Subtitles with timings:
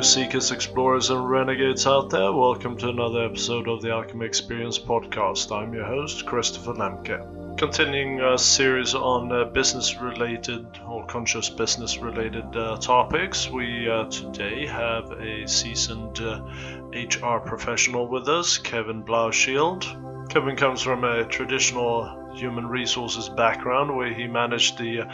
[0.00, 2.32] you seekers, explorers, and renegades out there.
[2.32, 5.54] Welcome to another episode of the Alchemy Experience podcast.
[5.54, 7.58] I'm your host, Christopher Lemke.
[7.58, 14.04] Continuing a series on uh, business related or conscious business related uh, topics, we uh,
[14.06, 19.84] today have a seasoned HR uh, professional with us, Kevin Blaushild.
[20.30, 25.12] Kevin comes from a traditional human resources background where he managed the uh,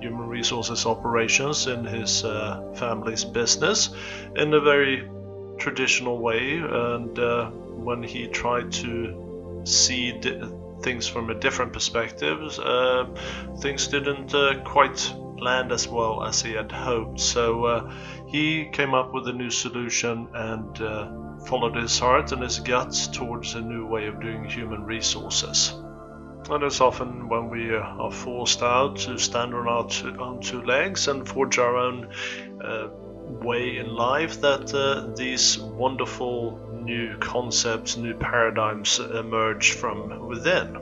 [0.00, 3.90] human resources operations in his uh, family's business
[4.36, 5.08] in a very
[5.58, 6.58] traditional way.
[6.58, 10.20] And uh, when he tried to see
[10.82, 13.06] things from a different perspective, uh,
[13.60, 17.20] things didn't uh, quite land as well as he had hoped.
[17.20, 17.94] So uh,
[18.26, 20.78] he came up with a new solution and
[21.46, 25.72] followed his heart and his guts towards a new way of doing human resources.
[26.50, 30.62] And it's often when we are forced out to stand on our two, on two
[30.62, 32.10] legs and forge our own
[32.64, 32.88] uh,
[33.44, 40.78] way in life that uh, these wonderful new concepts, new paradigms emerge from within.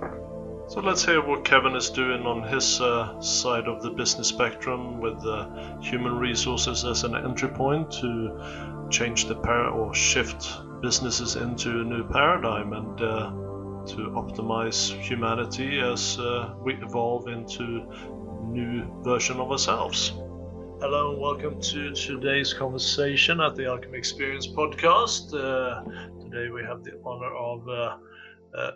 [0.68, 5.00] So let's hear what Kevin is doing on his uh, side of the business spectrum
[5.00, 5.48] with uh,
[5.80, 10.48] human resources as an entry point to change the par- or shift
[10.80, 13.32] businesses into a new paradigm and uh,
[13.86, 17.86] to optimize humanity as uh, we evolve into
[18.48, 20.08] new version of ourselves.
[20.80, 25.32] Hello and welcome to today's conversation at the Alchemy Experience podcast.
[25.32, 25.84] Uh,
[26.20, 27.96] today we have the honor of uh,
[28.58, 28.70] uh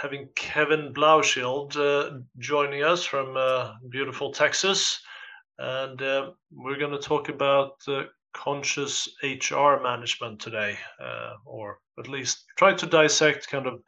[0.00, 5.00] having Kevin Blaushild uh, joining us from uh, beautiful Texas,
[5.58, 6.00] and
[6.50, 7.76] we're going to talk about
[8.32, 13.80] conscious HR management today, uh, or at least try to dissect kind of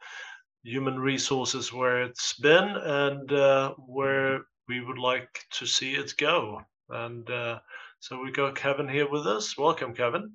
[0.63, 6.61] human resources where it's been and uh, where we would like to see it go.
[6.89, 7.59] And uh,
[7.99, 9.57] so we got Kevin here with us.
[9.57, 10.31] Welcome, Kevin.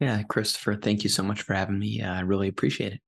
[0.00, 2.02] Yeah, Christopher, thank you so much for having me.
[2.02, 3.00] I really appreciate it.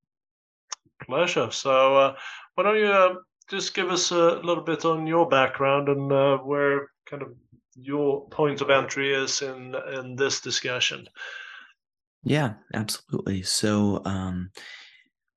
[1.02, 1.50] Pleasure.
[1.50, 2.14] So, uh,
[2.54, 3.14] why don't you uh,
[3.48, 7.34] just give us a little bit on your background and uh, where kind of
[7.76, 11.08] your point of entry is in in this discussion.
[12.22, 13.42] Yeah, absolutely.
[13.42, 14.50] So, um,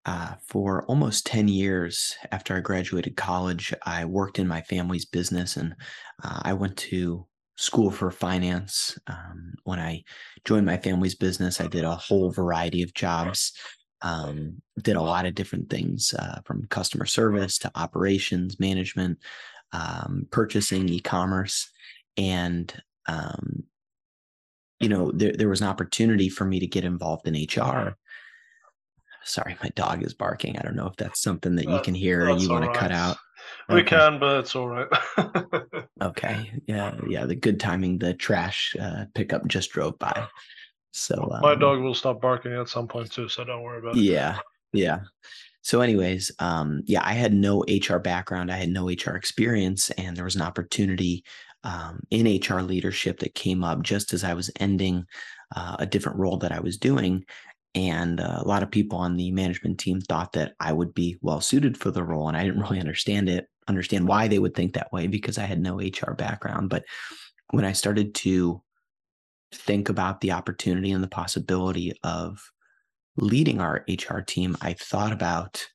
[0.06, 5.58] uh, for almost 10 years after I graduated college, I worked in my family's business
[5.58, 5.76] and
[6.24, 7.28] uh, I went to
[7.58, 8.98] school for finance.
[9.08, 10.06] Um, when I
[10.46, 13.52] joined my family's business, I did a whole variety of jobs,
[14.02, 19.18] um, did a lot of different things uh, from customer service to operations management,
[19.74, 21.70] um, purchasing, e commerce
[22.18, 22.74] and
[23.08, 23.64] um,
[24.80, 27.96] you know there, there was an opportunity for me to get involved in hr
[29.28, 30.58] sorry my dog is barking.
[30.58, 32.74] I don't know if that's something that you can hear and you want right.
[32.74, 33.18] to cut out.
[33.70, 33.98] We okay.
[33.98, 34.88] can but it's all right.
[36.02, 36.52] Okay.
[36.68, 40.28] Yeah yeah the good timing the trash uh, pickup just drove by.
[40.92, 43.98] So um, my dog will stop barking at some point too so don't worry about
[43.98, 44.02] it.
[44.02, 44.40] Yeah
[44.74, 45.00] yeah.
[45.62, 48.52] So anyways um, yeah i had no hr background.
[48.52, 51.24] I had no hr experience and there was an opportunity
[51.68, 55.06] um, in HR leadership that came up just as I was ending
[55.54, 57.26] uh, a different role that I was doing.
[57.76, 61.18] And uh, a lot of people on the management team thought that I would be
[61.22, 62.30] well suited for the role.
[62.30, 65.44] And I didn't really understand it, understand why they would think that way because I
[65.44, 66.70] had no HR background.
[66.70, 66.86] But
[67.52, 68.64] when I started to
[69.54, 72.40] think about the opportunity and the possibility of
[73.18, 75.66] leading our HR team, I thought about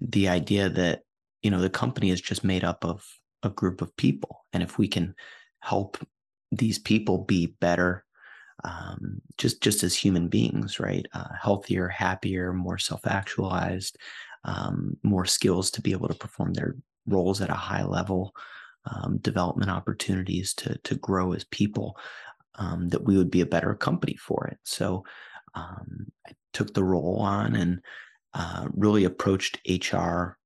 [0.00, 1.00] the idea that,
[1.42, 3.04] you know, the company is just made up of
[3.42, 4.44] a group of people.
[4.52, 5.14] And if we can
[5.60, 5.96] help
[6.52, 8.04] these people be better,
[8.64, 11.06] um, just just as human beings, right?
[11.12, 13.96] Uh, healthier, happier, more self-actualized,
[14.44, 18.34] um, more skills to be able to perform their roles at a high level,
[18.84, 21.96] um, development opportunities to to grow as people.
[22.56, 24.58] Um, that we would be a better company for it.
[24.64, 25.04] So
[25.54, 27.80] um, I took the role on and
[28.34, 30.36] uh, really approached HR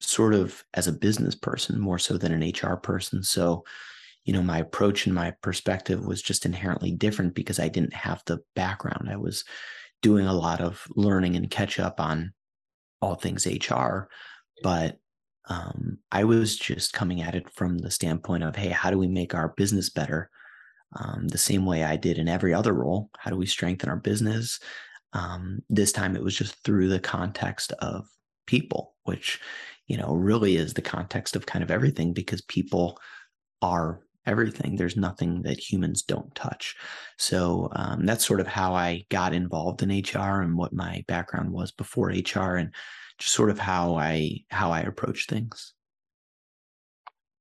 [0.00, 3.22] sort of as a business person more so than an HR person.
[3.22, 3.64] So,
[4.24, 8.22] you know, my approach and my perspective was just inherently different because I didn't have
[8.26, 9.08] the background.
[9.10, 9.44] I was
[10.02, 12.32] doing a lot of learning and catch up on
[13.00, 14.08] all things HR,
[14.62, 14.98] but
[15.48, 19.06] um, I was just coming at it from the standpoint of, hey, how do we
[19.06, 20.30] make our business better?
[20.94, 23.10] Um, the same way I did in every other role.
[23.18, 24.60] How do we strengthen our business?
[25.12, 28.06] Um, this time it was just through the context of
[28.46, 29.40] people, which
[29.86, 32.98] you know, really is the context of kind of everything because people
[33.62, 34.76] are everything.
[34.76, 36.74] There's nothing that humans don't touch.
[37.18, 41.52] So um, that's sort of how I got involved in HR and what my background
[41.52, 42.74] was before HR, and
[43.18, 45.74] just sort of how I how I approach things.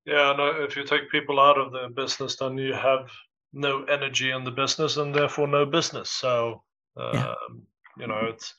[0.06, 3.10] Yeah, and if you take people out of the business, then you have
[3.54, 6.10] no energy in the business and therefore no business.
[6.10, 6.62] So
[6.98, 7.30] yeah.
[7.30, 7.64] Um,
[7.98, 8.54] you know it's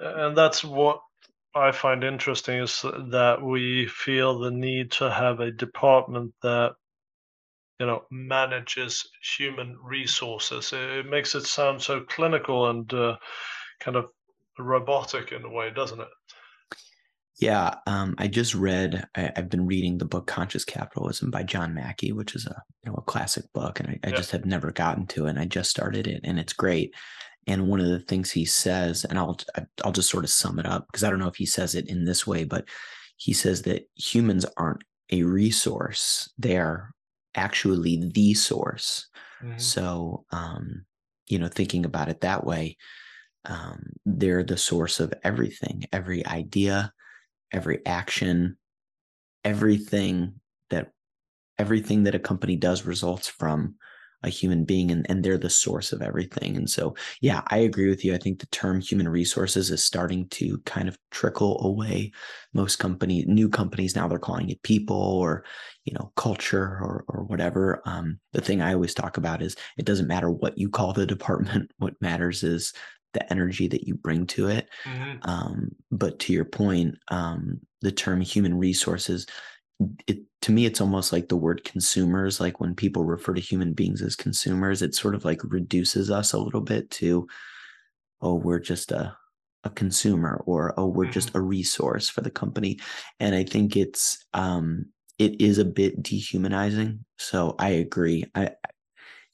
[0.00, 1.00] and that's what
[1.54, 6.72] I find interesting is that we feel the need to have a department that
[7.78, 10.72] you know manages human resources.
[10.72, 13.16] It makes it sound so clinical and uh,
[13.80, 14.06] kind of
[14.58, 16.08] robotic in a way, doesn't it?
[17.38, 19.06] Yeah, um, I just read.
[19.16, 22.92] I, have been reading the book Conscious Capitalism by John Mackey, which is a you
[22.92, 24.16] know a classic book, and I, I yeah.
[24.16, 25.30] just have never gotten to it.
[25.30, 26.94] And I just started it, and it's great.
[27.46, 29.38] And one of the things he says, and I'll
[29.84, 31.88] I'll just sort of sum it up because I don't know if he says it
[31.88, 32.66] in this way, but
[33.16, 36.92] he says that humans aren't a resource; they are
[37.34, 39.08] actually the source.
[39.42, 39.58] Mm-hmm.
[39.58, 40.84] So, um,
[41.26, 42.76] you know, thinking about it that way,
[43.44, 46.92] um, they're the source of everything, every idea,
[47.52, 48.56] every action,
[49.44, 50.34] everything
[50.70, 50.92] that
[51.58, 53.74] everything that a company does results from
[54.22, 56.56] a human being and, and they're the source of everything.
[56.56, 58.14] And so, yeah, I agree with you.
[58.14, 62.12] I think the term human resources is starting to kind of trickle away.
[62.52, 65.44] Most company, new companies now they're calling it people or,
[65.84, 67.82] you know, culture or, or whatever.
[67.84, 71.06] Um, the thing I always talk about is it doesn't matter what you call the
[71.14, 71.70] department.
[71.78, 72.72] What matters is
[73.12, 74.68] the energy that you bring to it.
[74.84, 75.30] Mm-hmm.
[75.30, 79.26] Um, but to your point, um, the term human resources
[80.06, 83.72] it to me it's almost like the word consumers like when people refer to human
[83.72, 87.26] beings as consumers it sort of like reduces us a little bit to
[88.20, 89.16] oh we're just a
[89.64, 91.38] a consumer or oh we're just mm-hmm.
[91.38, 92.78] a resource for the company.
[93.20, 94.86] And i think it's um
[95.18, 97.04] it is a bit dehumanizing.
[97.18, 98.24] So i agree.
[98.34, 98.52] I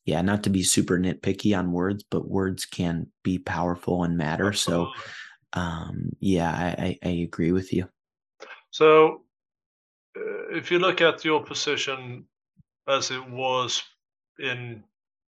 [0.04, 4.52] yeah not to be super nitpicky on words but words can be powerful and matter.
[4.52, 4.90] So
[5.54, 7.88] um yeah I, I i agree with you.
[8.70, 9.22] So
[10.14, 12.24] if you look at your position
[12.88, 13.82] as it was
[14.38, 14.82] in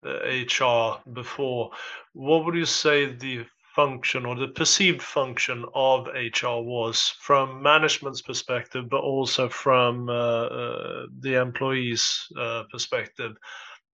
[0.04, 1.70] HR uh, before,
[2.12, 3.44] what would you say the
[3.76, 10.12] function or the perceived function of HR was from management's perspective, but also from uh,
[10.12, 13.32] uh, the employees' uh, perspective?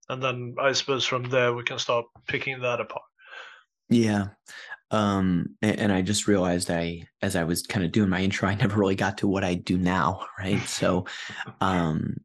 [0.09, 3.03] And then I suppose from there we can start picking that apart.
[3.91, 4.29] Yeah
[4.91, 8.49] um and, and, i just realized i as i was kind of doing my intro
[8.49, 10.63] i never really got to what i do now right?
[10.67, 11.07] So
[11.61, 12.17] um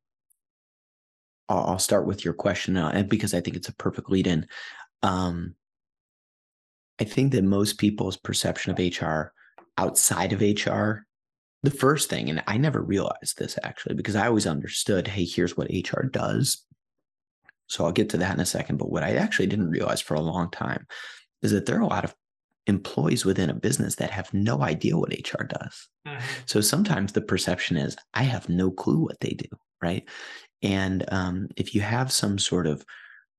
[1.50, 4.27] i'll, I'll start with your question now and because i think it's a perfect lead
[4.27, 4.48] in
[5.01, 5.56] um
[7.00, 9.33] i think that most people's perception of hr
[9.77, 11.06] outside of hr
[11.63, 15.57] the first thing and i never realized this actually because i always understood hey here's
[15.57, 16.65] what hr does.
[17.68, 20.13] So i'll get to that in a second but what i actually didn't realize for
[20.13, 20.86] a long time
[21.42, 22.15] is that there are a lot of
[22.68, 25.89] employees within a business that have no idea what HR does.
[26.07, 26.25] Mm-hmm.
[26.45, 29.48] So sometimes the perception is, I have no clue what they do,
[29.81, 30.07] right?
[30.62, 32.86] And um, if you have some sort of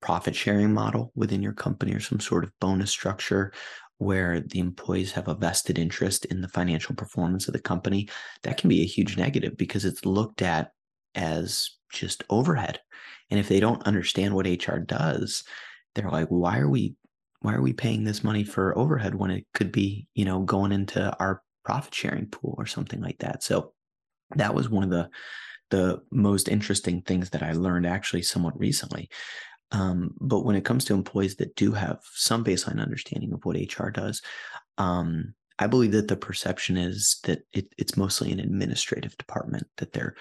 [0.02, 3.52] profit sharing model within your company or some sort of bonus structure
[3.98, 8.08] where the employees have a vested interest in the financial performance of the company,
[8.42, 10.72] that can be a huge negative because it's looked at
[11.14, 12.80] as just overhead.
[13.30, 15.44] And if they don't understand what HR does,
[15.94, 16.94] they're like, why are we
[17.44, 20.72] why are we paying this money for overhead when it could be, you know, going
[20.72, 23.42] into our profit sharing pool or something like that?
[23.42, 23.74] So
[24.36, 25.10] that was one of the
[25.70, 29.10] the most interesting things that I learned actually somewhat recently.
[29.72, 33.56] Um, but when it comes to employees that do have some baseline understanding of what
[33.56, 34.22] HR does,
[34.78, 39.92] um, I believe that the perception is that it, it's mostly an administrative department that
[39.92, 40.14] they're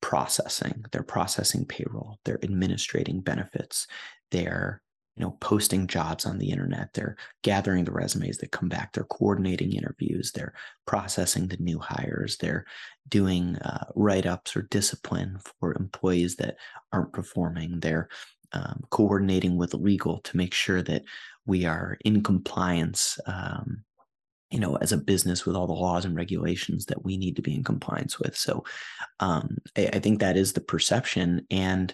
[0.00, 0.84] processing.
[0.90, 2.18] They're processing payroll.
[2.24, 3.86] They're administrating benefits.
[4.30, 4.82] They're
[5.16, 9.04] you know posting jobs on the internet they're gathering the resumes that come back they're
[9.04, 10.54] coordinating interviews they're
[10.86, 12.64] processing the new hires they're
[13.08, 16.56] doing uh, write-ups or discipline for employees that
[16.92, 18.08] aren't performing they're
[18.52, 21.02] um, coordinating with legal to make sure that
[21.46, 23.84] we are in compliance um,
[24.54, 27.42] you know as a business with all the laws and regulations that we need to
[27.42, 28.36] be in compliance with.
[28.36, 28.64] So
[29.18, 31.92] um, I, I, think that is the perception and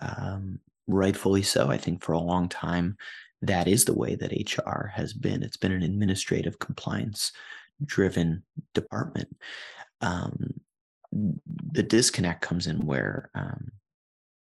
[0.00, 0.60] um,
[0.94, 1.70] rightfully so.
[1.70, 2.96] I think for a long time,
[3.42, 5.42] that is the way that HR has been.
[5.42, 7.32] It's been an administrative compliance
[7.84, 8.42] driven
[8.74, 9.34] department.
[10.00, 10.60] Um,
[11.12, 13.72] the disconnect comes in where um,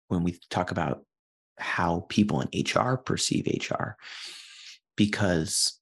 [0.08, 1.04] when we talk about
[1.58, 3.96] how people in HR perceive HR,
[4.96, 5.78] because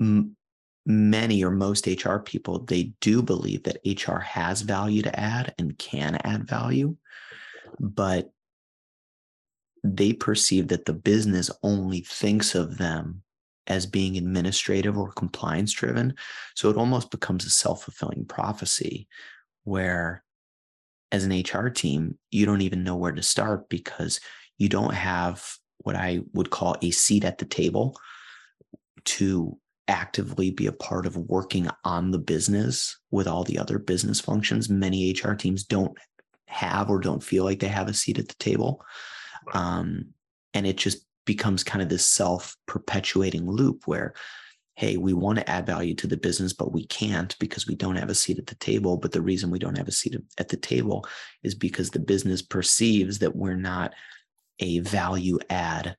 [0.00, 0.36] m-
[0.86, 5.78] many or most HR people they do believe that HR has value to add and
[5.78, 6.96] can add value,
[7.78, 8.30] but
[9.84, 13.22] they perceive that the business only thinks of them
[13.66, 16.14] as being administrative or compliance driven.
[16.54, 19.06] So it almost becomes a self fulfilling prophecy
[19.64, 20.24] where,
[21.12, 24.20] as an HR team, you don't even know where to start because
[24.58, 25.46] you don't have
[25.78, 27.96] what I would call a seat at the table
[29.04, 34.18] to actively be a part of working on the business with all the other business
[34.18, 34.70] functions.
[34.70, 35.96] Many HR teams don't
[36.46, 38.82] have or don't feel like they have a seat at the table.
[39.52, 40.06] Um,
[40.52, 44.14] and it just becomes kind of this self perpetuating loop where,
[44.76, 47.96] hey, we want to add value to the business, but we can't because we don't
[47.96, 48.96] have a seat at the table.
[48.96, 51.06] But the reason we don't have a seat at the table
[51.42, 53.92] is because the business perceives that we're not
[54.60, 55.96] a value add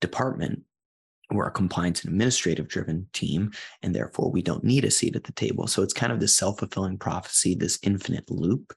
[0.00, 0.62] department
[1.32, 3.50] we're a compliance and administrative driven team
[3.82, 5.66] and therefore we don't need a seat at the table.
[5.66, 8.74] So it's kind of this self-fulfilling prophecy this infinite loop.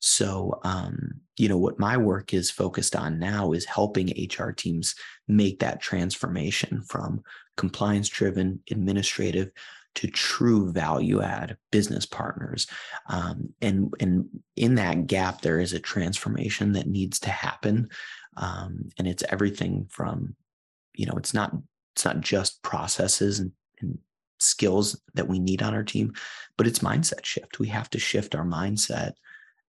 [0.00, 4.94] So um, you know what my work is focused on now is helping hr teams
[5.28, 7.22] make that transformation from
[7.56, 9.50] compliance driven administrative
[9.94, 12.66] to true value add business partners.
[13.08, 17.88] Um, and and in that gap there is a transformation that needs to happen.
[18.36, 20.34] Um, and it's everything from
[20.94, 21.52] you know it's not
[21.94, 23.98] it's not just processes and, and
[24.38, 26.12] skills that we need on our team,
[26.56, 27.58] but it's mindset shift.
[27.58, 29.12] We have to shift our mindset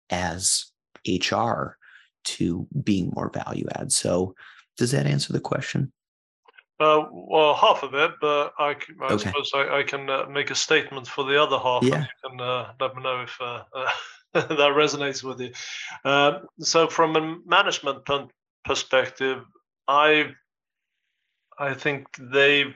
[0.10, 0.66] as
[1.08, 1.78] HR
[2.26, 3.92] to being more value add.
[3.92, 4.36] So,
[4.78, 5.92] does that answer the question?
[6.80, 9.18] Uh, well, half of it, but I, I okay.
[9.18, 11.84] suppose I, I can uh, make a statement for the other half.
[11.84, 12.06] Yeah.
[12.24, 13.64] Can uh, let me know if uh,
[14.34, 15.52] that resonates with you.
[16.10, 18.08] Um, so, from a management
[18.64, 19.44] perspective,
[19.88, 20.32] I
[21.60, 22.74] I think they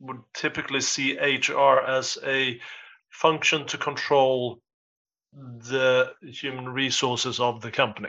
[0.00, 2.58] would typically see HR as a
[3.10, 4.60] function to control
[5.32, 8.08] the human resources of the company.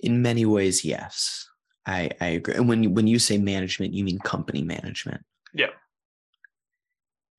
[0.00, 1.48] In many ways, yes,
[1.86, 2.54] I, I agree.
[2.54, 5.22] And when you, when you say management, you mean company management.
[5.54, 5.70] Yeah.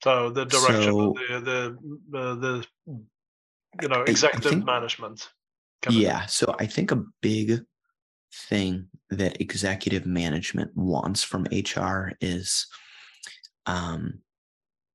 [0.03, 1.77] So the direction so, the
[2.11, 2.65] the uh, the
[3.81, 5.29] you know executive think, management.
[5.89, 6.25] Yeah.
[6.27, 7.65] So I think a big
[8.49, 12.67] thing that executive management wants from HR is
[13.65, 14.19] um,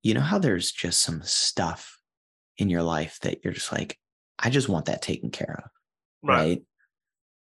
[0.03, 1.99] you know how there's just some stuff
[2.59, 3.99] in your life that you're just like,
[4.39, 5.71] I just want that taken care of.
[6.23, 6.37] Right.
[6.37, 6.63] right.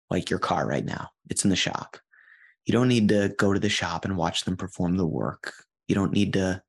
[0.09, 1.97] Like your car right now, it's in the shop.
[2.65, 5.53] You don't need to go to the shop and watch them perform the work.
[5.87, 6.61] You don't need to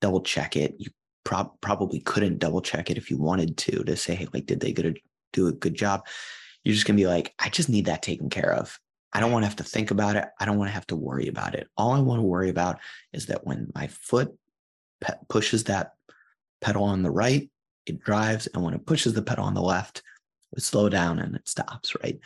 [0.00, 0.74] double check it.
[0.78, 0.90] You
[1.24, 4.60] prob- probably couldn't double check it if you wanted to, to say, hey, like, did
[4.60, 6.06] they do a good job?
[6.64, 8.78] You're just going to be like, I just need that taken care of.
[9.12, 10.26] I don't want to have to think about it.
[10.40, 11.68] I don't want to have to worry about it.
[11.76, 12.80] All I want to worry about
[13.12, 14.34] is that when my foot
[15.00, 15.92] pe- pushes that
[16.60, 17.48] pedal on the right,
[17.86, 18.48] it drives.
[18.48, 20.02] And when it pushes the pedal on the left,
[20.56, 22.18] it slow down and it stops, right?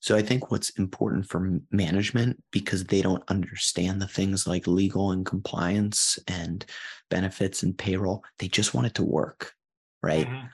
[0.00, 5.10] So I think what's important for management because they don't understand the things like legal
[5.10, 6.64] and compliance and
[7.10, 9.54] benefits and payroll, they just want it to work,
[10.02, 10.28] right?
[10.28, 10.46] Mm-hmm.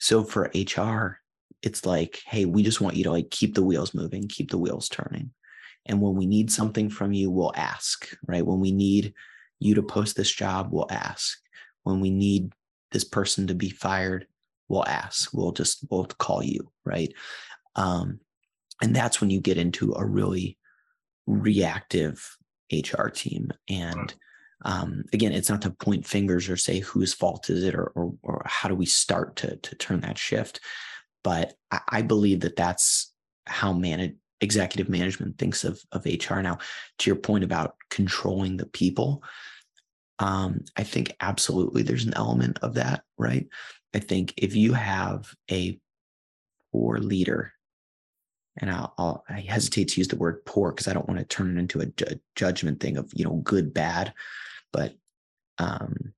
[0.00, 1.20] So for HR,
[1.62, 4.58] it's like, hey, we just want you to like keep the wheels moving, keep the
[4.58, 5.30] wheels turning.
[5.86, 8.44] And when we need something from you, we'll ask, right?
[8.44, 9.14] When we need
[9.58, 11.38] you to post this job, we'll ask.
[11.82, 12.52] When we need
[12.92, 14.26] this person to be fired,
[14.68, 15.32] we'll ask.
[15.32, 17.12] We'll just we'll call you, right?
[17.74, 18.20] Um,
[18.82, 20.58] and that's when you get into a really
[21.26, 22.36] reactive
[22.72, 23.50] HR team.
[23.68, 24.14] And
[24.64, 28.14] um, again, it's not to point fingers or say whose fault is it or, or,
[28.22, 30.60] or how do we start to to turn that shift.
[31.24, 33.12] But I, I believe that that's
[33.46, 36.40] how manage, executive management thinks of, of HR.
[36.40, 36.58] Now,
[36.98, 39.22] to your point about controlling the people,
[40.18, 43.46] um, I think absolutely there's an element of that, right?
[43.94, 45.78] I think if you have a
[46.72, 47.52] poor leader,
[48.60, 51.24] and I'll, I'll i hesitate to use the word poor because I don't want to
[51.24, 54.12] turn it into a, a, judgment thing of you know good bad,
[54.72, 54.94] but
[55.58, 56.12] um,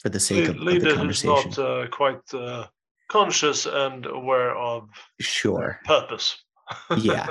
[0.00, 2.66] for the sake of, of the conversation, is not uh, quite uh,
[3.08, 4.88] conscious and aware of
[5.20, 5.80] sure.
[5.84, 6.42] purpose.
[6.98, 7.28] Yeah.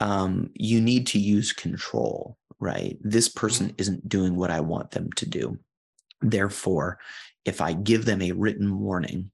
[0.00, 2.96] Um you need to use control right?
[3.00, 3.80] This person mm-hmm.
[3.80, 5.58] isn't doing what i want them to do.
[6.20, 6.98] Therefore
[7.44, 9.30] if i give them a written warning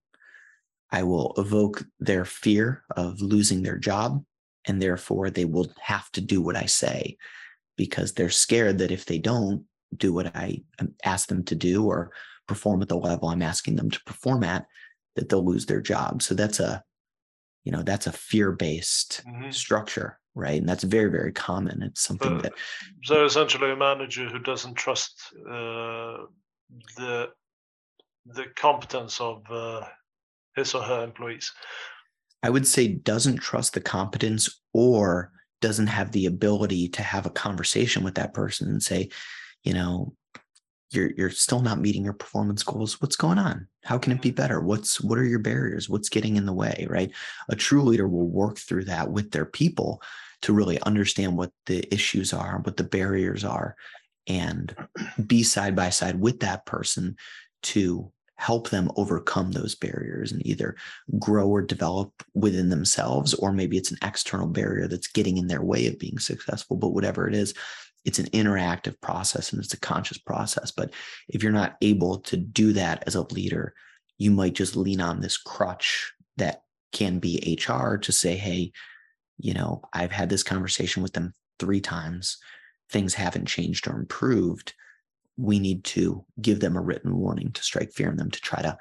[0.90, 4.25] i will evoke their fear of losing their job
[4.66, 7.16] and therefore they will have to do what i say
[7.76, 9.64] because they're scared that if they don't
[9.97, 12.11] do what i um, ask them to do or
[12.47, 14.66] perform at the level i'm asking them to perform at
[15.17, 16.23] that they'll lose their job.
[16.23, 16.83] So that's a,
[17.64, 19.50] you know, that's a fear-based mm-hmm.
[19.50, 20.61] structure, right?
[20.61, 21.83] And that's very, very common.
[21.83, 22.52] It's something that.
[23.05, 26.25] So essentially, a manager who doesn't trust uh,
[26.97, 27.31] the
[28.26, 29.83] the competence of uh,
[30.55, 31.52] his or her employees.
[32.43, 37.31] I would say doesn't trust the competence or doesn't have the ability to have a
[37.31, 39.11] conversation with that person and say,
[39.62, 40.14] you know,
[40.90, 43.68] you're you're still not meeting your performance goals what's going on?
[43.85, 44.37] How can it be mm-hmm.
[44.37, 44.61] better?
[44.61, 45.88] What's what are your barriers?
[45.88, 47.11] What's getting in the way right?
[47.49, 50.02] A true leader will work through that with their people
[50.42, 53.76] to really understand what the issues are, what the barriers are,
[54.26, 54.75] and
[55.26, 57.16] be side by side with that person
[57.62, 60.75] to help them overcome those barriers and either
[61.18, 65.62] grow or develop within themselves, or maybe it's an external barrier that's getting in their
[65.62, 66.75] way of being successful.
[66.78, 67.52] But whatever it is,
[68.04, 70.71] it's an interactive process and it's a conscious process.
[70.71, 70.92] But
[71.28, 73.75] if you're not able to do that as a leader,
[74.19, 78.73] you might just lean on this crutch that can be HR to say, hey,
[79.38, 82.38] you know, I've had this conversation with them three times.
[82.90, 84.75] Things haven't changed or improved
[85.40, 88.61] we need to give them a written warning to strike fear in them to try
[88.61, 88.76] to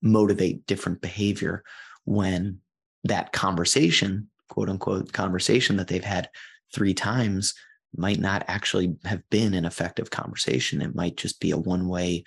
[0.00, 1.64] motivate different behavior
[2.04, 2.58] when
[3.02, 6.28] that conversation, quote unquote, conversation that they've had
[6.72, 7.54] three times
[7.98, 10.82] might not actually have been an effective conversation.
[10.82, 12.24] It might just be a one way,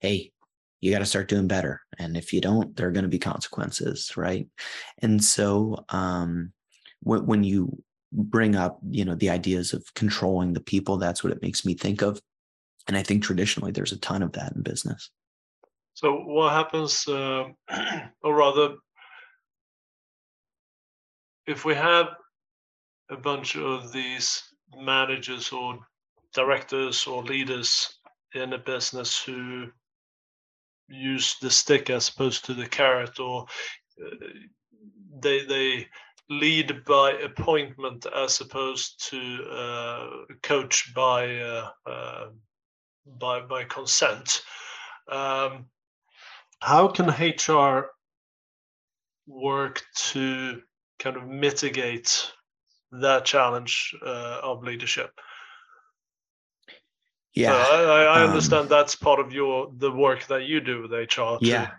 [0.00, 0.32] hey,
[0.80, 1.80] you got to start doing better.
[1.98, 4.12] And if you don't, there are going to be consequences.
[4.16, 4.48] Right.
[5.00, 6.52] And so um,
[7.00, 7.82] when, you
[8.12, 11.74] bring up, you know, the ideas of controlling the people, that's what it makes me
[11.74, 12.20] think of
[12.86, 15.10] and I think traditionally there's a ton of that in business.
[15.94, 17.44] So what happens, uh,
[18.22, 18.74] or rather,
[21.46, 22.08] if we have
[23.10, 24.42] a bunch of these
[24.74, 25.78] managers or
[26.34, 27.98] directors or leaders
[28.34, 29.66] in a business who
[30.88, 33.46] use the stick as opposed to the carrot, or
[34.04, 34.26] uh,
[35.20, 35.86] they they
[36.28, 40.08] lead by appointment as opposed to uh,
[40.42, 42.26] coach by uh, uh
[43.18, 44.42] by by consent.
[45.08, 45.66] Um,
[46.60, 47.90] how can HR
[49.26, 50.62] work to
[50.98, 52.32] kind of mitigate
[52.92, 55.10] that challenge uh, of leadership?
[57.34, 60.60] Yeah, so I, I um, understand um, that's part of your the work that you
[60.60, 61.70] do with HR to yeah.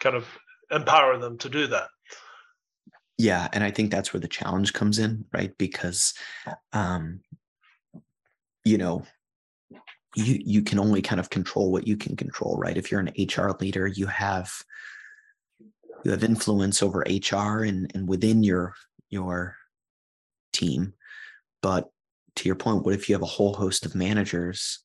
[0.00, 0.26] kind of
[0.70, 1.88] empower them to do that.
[3.16, 5.56] Yeah, and I think that's where the challenge comes in, right?
[5.58, 6.14] Because,
[6.72, 7.20] um,
[8.64, 9.04] you know,
[10.14, 13.12] you you can only kind of control what you can control right if you're an
[13.36, 14.50] hr leader you have
[16.04, 18.74] you have influence over hr and and within your
[19.10, 19.56] your
[20.52, 20.92] team
[21.62, 21.88] but
[22.36, 24.80] to your point what if you have a whole host of managers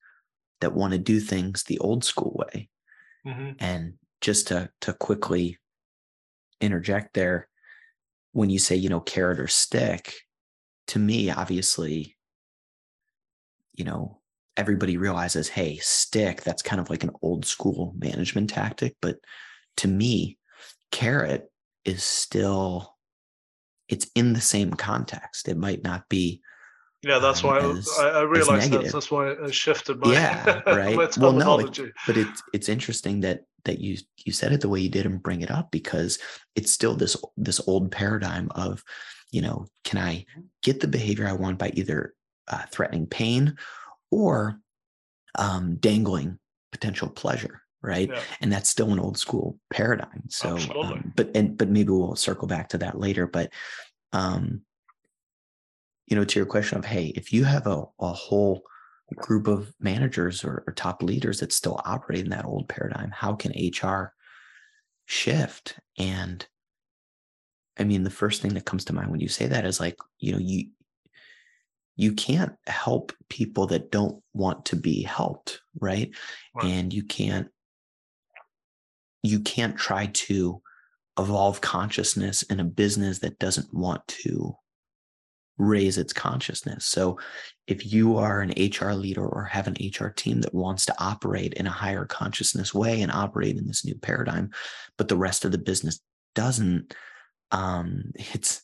[0.61, 2.69] that want to do things the old school way
[3.25, 3.51] mm-hmm.
[3.59, 5.57] and just to to quickly
[6.61, 7.47] interject there
[8.31, 10.13] when you say you know carrot or stick
[10.87, 12.15] to me obviously
[13.73, 14.19] you know
[14.57, 18.95] everybody realizes, hey, stick, that's kind of like an old school management tactic.
[19.01, 19.17] But
[19.77, 20.37] to me,
[20.91, 21.51] carrot
[21.85, 22.92] is still,
[23.93, 25.47] it's in the same context.
[25.47, 26.41] It might not be.
[27.03, 28.91] Yeah, that's um, why as, I, I realized that.
[28.91, 30.95] That's why I shifted my yeah, right.
[30.95, 31.75] my well, no, like,
[32.07, 35.21] but it's it's interesting that that you you said it the way you did and
[35.21, 36.17] bring it up because
[36.55, 38.83] it's still this this old paradigm of,
[39.31, 40.25] you know, can I
[40.63, 42.15] get the behavior I want by either
[42.47, 43.57] uh, threatening pain
[44.09, 44.59] or
[45.37, 46.39] um, dangling
[46.71, 48.21] potential pleasure right yeah.
[48.41, 52.47] and that's still an old school paradigm so um, but and but maybe we'll circle
[52.47, 53.51] back to that later but
[54.13, 54.61] um
[56.07, 58.63] you know to your question of hey if you have a, a whole
[59.17, 63.33] group of managers or, or top leaders that still operate in that old paradigm how
[63.33, 64.13] can hr
[65.05, 66.47] shift and
[67.77, 69.97] i mean the first thing that comes to mind when you say that is like
[70.19, 70.67] you know you
[71.95, 76.11] you can't help people that don't want to be helped right?
[76.55, 77.49] right and you can't
[79.23, 80.61] you can't try to
[81.17, 84.55] evolve consciousness in a business that doesn't want to
[85.57, 86.85] raise its consciousness.
[86.85, 87.19] So
[87.67, 91.53] if you are an hr leader or have an hr team that wants to operate
[91.53, 94.49] in a higher consciousness way and operate in this new paradigm
[94.97, 95.99] but the rest of the business
[96.35, 96.93] doesn't
[97.51, 98.61] um it's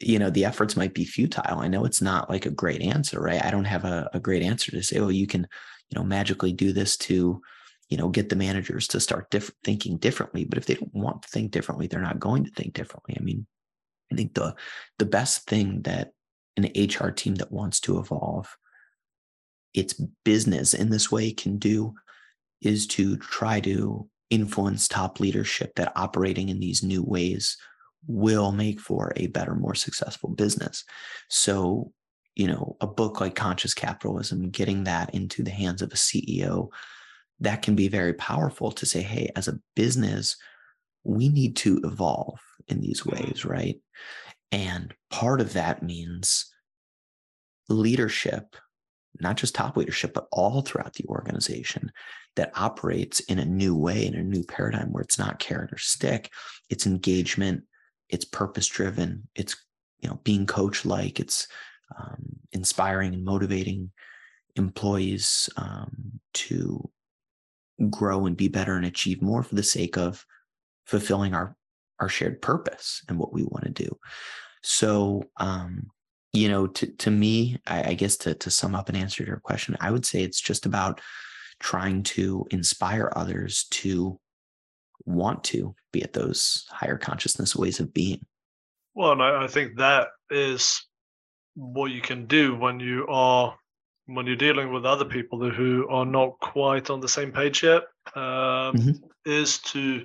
[0.00, 1.60] you know the efforts might be futile.
[1.60, 3.42] I know it's not like a great answer right?
[3.42, 5.46] I don't have a, a great answer to say oh you can
[5.90, 7.40] you know magically do this to
[7.88, 11.22] you know get the managers to start diff- thinking differently but if they don't want
[11.22, 13.46] to think differently they're not going to think differently i mean
[14.12, 14.54] i think the
[14.98, 16.12] the best thing that
[16.56, 18.56] an hr team that wants to evolve
[19.74, 19.94] its
[20.24, 21.94] business in this way can do
[22.62, 27.56] is to try to influence top leadership that operating in these new ways
[28.06, 30.84] will make for a better, more successful business.
[31.28, 31.92] So,
[32.34, 36.68] you know, a book like Conscious Capitalism, getting that into the hands of a CEO,
[37.40, 40.36] that can be very powerful to say, hey, as a business,
[41.02, 43.24] we need to evolve in these mm-hmm.
[43.24, 43.76] ways, right?
[44.52, 46.50] And part of that means
[47.68, 48.56] leadership,
[49.20, 51.90] not just top leadership, but all throughout the organization
[52.36, 55.78] that operates in a new way, in a new paradigm where it's not carrot or
[55.78, 56.30] stick,
[56.68, 57.64] it's engagement,
[58.08, 59.56] it's purpose driven it's
[60.00, 61.48] you know being coach like it's
[61.98, 63.90] um, inspiring and motivating
[64.56, 66.88] employees um, to
[67.90, 70.24] grow and be better and achieve more for the sake of
[70.86, 71.56] fulfilling our
[72.00, 73.98] our shared purpose and what we want to do.
[74.62, 75.90] So um
[76.32, 79.38] you know to to me I, I guess to to sum up and answer your
[79.38, 81.00] question i would say it's just about
[81.60, 84.18] trying to inspire others to
[85.06, 88.24] want to be at those higher consciousness ways of being.
[88.94, 90.84] Well and I, I think that is
[91.54, 93.56] what you can do when you are
[94.06, 97.82] when you're dealing with other people who are not quite on the same page yet
[98.14, 98.90] um, mm-hmm.
[99.24, 100.04] is to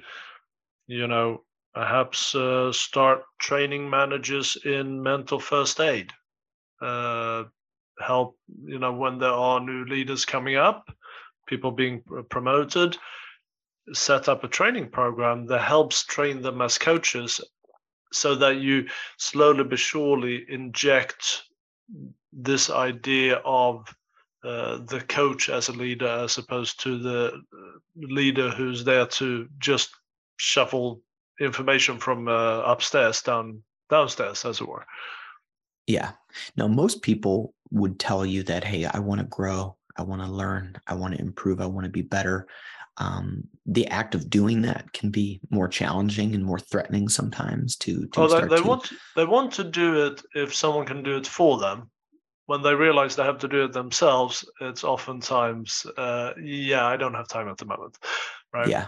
[0.88, 6.12] you know perhaps uh, start training managers in mental first aid
[6.82, 7.44] uh,
[8.00, 10.90] help you know when there are new leaders coming up
[11.48, 12.98] people being promoted
[13.94, 17.42] set up a training program that helps train them as coaches
[18.12, 21.44] so that you slowly but surely inject
[22.34, 23.94] this idea of
[24.44, 29.48] uh, the coach as a leader as opposed to the uh, leader who's there to
[29.58, 29.90] just
[30.38, 31.02] shuffle
[31.42, 34.86] information from uh, upstairs down downstairs as it were.
[35.88, 36.12] Yeah.
[36.56, 39.76] Now most people would tell you that hey i want to grow.
[39.98, 40.78] I want to learn.
[40.88, 41.60] I want to improve.
[41.60, 42.48] I want to be better.
[42.98, 48.08] Um, the act of doing that can be more challenging and more threatening sometimes to,
[48.08, 48.68] to oh, they, they to...
[48.68, 51.90] want they want to do it if someone can do it for them
[52.50, 57.14] when they realize they have to do it themselves, it's oftentimes, uh, yeah, I don't
[57.14, 57.96] have time at the moment.
[58.52, 58.68] Right.
[58.68, 58.88] Yeah.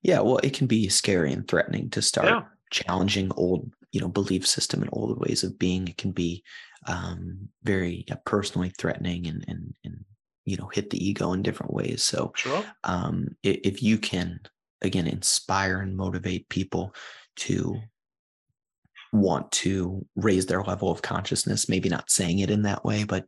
[0.00, 0.20] Yeah.
[0.20, 2.42] Well, it can be scary and threatening to start yeah.
[2.70, 5.86] challenging old, you know, belief system and old ways of being.
[5.86, 6.42] It can be
[6.86, 10.02] um, very yeah, personally threatening and, and, and,
[10.46, 12.02] you know, hit the ego in different ways.
[12.02, 12.64] So sure.
[12.84, 14.40] um, if you can,
[14.80, 16.94] again, inspire and motivate people
[17.36, 17.78] to
[19.14, 23.24] want to raise their level of consciousness, maybe not saying it in that way, but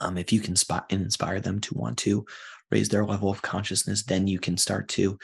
[0.00, 2.24] um, if you can spot and inspire them to want to
[2.70, 5.18] raise their level of consciousness, then you can start to,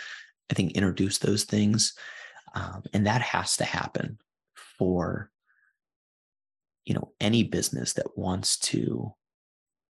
[0.50, 1.94] I think, introduce those things.
[2.54, 4.18] Um, and that has to happen
[4.78, 5.30] for,
[6.84, 9.14] you know, any business that wants to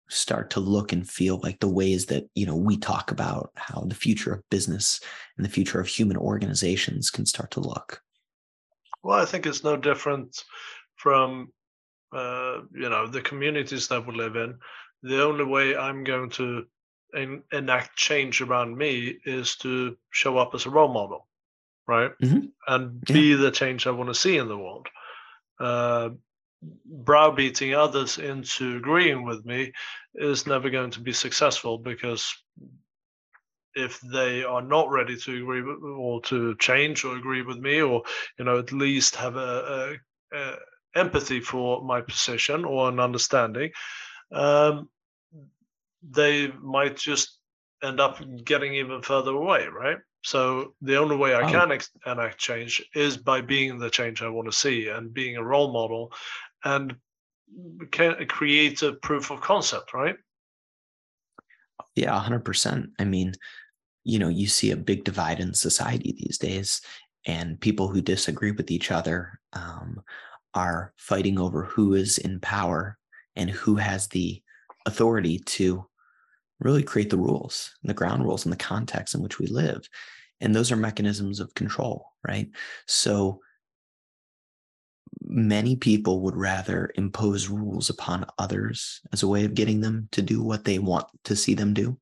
[0.08, 3.80] start to look and feel like the ways that you know we talk about how
[3.82, 5.00] the future of business
[5.36, 8.02] and the future of human organizations can start to look
[9.02, 10.44] well, I think it's no different
[10.96, 11.52] from
[12.12, 14.58] uh, you know the communities that we live in.
[15.02, 16.66] The only way I'm going to
[17.14, 21.26] en- enact change around me is to show up as a role model,
[21.86, 22.10] right?
[22.22, 22.46] Mm-hmm.
[22.66, 23.36] And be yeah.
[23.36, 24.88] the change I want to see in the world.
[25.58, 26.10] Uh,
[26.84, 29.72] browbeating others into agreeing with me
[30.14, 32.34] is never going to be successful because
[33.82, 37.80] if they are not ready to agree with, or to change or agree with me
[37.80, 38.02] or
[38.38, 39.98] you know at least have a,
[40.32, 40.56] a, a
[40.94, 43.70] empathy for my position or an understanding
[44.32, 44.88] um,
[46.02, 47.38] they might just
[47.82, 49.98] end up getting even further away right?
[50.22, 51.48] So the only way i oh.
[51.48, 55.36] can ex- enact change is by being the change i want to see and being
[55.36, 56.12] a role model
[56.64, 56.94] and
[57.90, 60.16] can create a proof of concept right?
[61.94, 63.32] Yeah 100% i mean
[64.10, 66.80] you know, you see a big divide in society these days,
[67.26, 70.02] and people who disagree with each other um,
[70.52, 72.98] are fighting over who is in power
[73.36, 74.42] and who has the
[74.84, 75.86] authority to
[76.58, 79.88] really create the rules, the ground rules, and the context in which we live.
[80.40, 82.48] And those are mechanisms of control, right?
[82.86, 83.40] So
[85.22, 90.22] many people would rather impose rules upon others as a way of getting them to
[90.22, 91.96] do what they want to see them do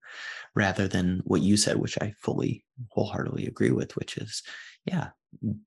[0.59, 4.43] rather than what you said which i fully wholeheartedly agree with which is
[4.85, 5.09] yeah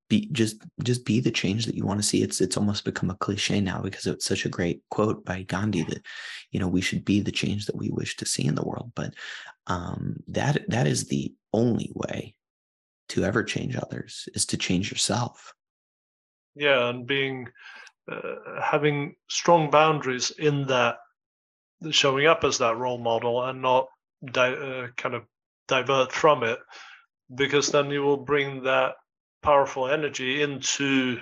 [0.10, 2.24] be just just be the change that you want to see.
[2.24, 5.84] It's it's almost become a cliche now because it's such a great quote by gandhi
[5.84, 6.06] that
[6.52, 8.92] you know we should be the change that we wish to see in the world.
[8.96, 9.14] But
[9.68, 12.36] um that that is the only way
[13.10, 15.54] to ever change others is to change yourself.
[16.56, 17.48] Yeah and being
[18.12, 20.98] uh, having strong boundaries in that
[21.92, 23.88] showing up as that role model and not
[24.26, 25.24] di- uh, kind of
[25.68, 26.60] divert from it
[27.36, 28.94] because then you will bring that
[29.42, 31.18] powerful energy into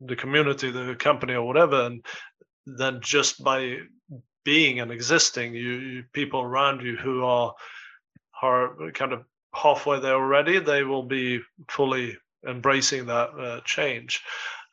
[0.00, 2.04] the community the company or whatever and
[2.66, 3.78] then just by
[4.44, 7.54] being and existing you, you people around you who are
[8.42, 14.22] are kind of halfway there already they will be fully embracing that uh, change.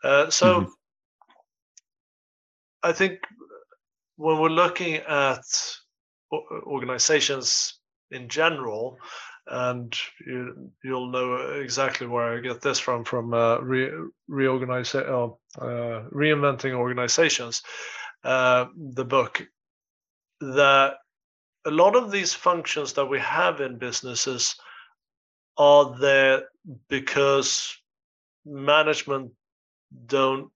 [0.04, 0.70] Uh, so mm-hmm.
[2.84, 3.20] I think
[4.18, 5.44] when we're looking at
[6.66, 7.80] organizations
[8.12, 8.98] in general,
[9.48, 9.96] and
[10.26, 13.92] you, you'll know exactly where I get this from from uh, re,
[14.28, 15.28] reorganizing, uh,
[15.60, 17.62] uh, reinventing organizations,
[18.24, 19.46] uh, the book.
[20.42, 20.96] That
[21.66, 24.56] a lot of these functions that we have in businesses
[25.58, 26.44] are there
[26.90, 27.76] because
[28.46, 29.32] management
[30.08, 30.50] don't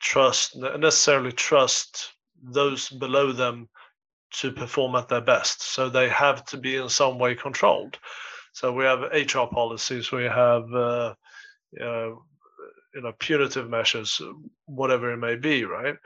[0.00, 3.68] trust necessarily trust those below them
[4.32, 5.62] to perform at their best.
[5.62, 7.98] So they have to be in some way controlled.
[8.52, 11.14] So we have HR policies, we have uh,
[11.80, 12.08] uh,
[12.94, 14.20] you know punitive measures,
[14.64, 15.96] whatever it may be, right?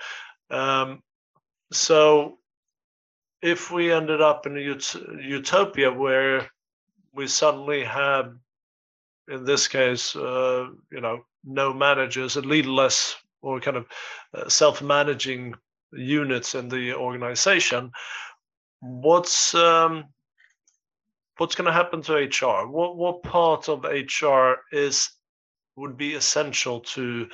[0.51, 1.03] Um,
[1.73, 2.39] so
[3.43, 6.51] if we ended up in a ut- utopia where
[7.15, 8.35] we suddenly have,
[9.29, 13.87] in this case, uh, you know, no managers, a leaderless or kind of
[14.35, 15.55] uh, self-managing
[15.93, 17.91] units in the organization,
[18.81, 20.05] what's um,
[21.37, 22.69] what's going to happen to HR?
[22.69, 25.11] What what part of HR is
[25.77, 27.29] would be essential to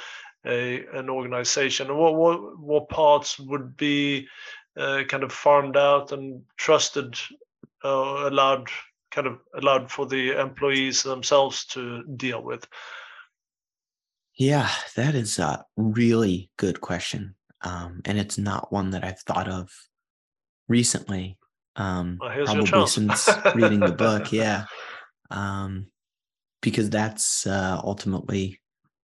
[0.47, 1.97] a an organization?
[1.97, 4.29] What what what parts would be
[4.77, 7.17] uh, kind of farmed out and trusted,
[7.85, 8.69] uh, allowed
[9.11, 12.67] kind of allowed for the employees themselves to deal with?
[14.39, 17.35] Yeah, that is a really good question.
[17.67, 19.71] Um, and it's not one that I've thought of
[20.69, 21.37] recently.
[21.75, 22.31] Um, well,
[22.65, 24.33] probably since reading the book.
[24.33, 24.67] Yeah.
[25.31, 25.89] Um,
[26.63, 28.61] because that's uh, ultimately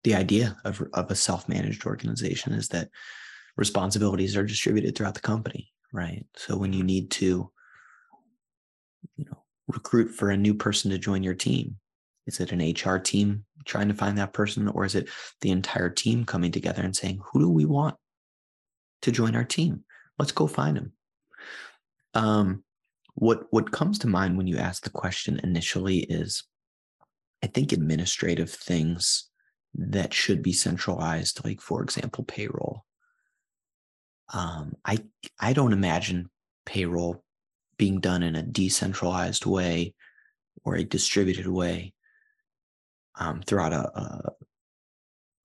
[0.03, 2.89] the idea of, of a self-managed organization is that
[3.55, 6.25] responsibilities are distributed throughout the company, right?
[6.35, 6.87] So when you mm-hmm.
[6.87, 7.49] need to,
[9.15, 11.77] you know, recruit for a new person to join your team,
[12.27, 15.07] is it an HR team trying to find that person, or is it
[15.39, 17.95] the entire team coming together and saying, who do we want
[19.01, 19.83] to join our team?
[20.19, 20.93] Let's go find them.
[22.13, 22.63] Um,
[23.15, 26.43] what what comes to mind when you ask the question initially is,
[27.43, 29.29] I think administrative things
[29.73, 32.85] that should be centralized, like for example, payroll.
[34.33, 34.99] Um, I
[35.39, 36.29] I don't imagine
[36.65, 37.23] payroll
[37.77, 39.93] being done in a decentralized way
[40.63, 41.93] or a distributed way
[43.15, 44.31] um, throughout a, a,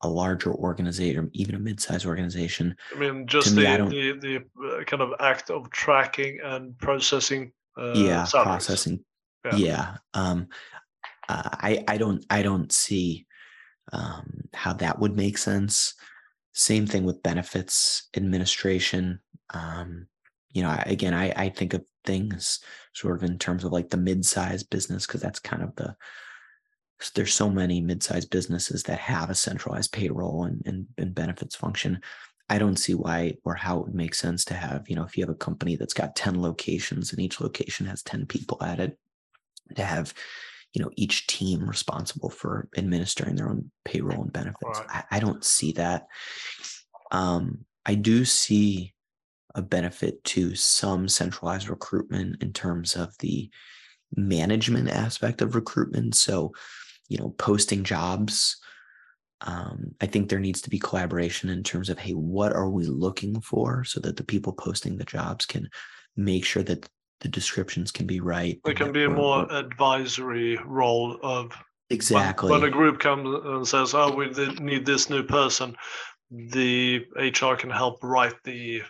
[0.03, 2.77] a larger organization, even a mid-sized organization.
[2.95, 4.19] I mean, just the, me, the
[4.59, 7.53] the uh, kind of act of tracking and processing.
[7.79, 8.47] Uh, yeah, salaries.
[8.47, 9.05] processing.
[9.45, 9.57] Yeah.
[9.57, 9.97] yeah.
[10.15, 10.49] Um,
[11.29, 13.27] uh, I I don't I don't see
[13.93, 15.95] um, how that would make sense.
[16.53, 19.21] Same thing with benefits administration.
[19.53, 20.07] Um,
[20.51, 22.61] you know, again, I, I think of things
[22.95, 25.95] sort of in terms of like the mid-sized business because that's kind of the
[27.15, 32.01] there's so many mid-sized businesses that have a centralized payroll and, and, and benefits function.
[32.49, 35.17] I don't see why or how it would make sense to have, you know, if
[35.17, 38.81] you have a company that's got 10 locations and each location has 10 people at
[38.81, 38.99] it,
[39.75, 40.15] to have,
[40.73, 44.63] you know, each team responsible for administering their own payroll and benefits.
[44.63, 44.87] Right.
[44.89, 46.07] I, I, don't see that.
[47.11, 48.95] Um, I do see
[49.55, 53.51] a benefit to some centralized recruitment in terms of the
[54.15, 56.15] management aspect of recruitment.
[56.15, 56.53] So
[57.09, 58.57] you know posting jobs
[59.43, 62.85] um, i think there needs to be collaboration in terms of hey what are we
[62.85, 65.69] looking for so that the people posting the jobs can
[66.17, 66.89] make sure that
[67.21, 71.53] the descriptions can be right there can be a more advisory role of
[71.91, 72.51] exactly.
[72.51, 74.29] when, when, a group comes and says oh we
[74.61, 75.77] need this new person
[76.31, 78.83] the hr can help write the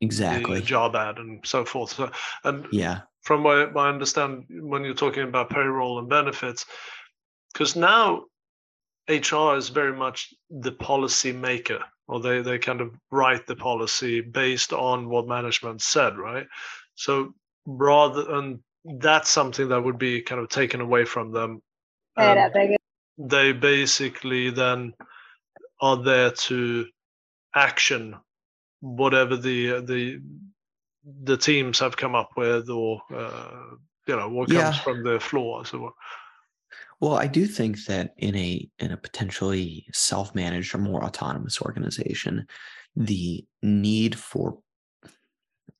[0.00, 0.60] exactly.
[0.60, 1.92] the job ad and so forth.
[1.92, 2.10] So,
[2.44, 3.00] and yeah.
[3.22, 6.66] from my, my understand when you're talking about payroll and benefits
[7.56, 8.24] because now
[9.08, 14.20] HR is very much the policy maker, or they they kind of write the policy
[14.20, 16.46] based on what management said, right?
[16.96, 17.32] So
[17.66, 21.62] rather and that's something that would be kind of taken away from them.
[23.16, 24.92] they basically then
[25.80, 26.86] are there to
[27.54, 28.16] action
[28.80, 30.20] whatever the the
[31.22, 34.82] the teams have come up with, or uh, you know what comes yeah.
[34.82, 35.64] from the floor.
[35.64, 35.94] So
[37.00, 42.46] well, I do think that in a in a potentially self-managed or more autonomous organization,
[42.94, 44.58] the need for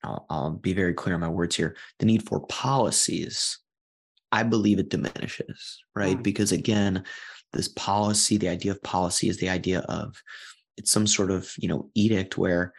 [0.03, 1.75] I'll, I'll be very clear on my words here.
[1.99, 3.57] The need for policies,
[4.31, 6.17] I believe it diminishes, right?
[6.17, 6.23] Mm.
[6.23, 7.03] Because again,
[7.51, 10.21] this policy, the idea of policy is the idea of
[10.77, 12.73] it's some sort of you know edict where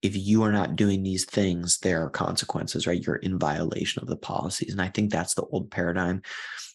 [0.00, 3.04] if you are not doing these things, there are consequences, right?
[3.04, 4.72] You're in violation of the policies.
[4.72, 6.22] And I think that's the old paradigm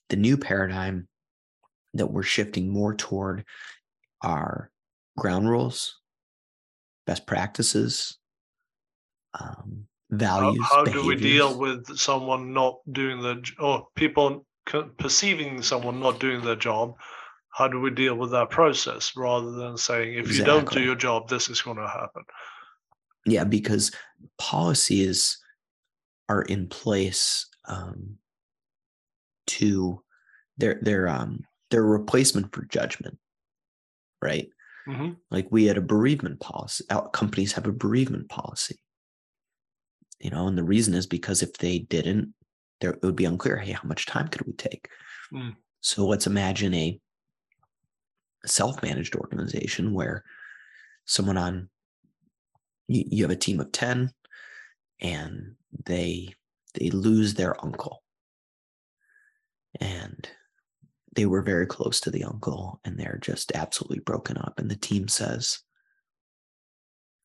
[0.09, 1.07] the new paradigm
[1.93, 3.45] that we're shifting more toward
[4.21, 4.69] are
[5.17, 5.99] ground rules,
[7.07, 8.17] best practices,
[9.39, 10.63] um, values.
[10.69, 14.45] How, how do we deal with someone not doing the or people
[14.97, 16.95] perceiving someone not doing their job,
[17.49, 20.37] how do we deal with that process rather than saying if Exactly.
[20.37, 22.23] you don't do your job, this is going to happen.
[23.25, 23.91] Yeah, because
[24.37, 25.37] policies
[26.27, 28.17] are in place um,
[29.47, 30.01] to
[30.58, 33.17] they're they're um they're replacement for judgment,
[34.21, 34.49] right?
[34.86, 36.86] hmm Like we had a bereavement policy.
[37.13, 38.77] Companies have a bereavement policy.
[40.19, 42.34] You know, and the reason is because if they didn't,
[42.79, 43.58] there it would be unclear.
[43.58, 44.89] Hey, how much time could we take?
[45.34, 45.55] Mm.
[45.81, 46.99] So let's imagine a
[48.45, 50.23] self-managed organization where
[51.05, 51.69] someone on
[52.88, 54.12] you, you have a team of 10
[55.01, 55.55] and
[55.86, 56.34] they
[56.73, 58.03] they lose their uncle
[59.79, 60.27] and
[61.15, 64.59] they were very close to the uncle and they're just absolutely broken up.
[64.59, 65.59] And the team says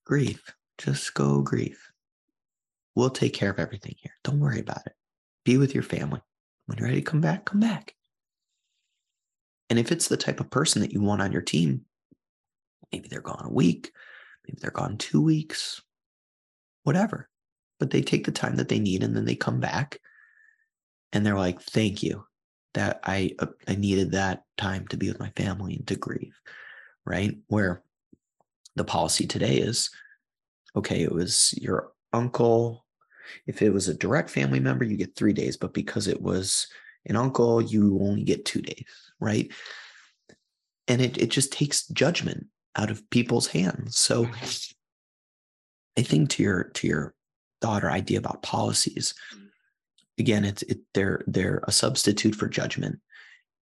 [0.05, 0.43] grieve
[0.79, 1.91] just go grieve
[2.95, 4.13] we'll take care of everything here.
[4.25, 4.93] Don't worry about it.
[5.45, 6.21] Be with your family.
[6.67, 7.95] When you're ready to come back come back.
[9.69, 11.83] And if it's the type of person that you want on your team
[12.93, 13.93] maybe they're gone a week
[14.47, 15.81] maybe they're gone two weeks
[16.83, 17.29] whatever.
[17.79, 19.99] But they take the time that they need and then they come back
[21.13, 22.25] and they're like thank you
[22.75, 26.35] that i uh, i needed that time to be with my family and to grieve
[27.05, 27.37] right?
[27.49, 27.83] Where
[28.77, 29.91] the policy today is
[30.77, 32.87] okay it was your uncle.
[33.47, 36.69] If it was a direct family member you get 3 days but because it was
[37.07, 39.51] an uncle you only get 2 days right?
[40.89, 43.99] And it it just takes judgment out of people's hands.
[43.99, 44.29] So.
[45.99, 47.15] I think to your to your
[47.61, 49.13] thought or idea about policies,
[50.21, 53.01] again, it's it, they're they're a substitute for judgment,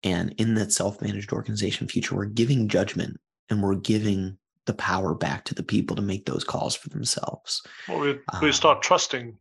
[0.04, 3.18] and in that self-managed organization future, we're giving judgment
[3.50, 7.62] and we're giving the power back to the people to make those calls for themselves.
[7.88, 9.38] Well, we, we Um, start trusting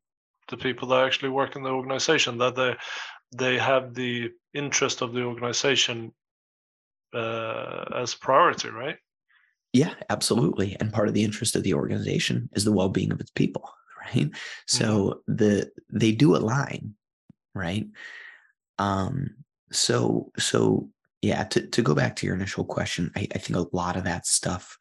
[0.48, 2.76] the people that actually work in the organization that they
[3.37, 6.12] they have the interest of the organization
[7.12, 8.98] uh, as priority, right?
[9.72, 10.76] Yeah, absolutely.
[10.81, 13.68] And part of the interest of the organization is the well-being of its people,
[14.14, 14.31] right?
[14.66, 16.94] So the they do align,
[17.56, 17.86] right?
[18.78, 19.36] Um,
[19.72, 20.90] so so
[21.22, 24.04] yeah, to, to go back to your initial question, I, I think a lot of
[24.04, 24.76] that stuff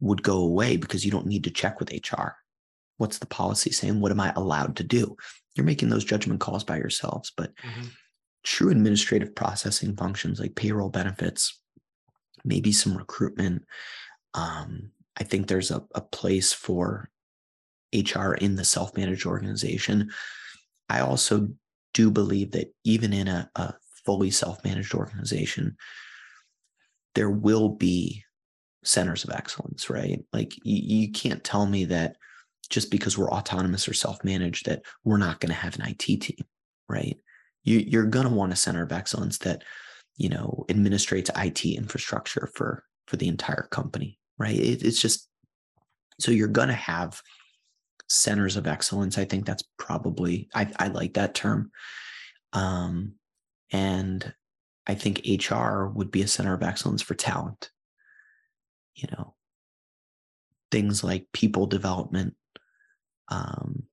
[0.00, 2.30] would go away because you don't need to check with HR.
[2.96, 4.00] What's the policy saying?
[4.00, 5.16] What am I allowed to do?
[5.54, 7.90] You're making those judgment calls by yourselves, but Mhm.
[8.42, 11.60] true administrative processing functions like payroll benefits,
[12.44, 13.64] maybe some recruitment.
[14.34, 17.10] Um, I think there's a, a place for
[17.92, 20.10] HR in the self managed organization.
[20.88, 21.50] I also
[21.94, 23.74] do believe that even in a, a
[24.04, 25.76] fully self managed organization,
[27.14, 28.24] there will be
[28.84, 30.20] centers of excellence, right?
[30.32, 32.16] Like you, you can't tell me that
[32.68, 35.98] just because we're autonomous or self managed that we're not going to have an IT
[35.98, 36.44] team,
[36.88, 37.16] right?
[37.64, 39.62] You, you're going to want a center of excellence that
[40.16, 44.56] you know administrates IT infrastructure for for the entire company, right?
[44.56, 45.28] It, it's just
[46.18, 47.20] so you're going to have
[48.10, 49.16] centers of excellence.
[49.16, 51.70] I think that's probably I, I like that term,
[52.52, 53.14] um,
[53.72, 54.34] and
[54.86, 57.70] I think HR would be a center of excellence for talent.
[58.94, 59.34] You know,
[60.70, 62.34] things like people development,
[63.28, 63.84] um,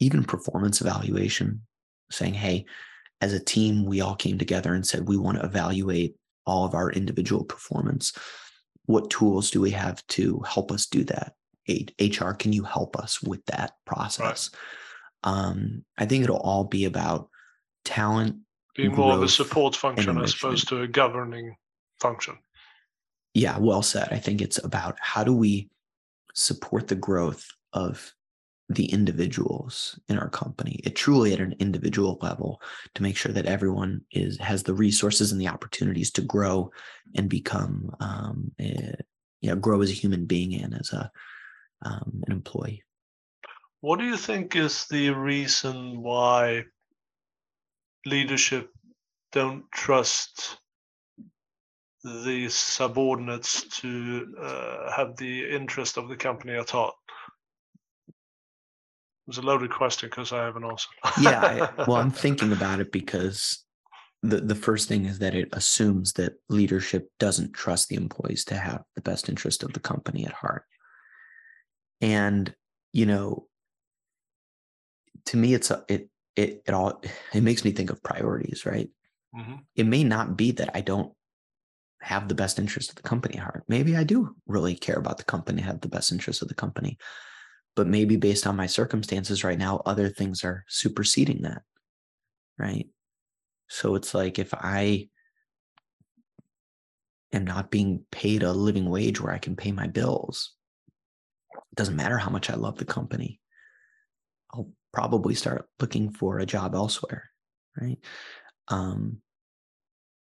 [0.00, 1.62] even performance evaluation,
[2.10, 2.66] saying, "Hey,
[3.20, 6.14] as a team, we all came together and said we want to evaluate
[6.46, 8.12] all of our individual performance.
[8.86, 11.34] What tools do we have to help us do that?
[11.68, 14.50] HR, can you help us with that process?
[15.22, 17.28] Um, I think it'll all be about
[17.84, 18.36] talent.
[18.76, 21.56] Being more of a support function as opposed to a governing
[22.00, 22.36] function.
[23.32, 24.08] Yeah, well said.
[24.10, 25.70] I think it's about how do we
[26.34, 28.12] support the growth of
[28.70, 32.62] the individuals in our company it truly at an individual level
[32.94, 36.70] to make sure that everyone is has the resources and the opportunities to grow
[37.14, 38.92] and become um, eh,
[39.42, 41.10] you know grow as a human being and as a
[41.84, 42.82] um, an employee
[43.80, 46.64] What do you think is the reason why
[48.06, 48.70] leadership
[49.32, 50.58] don't trust
[52.02, 56.94] the subordinates to uh, have the interest of the company at heart?
[59.26, 60.88] It's a loaded question because I have an answer.
[61.20, 63.64] yeah I, well i'm thinking about it because
[64.22, 68.56] the, the first thing is that it assumes that leadership doesn't trust the employees to
[68.56, 70.64] have the best interest of the company at heart
[72.00, 72.54] and
[72.92, 73.48] you know
[75.26, 78.90] to me it's a it it, it all it makes me think of priorities right?
[79.34, 79.64] Mhm.
[79.74, 81.12] it may not be that i don't
[82.00, 83.64] have the best interest of the company at heart.
[83.68, 86.98] Maybe i do really care about the company have the best interest of the company.
[87.76, 91.62] But maybe based on my circumstances right now other things are superseding that
[92.58, 92.88] right?
[93.68, 95.08] So it's like if I
[97.32, 100.53] am not being paid a living wage where I can pay my bills,
[101.54, 103.40] it doesn't matter how much I love the company.
[104.52, 107.30] I'll probably start looking for a job elsewhere,
[107.80, 107.98] right?
[108.68, 109.18] Um,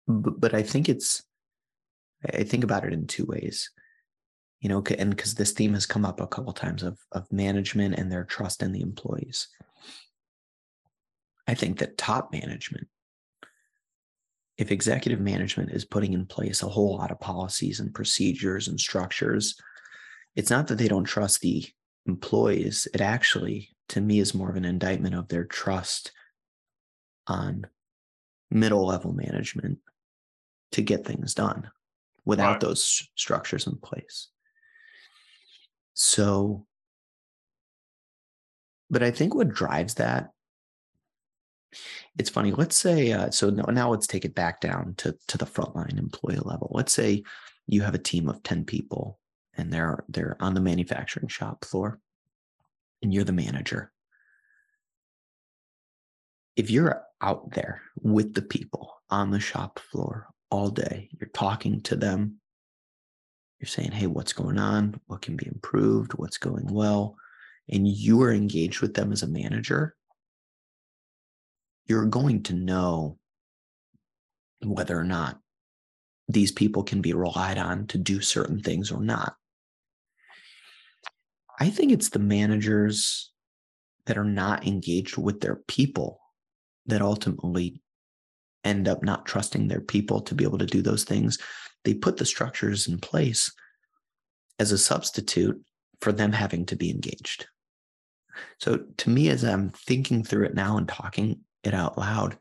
[0.07, 1.23] but, but I think it's,
[2.33, 3.71] I think about it in two ways,
[4.59, 7.95] you know, and because this theme has come up a couple times of of management
[7.95, 9.47] and their trust in the employees.
[11.47, 12.87] I think that top management,
[14.57, 18.77] if executive management is putting in place a whole lot of policies and procedures and
[18.77, 19.55] structures,
[20.35, 21.65] it's not that they don't trust the
[22.05, 22.87] employees.
[22.93, 26.11] It actually, to me, is more of an indictment of their trust
[27.27, 27.67] on
[28.51, 29.79] middle level management
[30.71, 31.69] to get things done
[32.25, 32.61] without right.
[32.61, 34.29] those structures in place.
[35.93, 36.65] So,
[38.89, 40.31] but I think what drives that,
[42.17, 42.51] it's funny.
[42.51, 46.39] Let's say, uh, so now let's take it back down to, to the frontline employee
[46.43, 46.71] level.
[46.73, 47.23] Let's say
[47.67, 49.19] you have a team of 10 people
[49.59, 51.99] and they're they're on the manufacturing shop floor
[53.01, 53.91] and you're the manager.
[56.55, 61.81] If you're out there with the people on the shop floor all day you're talking
[61.81, 62.35] to them
[63.59, 64.99] you're saying hey what's going on?
[65.07, 66.13] What can be improved?
[66.13, 67.15] What's going well?
[67.67, 69.95] And you are engaged with them as a manager
[71.89, 73.17] you're going to know
[74.61, 75.39] whether or not
[76.27, 79.35] these people can be relied on to do certain things or not
[81.59, 83.31] I think it's the managers
[84.05, 86.19] that are not engaged with their people
[86.85, 87.81] that ultimately
[88.63, 91.37] end up not trusting their people to be able to do those things.
[91.83, 93.51] They put the structures in place
[94.57, 95.61] as a substitute
[96.01, 97.47] for them having to be engaged.
[98.59, 102.37] So to me, as I'm thinking through it now and talking it out loud,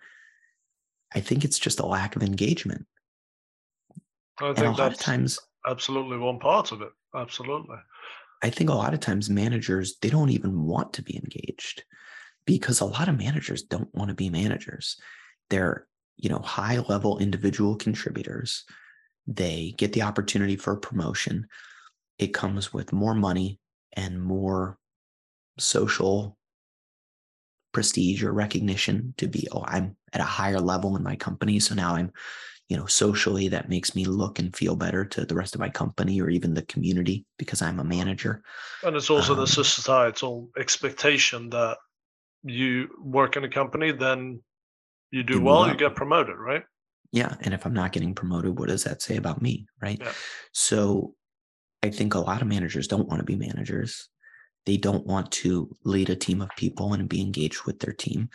[1.15, 2.87] I think it's just a lack of engagement.
[4.41, 6.91] I think that's times absolutely one part of it.
[7.15, 7.77] Absolutely.
[8.43, 11.85] I think a lot of times managers, they don't even want to be engaged
[12.47, 14.97] because a lot of managers don't want to be managers.
[15.51, 15.87] They're,
[16.17, 18.65] you know, high level individual contributors.
[19.27, 21.49] They get the opportunity for a promotion.
[22.19, 23.61] It comes with more money
[23.93, 24.79] and more
[25.59, 26.37] social
[27.73, 31.61] prestige or recognition to be, oh, I'm at a higher level in my company.
[31.61, 32.13] So now I'm
[32.69, 35.69] you know socially that makes me look and feel better to the rest of my
[35.69, 38.43] company or even the community because i'm a manager.
[38.85, 41.79] And it's also um, the societal expectation that
[42.45, 44.43] you work in a company then
[45.11, 46.65] you do you well you get promoted right?
[47.13, 49.99] Yeah and if i'm not getting promoted what does that say about me right?
[50.01, 50.13] Yeah.
[50.53, 51.15] so
[51.83, 54.09] i think a lot of managers don't want to be managers.
[54.67, 58.29] They don't want to lead a team of people and be engaged with their team.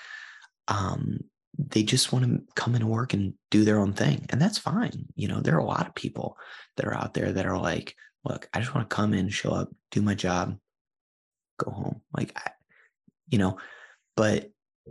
[0.67, 1.19] Um,
[1.57, 4.25] they just want to come into work and do their own thing.
[4.29, 5.05] And that's fine.
[5.15, 6.37] You know, there are a lot of people
[6.77, 7.95] that are out there that are like,
[8.25, 10.57] look, I just want to come in, show up, do my job,
[11.59, 12.01] go home.
[12.15, 12.51] Like, I,
[13.29, 13.57] you know,
[14.15, 14.49] but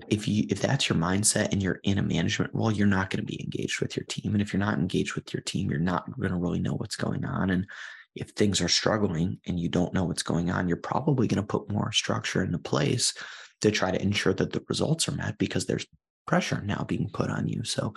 [0.09, 3.21] if you if that's your mindset and you're in a management role you're not going
[3.21, 5.79] to be engaged with your team and if you're not engaged with your team you're
[5.79, 7.67] not going to really know what's going on and
[8.15, 11.47] if things are struggling and you don't know what's going on you're probably going to
[11.47, 13.13] put more structure into place
[13.61, 15.87] to try to ensure that the results are met because there's
[16.27, 17.65] pressure now being put on you.
[17.65, 17.95] So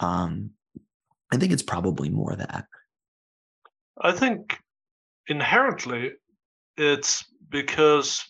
[0.00, 0.50] um,
[1.32, 2.66] I think it's probably more that.
[4.00, 4.58] I think
[5.28, 6.12] inherently
[6.76, 8.24] it's because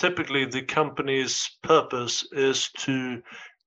[0.00, 3.22] typically the company's purpose is to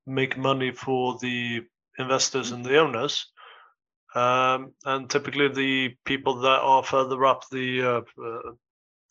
[0.05, 1.61] make money for the
[1.97, 3.27] investors and the owners.
[4.15, 8.51] Um, and typically the people that are further up the uh, uh,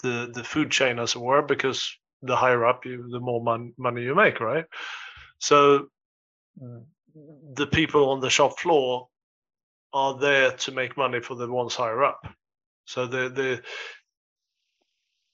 [0.03, 1.89] the the food chain, as it were, because
[2.23, 4.65] the higher up you, the more mon- money you make, right?
[5.39, 5.89] So
[7.55, 9.09] the people on the shop floor
[9.93, 12.27] are there to make money for the ones higher up.
[12.85, 13.63] So the the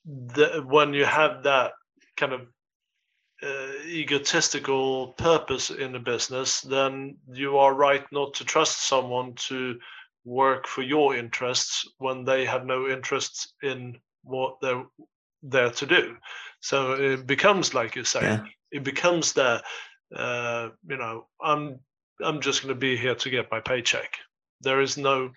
[0.05, 1.73] the when you have that
[2.17, 2.43] kind of
[3.43, 9.79] uh, egotistical purpose in a business, then you are right not to trust someone to
[10.25, 14.85] work for your interests when they have no interest in what they're
[15.43, 16.17] there to do.
[16.61, 18.45] So it becomes, like you say, yeah.
[18.71, 19.65] it becomes that
[20.15, 21.81] uh, you know, I'm
[22.23, 24.17] I'm just going to be here to get my paycheck.
[24.61, 25.31] There is no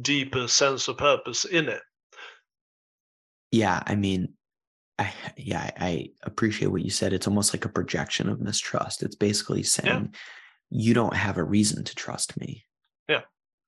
[0.00, 1.82] deeper sense of purpose in it.
[3.50, 4.34] Yeah, I mean,
[4.98, 7.12] I yeah, I appreciate what you said.
[7.12, 9.02] It's almost like a projection of mistrust.
[9.02, 10.18] It's basically saying yeah.
[10.70, 12.64] you don't have a reason to trust me.
[13.08, 13.22] Yeah,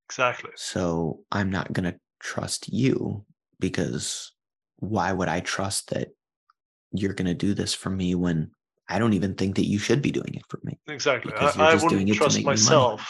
[0.09, 0.51] exactly.
[0.57, 3.25] So I'm not going to trust you
[3.59, 4.33] because
[4.77, 6.09] why would I trust that
[6.93, 8.51] you're going to do this for me when
[8.93, 10.79] I don't even think that you should be doing it for me.
[10.87, 11.33] Exactly.
[11.35, 13.09] I, I wouldn't trust myself.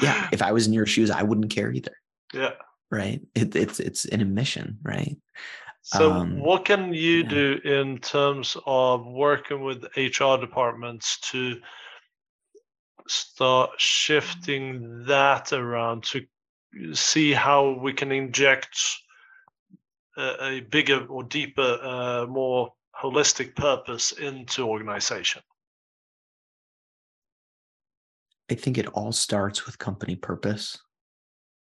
[0.00, 0.28] yeah.
[0.30, 1.92] If I was in your shoes, I wouldn't care either.
[2.34, 2.52] Yeah.
[2.90, 3.22] Right.
[3.34, 5.16] It, it's it's an admission, right?
[5.80, 7.28] So, um, what can you yeah.
[7.28, 11.56] do in terms of working with HR departments to
[13.08, 16.26] start shifting that around to
[16.92, 18.76] see how we can inject
[20.16, 22.72] a, a bigger or deeper, uh, more
[23.02, 25.42] holistic purpose into organization?
[28.50, 30.78] I think it all starts with company purpose.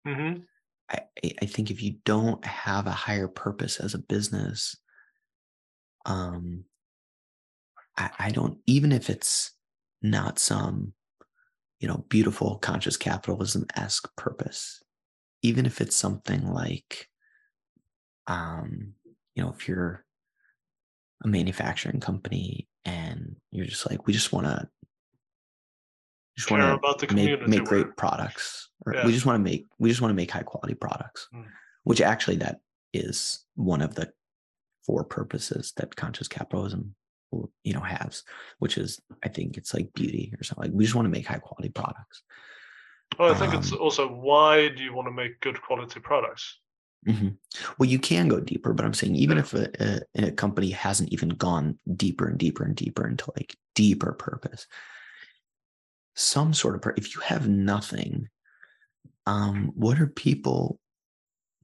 [0.06, 0.42] Mm-hmm.
[0.90, 1.00] I,
[1.42, 4.76] I think if you don't have a higher purpose as a business,
[6.04, 6.64] um,
[7.96, 9.52] I, I don't even if it's
[10.02, 10.92] not some,
[11.80, 14.82] you know, beautiful conscious capitalism esque purpose,
[15.42, 17.08] even if it's something like,
[18.26, 18.92] um,
[19.34, 20.04] you know, if you're
[21.24, 24.68] a manufacturing company and you're just like, we just want to
[26.36, 29.06] just want to make, make great products or yeah.
[29.06, 31.44] we just want to make we just want to make high quality products mm.
[31.84, 32.60] which actually that
[32.92, 34.10] is one of the
[34.84, 36.94] four purposes that conscious capitalism
[37.62, 38.22] you know has
[38.58, 41.26] which is i think it's like beauty or something like we just want to make
[41.26, 42.22] high quality products
[43.18, 46.58] well i think um, it's also why do you want to make good quality products
[47.06, 47.28] mm-hmm.
[47.78, 51.12] well you can go deeper but i'm saying even if a, a, a company hasn't
[51.12, 54.66] even gone deeper and deeper and deeper into like deeper purpose
[56.14, 58.28] some sort of if you have nothing
[59.26, 60.78] um what are people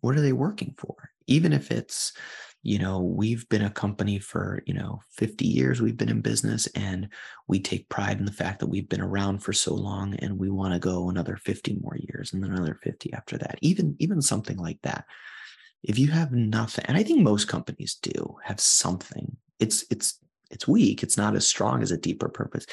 [0.00, 2.12] what are they working for even if it's
[2.62, 6.66] you know we've been a company for you know 50 years we've been in business
[6.68, 7.08] and
[7.48, 10.50] we take pride in the fact that we've been around for so long and we
[10.50, 14.20] want to go another 50 more years and then another 50 after that even even
[14.20, 15.04] something like that.
[15.82, 20.18] If you have nothing and i think most companies do have something it's it's
[20.50, 22.66] it's weak it's not as strong as a deeper purpose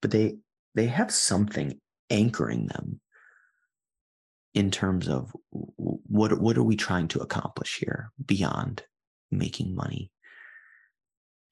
[0.00, 0.36] but they
[0.74, 1.78] they have something
[2.08, 3.00] anchoring them
[4.54, 8.82] in terms of what what are we trying to accomplish here beyond
[9.38, 10.10] making money.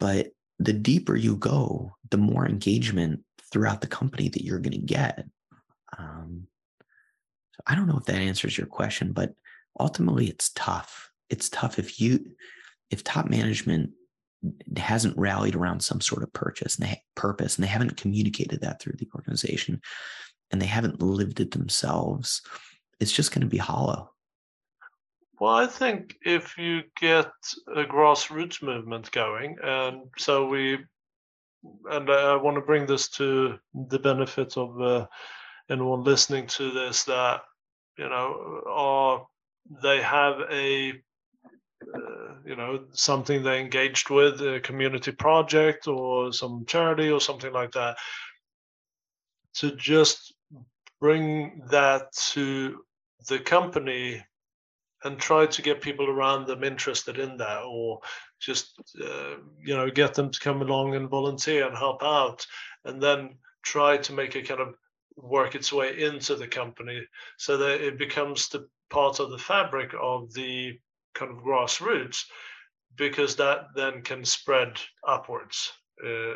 [0.00, 0.28] But
[0.58, 3.20] the deeper you go the more engagement
[3.50, 5.24] throughout the company that you're going to get.
[5.98, 6.46] Um,
[7.52, 9.34] so i don't know if that answers your question but
[9.78, 11.10] ultimately it's tough.
[11.30, 12.32] It's tough if you
[12.90, 13.90] if top management
[14.76, 18.82] hasn't rallied around some sort of purchase and they purpose and they haven't communicated that
[18.82, 19.80] through the organization
[20.50, 22.42] and they haven't lived it themselves
[22.98, 24.11] it's just going to be hollow
[25.42, 27.32] well i think if you get
[27.74, 30.78] a grassroots movement going and so we
[31.90, 33.58] and i want to bring this to
[33.90, 35.04] the benefit of uh,
[35.68, 37.40] anyone listening to this that
[37.98, 39.26] you know are
[39.82, 40.90] they have a
[41.92, 47.52] uh, you know something they engaged with a community project or some charity or something
[47.52, 47.96] like that
[49.54, 50.34] to just
[51.00, 52.78] bring that to
[53.28, 54.22] the company
[55.04, 58.00] and try to get people around them interested in that or
[58.40, 62.46] just uh, you know get them to come along and volunteer and help out
[62.84, 63.30] and then
[63.62, 64.74] try to make it kind of
[65.16, 67.00] work its way into the company
[67.36, 70.78] so that it becomes the part of the fabric of the
[71.14, 72.24] kind of grassroots
[72.96, 75.72] because that then can spread upwards.
[76.04, 76.34] Uh,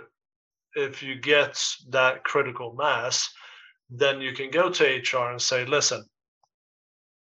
[0.74, 3.28] if you get that critical mass,
[3.90, 6.04] then you can go to HR and say, listen,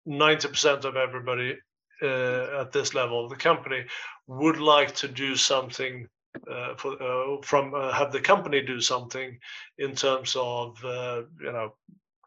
[0.08, 1.56] 90% of everybody
[2.02, 3.84] uh, at this level of the company
[4.26, 6.06] would like to do something
[6.50, 9.38] uh, for, uh, from uh, have the company do something
[9.78, 11.74] in terms of uh, you know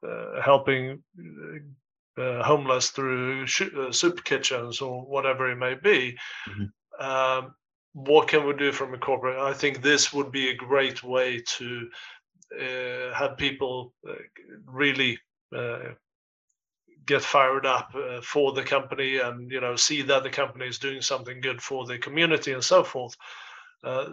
[0.08, 1.02] uh, helping
[2.18, 6.18] uh, homeless through sh- uh, soup kitchens or whatever it may be.
[6.50, 7.06] Mm-hmm.
[7.06, 7.56] Um,
[7.94, 9.38] what can we do from a corporate?
[9.38, 11.90] I think this would be a great way to
[12.60, 14.14] uh, have people uh,
[14.66, 15.20] really
[15.56, 15.94] uh,
[17.12, 20.80] get fired up uh, for the company and you know see that the company is
[20.80, 23.16] doing something good for the community and so forth.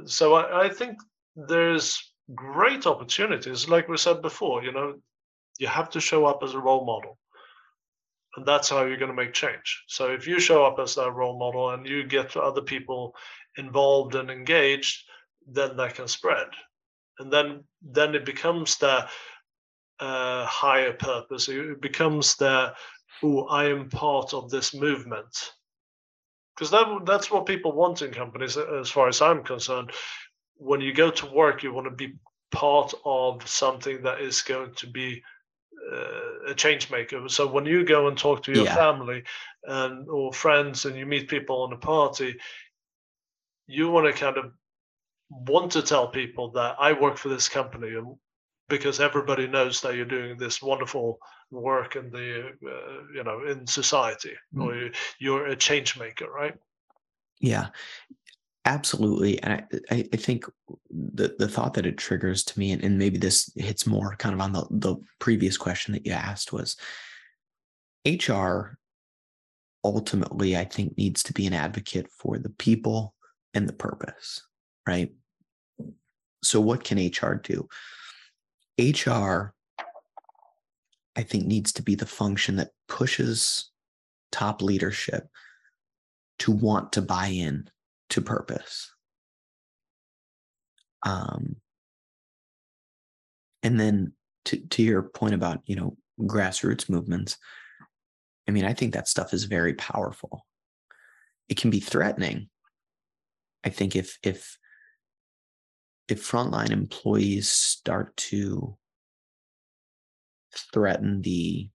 [0.06, 0.98] so I, I think
[1.36, 4.64] there's great opportunities, like we said before.
[4.64, 4.94] You know,
[5.58, 7.18] you have to show up as a role model
[8.38, 9.84] and that's how you're going to make change.
[9.88, 13.14] So if you show up as that role model and you get other people
[13.56, 15.04] involved and engaged,
[15.46, 16.46] then that can spread,
[17.18, 19.08] and then then it becomes the
[20.00, 21.48] uh, higher purpose.
[21.48, 22.74] It becomes the
[23.22, 25.52] oh, I am part of this movement,
[26.54, 29.90] because that that's what people want in companies, as far as I'm concerned.
[30.56, 32.14] When you go to work, you want to be
[32.50, 35.22] part of something that is going to be
[35.92, 37.28] uh, a change maker.
[37.28, 38.74] So when you go and talk to your yeah.
[38.74, 39.22] family
[39.64, 42.36] and or friends and you meet people on a party,
[43.66, 44.52] you want to kind of
[45.30, 48.16] want to tell people that I work for this company and
[48.68, 51.18] because everybody knows that you're doing this wonderful
[51.50, 54.62] work in the uh, you know in society mm-hmm.
[54.62, 56.54] or you're a change maker right?
[57.40, 57.68] Yeah.
[58.64, 59.42] Absolutely.
[59.42, 60.44] And i i think
[60.90, 64.34] the the thought that it triggers to me and, and maybe this hits more kind
[64.34, 66.76] of on the the previous question that you asked was
[68.06, 68.76] hr
[69.84, 73.14] ultimately i think needs to be an advocate for the people
[73.54, 74.42] and the purpose
[74.88, 75.12] right?
[76.42, 77.68] So what can hr do
[78.78, 79.54] hr
[81.16, 83.70] I think needs to be the function that pushes
[84.30, 85.28] top leadership
[86.40, 87.68] to want to buy in
[88.10, 88.92] to purpose.
[91.04, 91.56] Um,
[93.62, 94.12] and then
[94.44, 97.36] to, to your point about, you know, grassroots movements,
[98.48, 100.46] I mean, I think that stuff is very powerful.
[101.48, 102.48] It can be threatening.
[103.64, 104.56] I think if if
[106.08, 108.76] if frontline employees start to
[110.72, 111.68] threaten the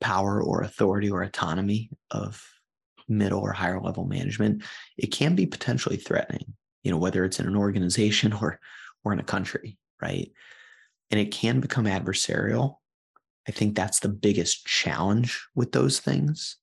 [0.00, 2.44] power or authority or autonomy of
[3.08, 4.62] middle or higher level management,
[4.96, 8.60] it can be potentially threatening, you know, whether it's in an organization or
[9.04, 10.30] or in a country, right?
[11.10, 12.76] And it can become adversarial.
[13.48, 16.56] I think that's the biggest challenge with those things.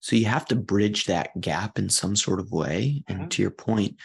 [0.00, 3.04] So you have to bridge that gap in some sort of way.
[3.08, 3.28] And mm-hmm.
[3.28, 3.96] to your point,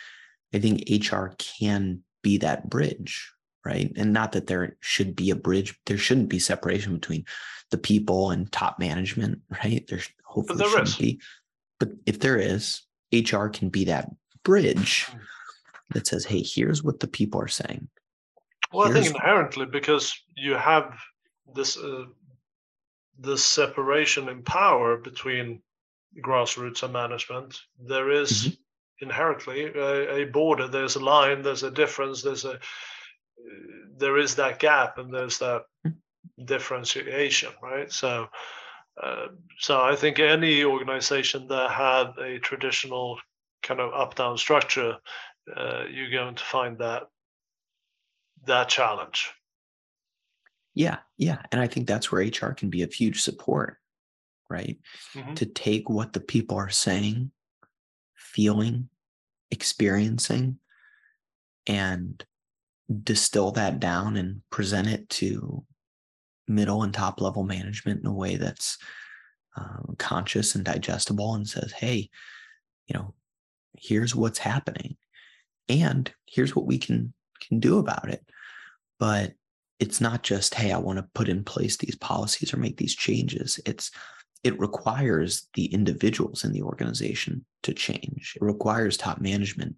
[0.54, 3.32] I think HR can be that bridge,
[3.66, 3.92] right?
[3.96, 7.26] And not that there should be a bridge, there shouldn't be separation between
[7.72, 9.86] the people and top management, right?
[9.88, 10.96] There's hopefully there shouldn't is.
[10.96, 11.22] be.
[11.80, 12.82] But if there is,
[13.14, 14.10] HR can be that
[14.44, 15.08] bridge
[15.92, 17.88] that says, hey, here's what the people are saying.
[18.72, 20.94] Well, here's I think inherently because you have
[21.56, 22.06] this uh,
[23.18, 25.62] this separation in power between
[26.24, 28.54] grassroots and management, there is mm-hmm.
[29.02, 30.68] Inherently a, a, border.
[30.68, 31.42] There's a line.
[31.42, 32.22] There's a difference.
[32.22, 32.60] There's a
[33.98, 35.64] there is that gap and there's that
[36.44, 37.92] differentiation, right?
[37.92, 38.28] So,
[39.02, 39.28] uh,
[39.58, 43.20] so I think any organization that had a traditional
[43.62, 44.96] kind of up-down structure,
[45.56, 47.04] uh, you're going to find that
[48.46, 49.32] that challenge.
[50.74, 53.78] Yeah, yeah, and I think that's where HR can be of huge support,
[54.50, 54.78] right?
[55.14, 55.34] Mm-hmm.
[55.34, 57.32] To take what the people are saying,
[58.34, 58.90] feeling,
[59.52, 60.60] experiencing,
[61.68, 62.24] and
[63.04, 65.64] distill that down and present it to
[66.48, 68.78] middle and top level management in a way that's
[69.56, 72.10] um, conscious and digestible and says, hey,
[72.88, 73.14] you know,
[73.78, 74.98] here's what's happening
[75.68, 77.14] and here's what we can
[77.48, 78.24] can do about it.
[79.00, 79.34] But
[79.80, 82.96] it's not just, hey, I want to put in place these policies or make these
[82.96, 83.60] changes.
[83.66, 83.92] It's
[84.44, 88.34] it requires the individuals in the organization to change.
[88.36, 89.76] It requires top management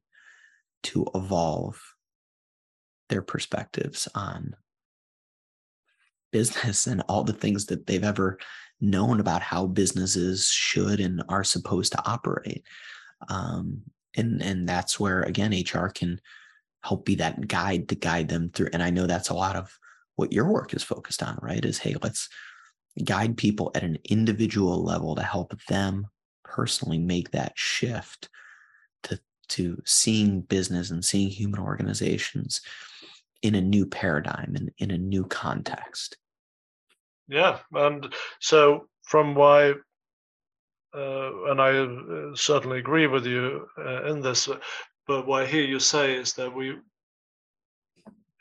[0.83, 1.81] to evolve
[3.09, 4.55] their perspectives on
[6.31, 8.37] business and all the things that they've ever
[8.79, 12.63] known about how businesses should and are supposed to operate.
[13.29, 13.81] Um,
[14.15, 16.19] and and that's where again HR can
[16.83, 18.69] help be that guide to guide them through.
[18.73, 19.77] And I know that's a lot of
[20.15, 21.63] what your work is focused on, right?
[21.63, 22.27] Is hey, let's
[23.03, 26.07] guide people at an individual level to help them
[26.43, 28.29] personally make that shift
[29.03, 29.19] to
[29.49, 32.61] to seeing business and seeing human organizations
[33.41, 36.17] in a new paradigm and in a new context.
[37.27, 39.71] Yeah, and so from why,
[40.93, 44.59] uh, and I uh, certainly agree with you uh, in this, uh,
[45.07, 46.77] but what I hear you say is that we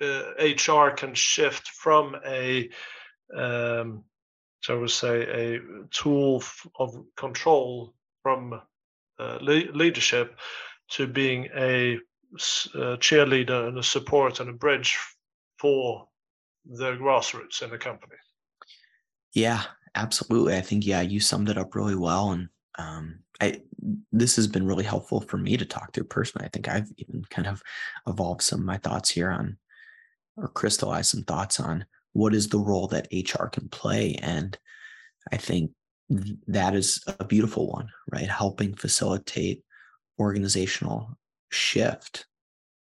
[0.00, 2.68] HR uh, can shift from a,
[3.34, 4.04] um,
[4.62, 6.42] so we say, a tool
[6.78, 8.60] of control from
[9.18, 10.38] uh, le- leadership
[10.90, 11.98] to being a
[12.74, 14.96] a cheerleader and a support and a bridge
[15.58, 16.06] for
[16.64, 18.14] the grassroots in the company.
[19.32, 19.62] Yeah,
[19.96, 20.56] absolutely.
[20.56, 22.48] I think yeah, you summed it up really well, and
[22.78, 23.62] um, I
[24.12, 26.46] this has been really helpful for me to talk through personally.
[26.46, 27.62] I think I've even kind of
[28.06, 29.56] evolved some of my thoughts here on,
[30.36, 34.58] or crystallized some thoughts on what is the role that HR can play, and
[35.32, 35.72] I think
[36.48, 38.28] that is a beautiful one, right?
[38.28, 39.62] Helping facilitate
[40.18, 41.16] organizational
[41.50, 42.26] shift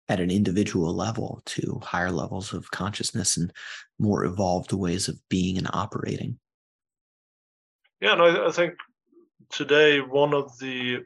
[0.10, 3.52] at an individual level to higher levels of consciousness and
[4.00, 6.40] more evolved ways of being and operating.
[8.00, 8.76] Yeah, and I, I think
[9.50, 11.00] today one of the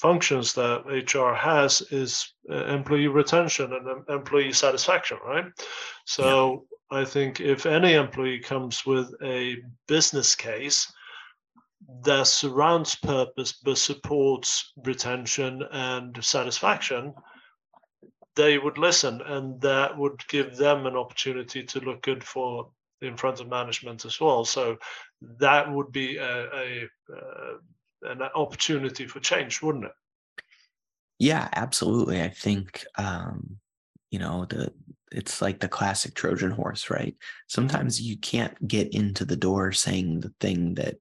[0.00, 5.46] functions that HR has is uh, employee retention and employee satisfaction, right?
[6.04, 7.00] So yeah.
[7.00, 9.56] I think if any employee comes with a
[9.88, 10.92] business case
[12.04, 17.14] that surrounds purpose but supports retention and satisfaction,
[18.34, 22.68] they would listen and that would give them an opportunity to look good for
[23.00, 24.76] in front of management as well so
[25.38, 27.56] that would be a, a uh,
[28.06, 29.92] an opportunity for change wouldn't it?
[31.18, 32.22] Yeah absolutely.
[32.22, 33.58] I think um
[34.10, 34.72] you know the
[35.12, 37.16] it's like the classic trojan horse right?
[37.48, 40.96] Sometimes you can't get into the door saying the thing that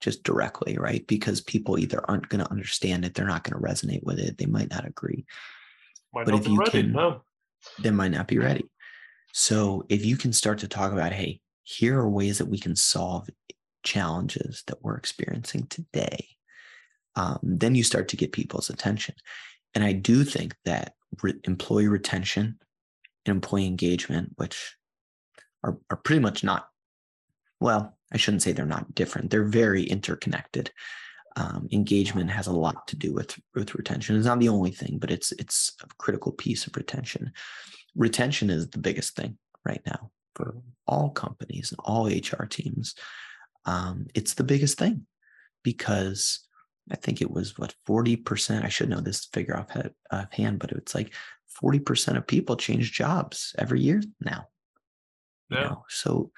[0.00, 1.06] just directly right?
[1.06, 4.38] Because people either aren't going to understand it they're not going to resonate with it
[4.38, 5.24] they might not agree.
[6.14, 7.22] Might but if you ready, can no.
[7.80, 8.64] they might not be ready.
[9.32, 12.76] So if you can start to talk about hey here are ways that we can
[12.76, 13.28] solve
[13.86, 16.26] challenges that we're experiencing today
[17.14, 19.14] um, then you start to get people's attention
[19.74, 22.58] and i do think that re- employee retention
[23.24, 24.76] and employee engagement which
[25.62, 26.68] are, are pretty much not
[27.60, 30.70] well i shouldn't say they're not different they're very interconnected
[31.36, 34.16] um, engagement has a lot to do with with retention.
[34.16, 37.32] It's not the only thing, but it's it's a critical piece of retention.
[37.94, 40.56] Retention is the biggest thing right now for
[40.86, 42.94] all companies and all HR teams.
[43.66, 45.06] Um, it's the biggest thing
[45.62, 46.40] because
[46.90, 48.64] I think it was what forty percent.
[48.64, 51.12] I should know this figure off head, off hand, but it's like
[51.48, 54.46] forty percent of people change jobs every year now.
[55.50, 55.58] Yeah.
[55.58, 55.84] You know?
[55.88, 56.30] So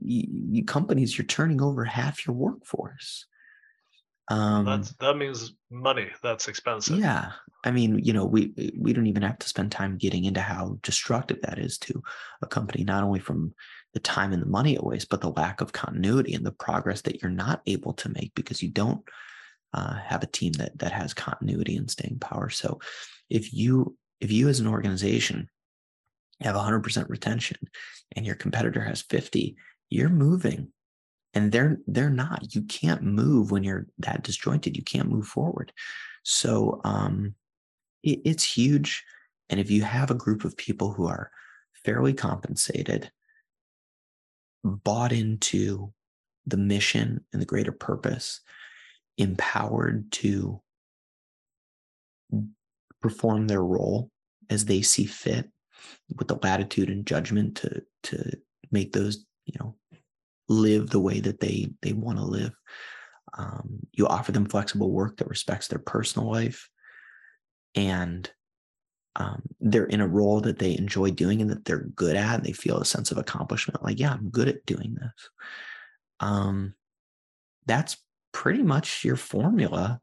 [0.00, 3.26] you, you companies, you're turning over half your workforce.
[4.30, 6.08] Um, That's, that means money.
[6.22, 6.98] That's expensive.
[6.98, 7.32] Yeah,
[7.64, 10.78] I mean, you know, we we don't even have to spend time getting into how
[10.82, 12.02] destructive that is to
[12.42, 13.54] a company, not only from
[13.94, 17.02] the time and the money it wastes, but the lack of continuity and the progress
[17.02, 19.02] that you're not able to make because you don't
[19.74, 22.50] uh, have a team that that has continuity and staying power.
[22.50, 22.80] So,
[23.28, 25.48] if you if you as an organization
[26.40, 27.56] have 100% retention
[28.14, 29.56] and your competitor has 50,
[29.90, 30.72] you're moving
[31.34, 32.54] and they're they're not.
[32.54, 34.76] You can't move when you're that disjointed.
[34.76, 35.72] You can't move forward.
[36.22, 37.34] So um
[38.02, 39.04] it, it's huge.
[39.50, 41.30] And if you have a group of people who are
[41.84, 43.10] fairly compensated
[44.64, 45.92] bought into
[46.46, 48.40] the mission and the greater purpose
[49.16, 50.60] empowered to
[53.00, 54.10] perform their role
[54.50, 55.50] as they see fit
[56.16, 58.32] with the latitude and judgment to to
[58.70, 59.76] make those you know
[60.48, 62.52] live the way that they they want to live.
[63.36, 66.68] Um, you offer them flexible work that respects their personal life,
[67.74, 68.28] and
[69.18, 72.44] um, they're in a role that they enjoy doing and that they're good at, and
[72.44, 73.82] they feel a sense of accomplishment.
[73.82, 75.30] Like, yeah, I'm good at doing this.
[76.20, 76.74] Um,
[77.66, 77.96] that's
[78.32, 80.00] pretty much your formula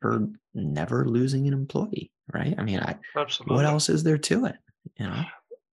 [0.00, 2.54] for never losing an employee, right?
[2.58, 3.56] I mean, I absolutely.
[3.56, 4.56] What else is there to it?
[4.98, 5.24] You know?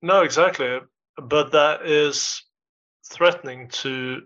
[0.02, 0.80] No, exactly.
[1.18, 2.44] But that is
[3.10, 4.24] threatening to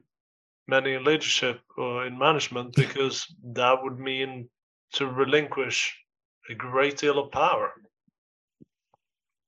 [0.67, 4.49] many in leadership or in management because that would mean
[4.93, 5.95] to relinquish
[6.49, 7.73] a great deal of power.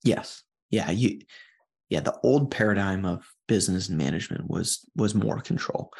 [0.07, 0.43] Yes.
[0.69, 0.91] Yeah.
[0.91, 1.19] You
[1.89, 5.91] yeah, the old paradigm of business and management was was more control.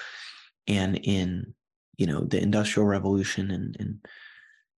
[0.68, 1.54] And in,
[1.98, 4.06] you know, the industrial revolution and and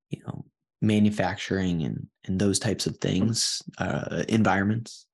[0.10, 0.46] you know,
[0.82, 5.08] manufacturing and and those types of things, uh, environments,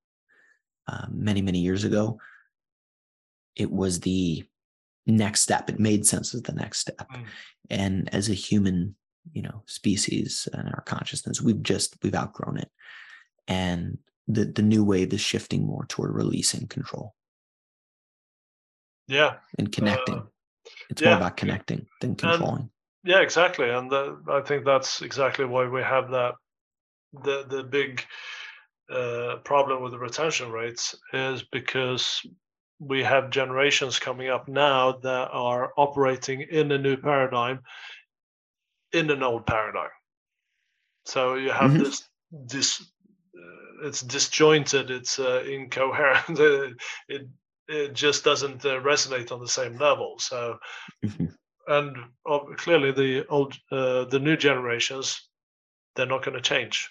[0.88, 2.20] uh, many many years ago,
[3.56, 4.44] it was the
[5.06, 5.70] next step.
[5.70, 7.08] It made sense as the next step.
[7.10, 7.26] Mm.
[7.70, 8.96] And as a human,
[9.34, 12.70] you know, species and our consciousness, we've just we've outgrown it.
[13.48, 17.14] And the the new wave is shifting more toward releasing control.
[19.08, 19.36] Yeah.
[19.60, 20.16] And connecting.
[20.16, 20.26] Uh,
[20.90, 21.10] it's yeah.
[21.10, 22.62] more about connecting than controlling.
[22.62, 22.70] And,
[23.04, 23.70] yeah, exactly.
[23.70, 26.36] And the, I think that's exactly why we have that
[27.24, 28.04] the the big
[28.90, 32.22] uh, problem with the retention rates is because
[32.80, 37.62] we have generations coming up now that are operating in a new paradigm
[38.92, 39.90] in an old paradigm
[41.06, 41.84] so you have mm-hmm.
[41.84, 42.86] this this uh,
[43.84, 46.40] it's disjointed it's uh, incoherent
[47.10, 47.28] it
[47.68, 50.58] it just doesn't uh, resonate on the same level so
[51.04, 51.26] mm-hmm.
[51.68, 51.98] and
[52.30, 55.28] uh, clearly the old uh, the new generations
[55.96, 56.90] they're not going to change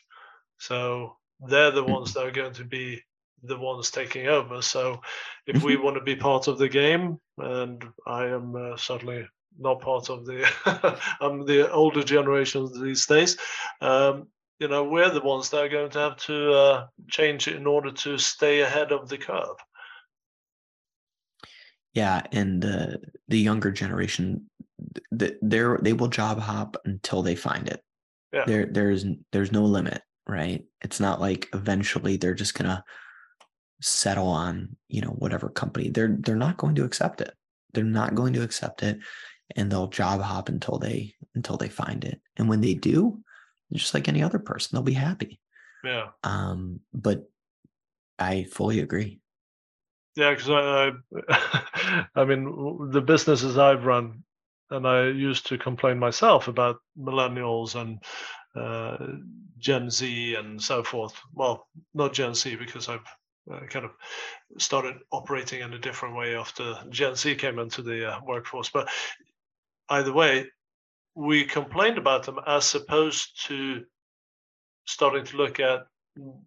[0.59, 1.17] so
[1.49, 2.21] they're the ones mm-hmm.
[2.21, 3.01] that are going to be
[3.45, 4.63] the ones taking over.
[4.63, 5.01] So
[5.47, 5.85] if we mm-hmm.
[5.85, 9.27] want to be part of the game, and I am uh, certainly
[9.59, 10.49] not part of the
[11.21, 13.37] I'm the older generations these days.
[13.81, 14.29] Um,
[14.65, 17.93] you know, we're the ones that are going to have to uh, change in order
[17.93, 19.59] to stay ahead of the curve.
[21.93, 22.97] Yeah, and uh,
[23.29, 24.49] the younger generation,
[25.13, 27.83] they they will job hop until they find it.
[28.33, 28.45] Yeah.
[28.47, 30.65] There there's there's no limit, right?
[30.81, 32.83] It's not like eventually they're just gonna
[33.83, 37.35] settle on you know whatever company they're they're not going to accept it
[37.75, 38.99] they're not going to accept it
[39.57, 43.23] and they'll job hop until they until they find it and when they do
[43.73, 45.41] just like any other person they'll be happy
[45.85, 46.09] Yeah.
[46.23, 47.29] Um, but
[48.19, 49.21] I fully agree.
[50.17, 50.93] Yeah, because I,
[51.31, 54.23] I, I mean, the businesses I've run,
[54.71, 58.03] and I used to complain myself about millennials and
[58.57, 59.19] uh,
[59.59, 61.15] Gen Z and so forth.
[61.33, 63.05] Well, not Gen Z because I've
[63.53, 63.91] uh, kind of
[64.59, 68.71] started operating in a different way after Gen Z came into the uh, workforce.
[68.71, 68.89] But
[69.91, 70.47] either way,
[71.15, 73.85] we complained about them as opposed to
[74.87, 75.87] starting to look at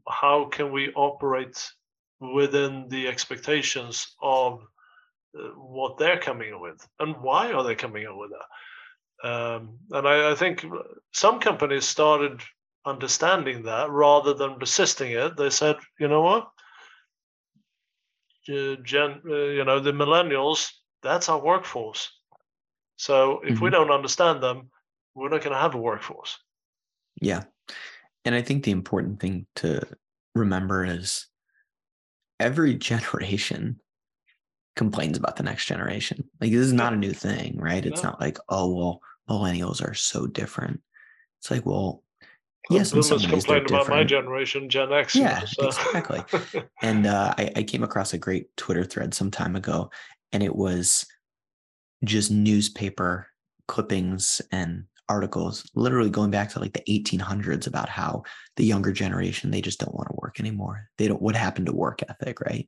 [0.07, 1.72] how can we operate
[2.20, 4.61] within the expectations of
[5.38, 9.30] uh, what they're coming in with and why are they coming in with that.
[9.30, 10.63] Um, and I, I, think
[11.11, 12.41] some companies started
[12.86, 15.36] understanding that rather than resisting it.
[15.36, 16.49] They said you know what?
[18.45, 22.11] Gen, uh, you know the millennials that's our workforce
[22.98, 23.64] so if mm-hmm.
[23.64, 24.70] we don't understand them
[25.16, 26.38] we're not going to have a workforce
[27.22, 27.43] yeah
[28.26, 29.82] and i think the important thing to
[30.36, 31.28] remember is
[32.39, 33.80] every generation
[34.78, 36.24] complains about the next generation.
[36.39, 37.86] Like this is not a new thing, right?
[37.86, 38.12] It's no.
[38.12, 40.80] not like, oh well, millennials are so different.
[41.41, 42.04] It's like, well,
[42.70, 45.16] yes, in some ways complained about my generation, Gen X.
[45.16, 45.68] Yeah, so.
[45.68, 46.22] exactly.
[46.82, 49.89] and uh, I, I came across a great Twitter thread some time ago,
[50.32, 51.06] and it was
[52.04, 53.28] just newspaper
[53.68, 58.24] clippings and articles literally going back to like the 1800s about how
[58.58, 60.89] the younger generation they just don't want to work anymore.
[60.98, 62.68] They don't what happened to work ethic right?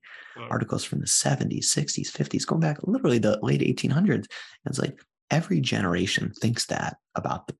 [0.49, 4.25] Articles from the 70s 60s 50s going back literally the late 1800s
[4.65, 7.55] it's like every generation thinks that about the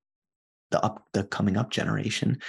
[0.71, 2.39] the up the coming up generation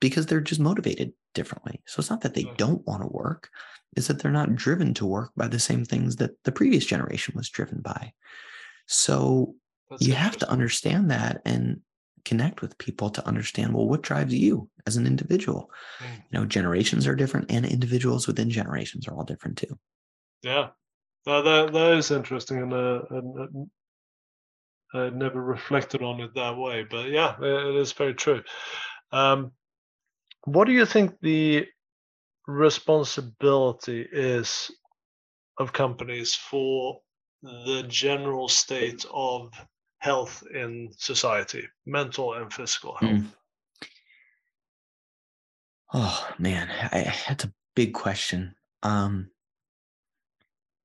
[0.00, 1.80] because they're just motivated differently.
[1.86, 3.50] So it's not that they don't want to work
[3.96, 7.34] is that they're not driven to work by the same things that the previous generation
[7.36, 8.12] was driven by
[8.86, 9.54] so
[9.90, 11.80] that's you have to understand that and
[12.24, 15.70] connect with people to understand well what drives you as an individual?
[16.00, 16.16] Mm.
[16.16, 19.78] you know generations are different and individuals within generations are all different too.
[20.42, 20.68] Yeah.
[21.26, 23.68] No, that that is interesting and, uh, and
[24.94, 28.42] uh, I never reflected on it that way but yeah it is very true.
[29.12, 29.52] Um,
[30.44, 31.66] what do you think the
[32.46, 34.70] responsibility is
[35.58, 37.00] of companies for
[37.46, 39.52] the general state of
[39.98, 43.12] health in society, mental and physical health?
[43.12, 43.26] Mm.
[45.94, 48.54] Oh man, I, that's a big question.
[48.82, 49.30] Um,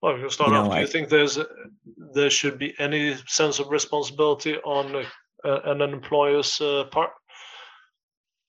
[0.02, 0.72] well, we can start you know, off.
[0.72, 1.38] Do I, you think there's
[2.14, 5.06] there should be any sense of responsibility on
[5.44, 7.12] uh, an employer's uh, part?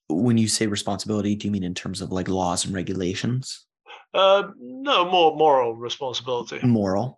[0.09, 3.65] When you say responsibility, do you mean in terms of like laws and regulations?
[4.13, 6.59] Uh, no, more moral responsibility.
[6.65, 7.17] Moral.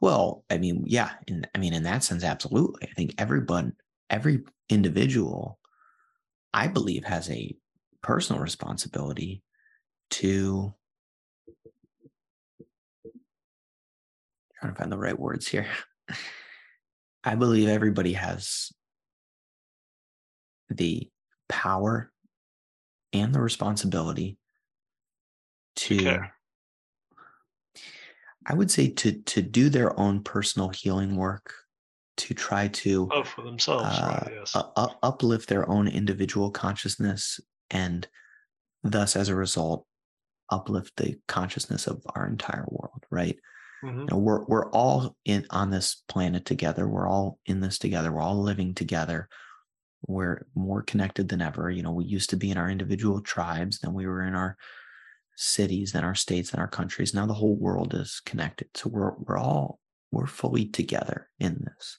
[0.00, 1.10] Well, I mean, yeah.
[1.26, 2.88] In I mean, in that sense, absolutely.
[2.88, 3.74] I think everyone,
[4.10, 5.58] every individual,
[6.54, 7.56] I believe, has a
[8.02, 9.42] personal responsibility
[10.10, 10.72] to.
[14.60, 15.66] Trying to find the right words here.
[17.24, 18.72] I believe everybody has
[20.70, 21.10] the
[21.48, 22.12] power
[23.12, 24.38] and the responsibility
[25.76, 26.18] to okay.
[28.46, 31.52] I would say to to do their own personal healing work,
[32.18, 34.54] to try to oh for themselves, uh, right, yes.
[34.54, 37.40] uh, uplift their own individual consciousness,
[37.70, 38.06] and
[38.84, 39.84] thus, as a result,
[40.50, 43.04] uplift the consciousness of our entire world.
[43.10, 43.38] Right?
[43.84, 44.00] Mm-hmm.
[44.00, 46.86] You know, we're we're all in on this planet together.
[46.86, 48.12] We're all in this together.
[48.12, 49.28] We're all living together.
[50.06, 51.68] We're more connected than ever.
[51.68, 54.56] You know, we used to be in our individual tribes, then we were in our
[55.36, 57.14] cities and our states and our countries.
[57.14, 58.68] Now the whole world is connected.
[58.74, 59.78] So we're we're all
[60.10, 61.98] we're fully together in this.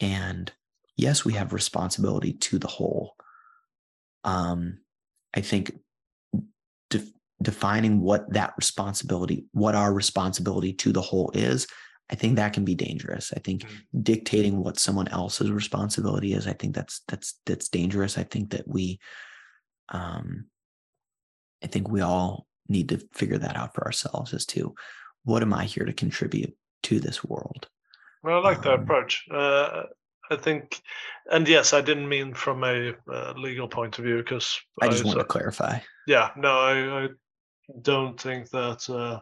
[0.00, 0.52] And
[0.96, 3.14] yes, we have responsibility to the whole.
[4.24, 4.78] Um,
[5.34, 5.78] I think
[6.90, 11.66] de- defining what that responsibility, what our responsibility to the whole is,
[12.10, 13.32] I think that can be dangerous.
[13.34, 14.02] I think mm-hmm.
[14.02, 18.18] dictating what someone else's responsibility is, I think that's that's that's dangerous.
[18.18, 19.00] I think that we
[19.90, 20.46] um
[21.64, 24.74] I think we all need to figure that out for ourselves as to
[25.24, 26.54] what am I here to contribute
[26.84, 27.68] to this world.
[28.22, 29.24] Well, I like that um, approach.
[29.30, 29.84] Uh,
[30.30, 30.80] I think,
[31.30, 35.04] and yes, I didn't mean from a uh, legal point of view because I just
[35.04, 35.78] I, want to clarify.
[36.06, 37.08] Yeah, no, I, I
[37.80, 39.20] don't think that uh,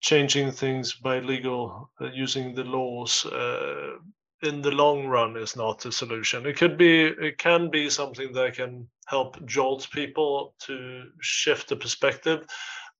[0.00, 3.98] changing things by legal uh, using the laws uh,
[4.46, 6.46] in the long run is not a solution.
[6.46, 11.76] It could be, it can be something that can help jolt people to shift the
[11.76, 12.46] perspective,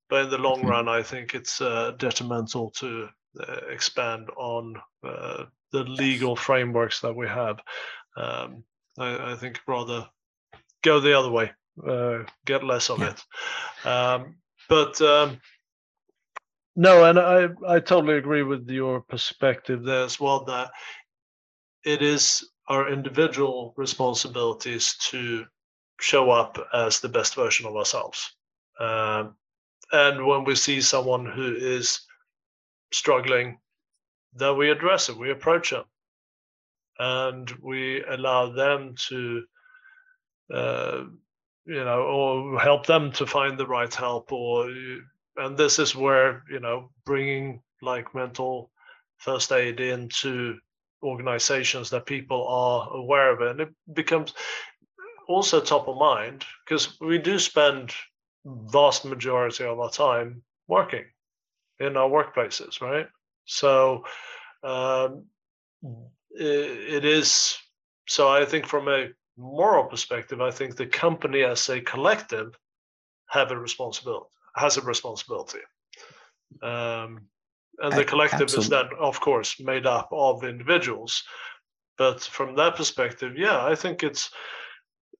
[0.09, 0.69] but in the long mm-hmm.
[0.69, 3.09] run, I think it's uh, detrimental to
[3.41, 4.75] uh, expand on
[5.05, 7.59] uh, the legal frameworks that we have.
[8.17, 8.65] Um,
[8.99, 10.09] I, I, think rather
[10.83, 11.51] go the other way
[11.87, 13.11] uh, get less of yeah.
[13.11, 13.87] it.
[13.87, 14.37] Um,
[14.69, 15.41] but um,
[16.75, 20.45] no, and I I totally agree with your perspective there as well.
[20.45, 20.71] That
[21.87, 25.47] it is our individual responsibilities to
[26.01, 28.35] show up as the best version of ourselves.
[28.81, 29.37] Um,
[29.93, 32.01] and when we see someone who is
[32.93, 33.61] struggling,
[34.35, 35.85] then we address it, we approach them,
[36.99, 39.45] and we allow them to,
[40.53, 41.05] uh,
[41.67, 44.33] you know, or help them to find the right help.
[44.33, 44.69] Or,
[45.37, 48.71] and this is where you know bringing like mental
[49.19, 50.59] first aid into
[51.03, 54.35] organizations that people are aware of it, and it becomes
[55.29, 57.93] also top of mind because we do spend
[58.45, 61.05] vast majority of our time working
[61.81, 63.07] in our workplaces, right?
[63.45, 64.05] So
[64.63, 65.25] um,
[66.31, 67.57] it, it is.
[68.09, 72.57] So I think from a moral perspective, I think the company as a collective
[73.29, 75.61] have a responsibility has a responsibility.
[76.63, 77.29] Um,
[77.81, 78.65] and the collective Absolutely.
[78.65, 81.23] is then, of course, made up of individuals.
[81.99, 84.31] But from that perspective, yeah, I think it's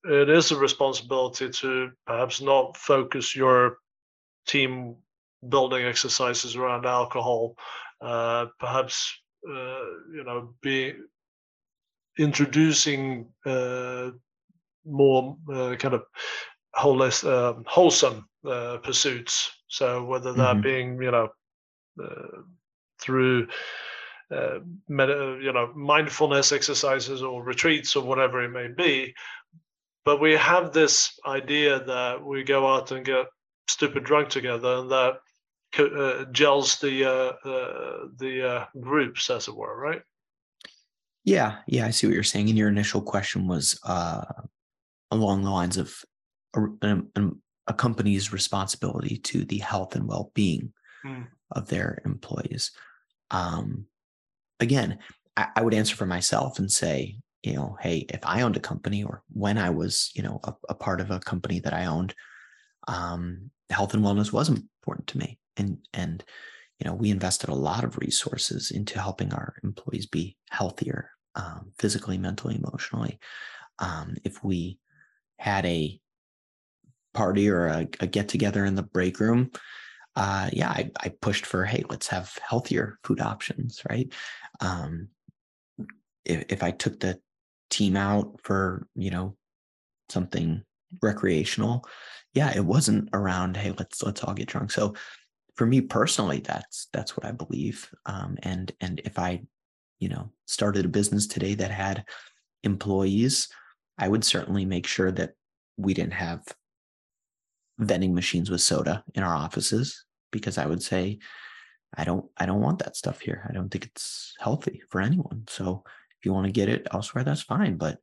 [0.05, 3.79] it is a responsibility to perhaps not focus your
[4.47, 4.97] team
[5.49, 7.57] building exercises around alcohol
[8.01, 9.85] uh, perhaps uh,
[10.15, 10.95] you know be
[12.19, 14.11] introducing uh,
[14.85, 16.05] more uh, kind of
[16.75, 20.63] wholes, um, wholesome uh, pursuits so whether that mm-hmm.
[20.63, 21.29] being you know
[23.01, 23.47] through
[24.31, 29.15] uh, you know mindfulness exercises or retreats or whatever it may be
[30.07, 33.27] but we have this idea that we go out and get
[33.67, 35.15] stupid drunk together, and that
[35.79, 40.01] uh, gels the uh, uh, the uh, groups, as it were, right?
[41.25, 42.49] Yeah, yeah, I see what you're saying.
[42.49, 44.25] And your initial question was uh,
[45.11, 45.93] along the lines of
[46.55, 47.31] a, a,
[47.67, 50.73] a, company's responsibility to the health and well-being
[51.05, 51.27] mm.
[51.51, 52.73] Of their employees.
[53.31, 53.87] Um,
[54.61, 54.99] again,
[55.37, 58.61] I, I would answer for myself and say you know, hey, if I owned a
[58.61, 61.87] company or when I was, you know, a, a part of a company that I
[61.87, 62.13] owned,
[62.89, 65.39] um, health and wellness was important to me.
[65.57, 66.25] And, and,
[66.81, 71.71] you know, we invested a lot of resources into helping our employees be healthier, um,
[71.79, 73.21] physically, mentally, emotionally.
[73.79, 74.79] Um, if we
[75.39, 76.01] had a
[77.15, 79.53] party or a, a get together in the break room,
[80.17, 84.11] uh, yeah, I, I, pushed for, hey, let's have healthier food options, right?
[84.61, 85.09] Um,
[86.25, 87.21] if, if I took the
[87.69, 89.37] team out for, you know,
[90.09, 90.63] something
[91.03, 91.87] recreational,
[92.33, 94.71] yeah, it wasn't around, hey, let's let's all get drunk.
[94.71, 94.95] So
[95.55, 97.89] for me personally, that's that's what I believe.
[98.07, 99.43] Um, and and if I,
[99.99, 102.05] you know, started a business today that had
[102.63, 103.49] employees,
[103.99, 105.33] I would certainly make sure that
[105.77, 106.43] we didn't have
[107.79, 111.19] vending machines with soda in our offices because I would say
[111.95, 113.47] I don't I don't want that stuff here.
[113.49, 115.45] I don't think it's healthy for anyone.
[115.49, 115.85] So
[116.19, 117.77] if you want to get it elsewhere, that's fine.
[117.77, 117.99] But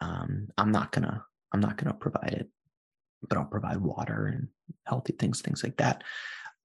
[0.00, 2.48] um, I'm not gonna I'm not gonna provide it.
[3.28, 4.48] But I'll provide water and
[4.86, 6.04] healthy things, things like that.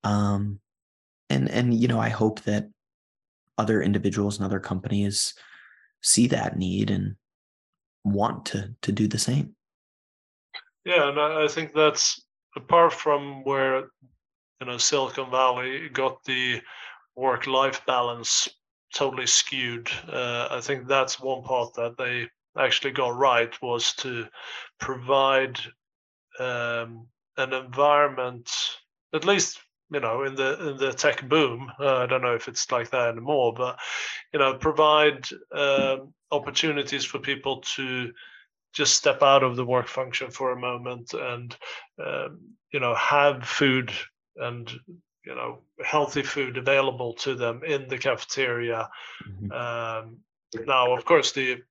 [0.03, 0.59] Um,
[1.29, 2.69] and and you know, I hope that
[3.57, 5.33] other individuals and other companies
[6.01, 7.15] see that need and
[8.03, 9.55] want to to do the same.
[10.85, 12.21] Yeah, and I think that's
[12.55, 13.89] apart from where
[14.63, 16.61] you know Silicon Valley got the
[17.17, 18.47] work-life balance
[18.95, 19.89] totally skewed.
[20.07, 24.25] Uh, I think that's one part that they actually got right was to
[24.79, 25.59] provide
[26.39, 28.49] um, an environment,
[29.13, 29.59] at least
[29.91, 31.69] you know in the in the tech boom.
[31.77, 33.77] Uh, I don't know if it's like that anymore, but
[34.31, 38.13] you know provide um, opportunities for people to
[38.71, 41.57] just step out of the work function for a moment and
[42.01, 42.39] um,
[42.71, 43.91] you know have food
[44.37, 44.71] and
[45.25, 48.89] you know healthy food available to them in the cafeteria.
[49.27, 49.51] Mm-hmm.
[49.51, 50.17] Um,
[50.65, 51.61] now, of course, the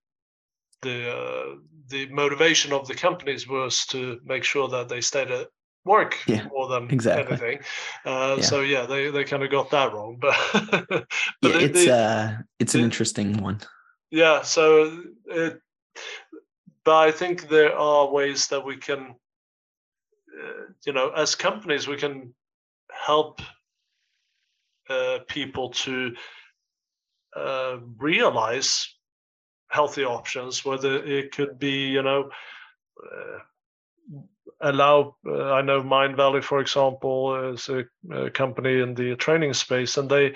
[0.83, 1.57] the uh,
[1.89, 5.49] the motivation of the companies was to make sure that they stayed at
[5.85, 7.33] work yeah, more than exactly.
[7.33, 7.59] anything.
[8.05, 8.43] Uh, yeah.
[8.43, 10.37] So yeah, they, they kind of got that wrong, but,
[10.91, 11.07] but
[11.43, 13.61] yeah, it's uh it's an interesting one.
[14.11, 15.61] Yeah, so it,
[16.85, 19.15] but I think there are ways that we can,
[20.39, 22.35] uh, you know, as companies we can
[22.93, 23.41] help
[24.89, 26.15] uh, people to
[27.37, 28.89] uh, realize
[29.69, 32.31] healthy options, whether it could be, you know,
[33.03, 33.39] uh,
[34.61, 39.97] allow, uh, I know Mindvalley, for example, is a, a, company in the training space,
[39.97, 40.35] and they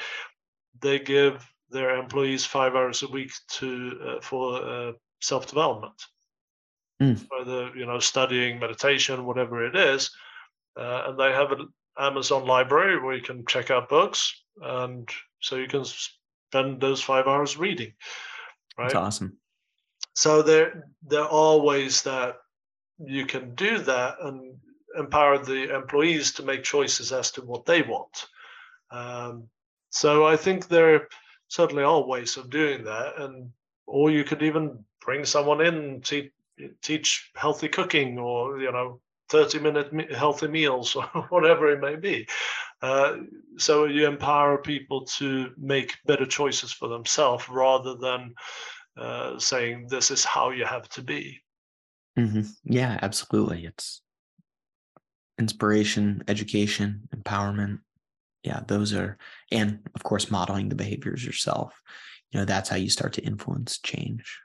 [0.80, 6.00] they give their employees five hours a week to uh, for uh, self development
[7.00, 7.26] mm.
[7.30, 10.11] whether you know studying meditation, whatever it is,
[10.78, 11.68] uh, and they have an
[11.99, 15.09] Amazon library where you can check out books, and
[15.40, 17.92] so you can spend those five hours reading.
[18.78, 18.84] Right.
[18.84, 19.38] That's awesome.
[20.14, 22.36] So there there are ways that
[22.99, 24.57] you can do that and
[24.99, 28.26] empower the employees to make choices as to what they want.
[28.90, 29.49] Um,
[29.90, 31.09] so I think there
[31.49, 33.51] certainly are ways of doing that, and
[33.86, 36.28] or you could even bring someone in to
[36.82, 42.27] teach healthy cooking, or you know, thirty minute healthy meals, or whatever it may be.
[42.83, 43.16] Uh,
[43.57, 48.35] so you empower people to make better choices for themselves rather than
[48.99, 51.41] uh, saying this is how you have to be.
[52.18, 52.43] Mm-hmm.
[52.64, 53.66] Yeah, absolutely.
[53.66, 54.03] It's
[55.39, 57.81] inspiration, education, empowerment.
[58.43, 59.18] Yeah, those are,
[59.51, 61.81] and of course, modeling the behaviors yourself.
[62.31, 64.41] You know, that's how you start to influence change.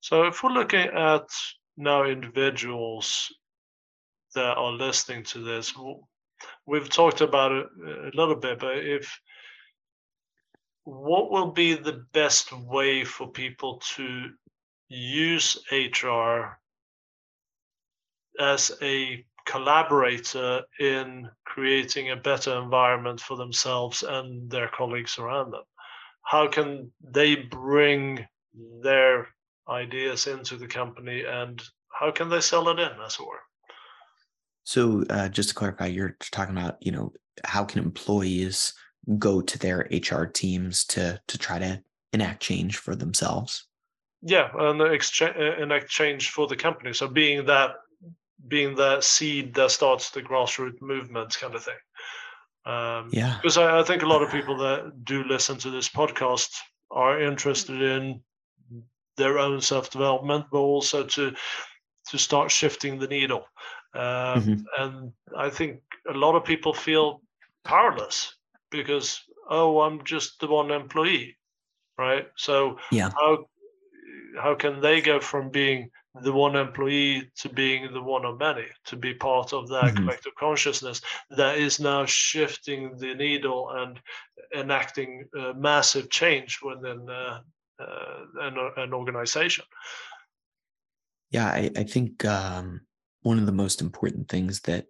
[0.00, 1.24] So, if we're looking at
[1.76, 3.32] now individuals
[4.34, 5.72] that are listening to this,
[6.66, 9.20] we've talked about it a little bit, but if
[10.84, 14.30] what will be the best way for people to
[14.88, 16.58] use HR
[18.40, 25.64] as a collaborator in creating a better environment for themselves and their colleagues around them?
[26.22, 28.26] How can they bring
[28.82, 29.28] their
[29.68, 31.62] ideas into the company and
[31.92, 33.42] how can they sell it in, as it were?
[34.68, 38.74] So, uh, just to clarify, you're talking about, you know, how can employees
[39.18, 43.66] go to their HR teams to to try to enact change for themselves?
[44.20, 46.92] Yeah, and exchange enact change for the company.
[46.92, 47.76] So, being that
[48.46, 51.80] being the seed that starts the grassroots movement kind of thing.
[52.66, 53.38] Um, yeah.
[53.40, 56.50] Because I, I, think a lot of people that do listen to this podcast
[56.90, 58.20] are interested in
[59.16, 61.34] their own self development, but also to
[62.10, 63.46] to start shifting the needle.
[63.94, 64.54] Um, mm-hmm.
[64.78, 67.22] And I think a lot of people feel
[67.64, 68.34] powerless
[68.70, 71.36] because oh, I'm just the one employee,
[71.96, 72.26] right?
[72.36, 73.10] So yeah.
[73.14, 73.46] how
[74.40, 75.90] how can they go from being
[76.22, 80.04] the one employee to being the one of many, to be part of that mm-hmm.
[80.04, 84.00] collective consciousness that is now shifting the needle and
[84.54, 85.24] enacting
[85.56, 87.40] massive change within uh,
[87.80, 89.64] uh, an, an, organization.
[91.30, 92.80] Yeah, I, I think um,
[93.22, 94.86] one of the most important things that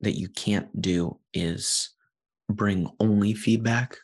[0.00, 1.90] that you can't do is
[2.50, 3.96] bring only feedback.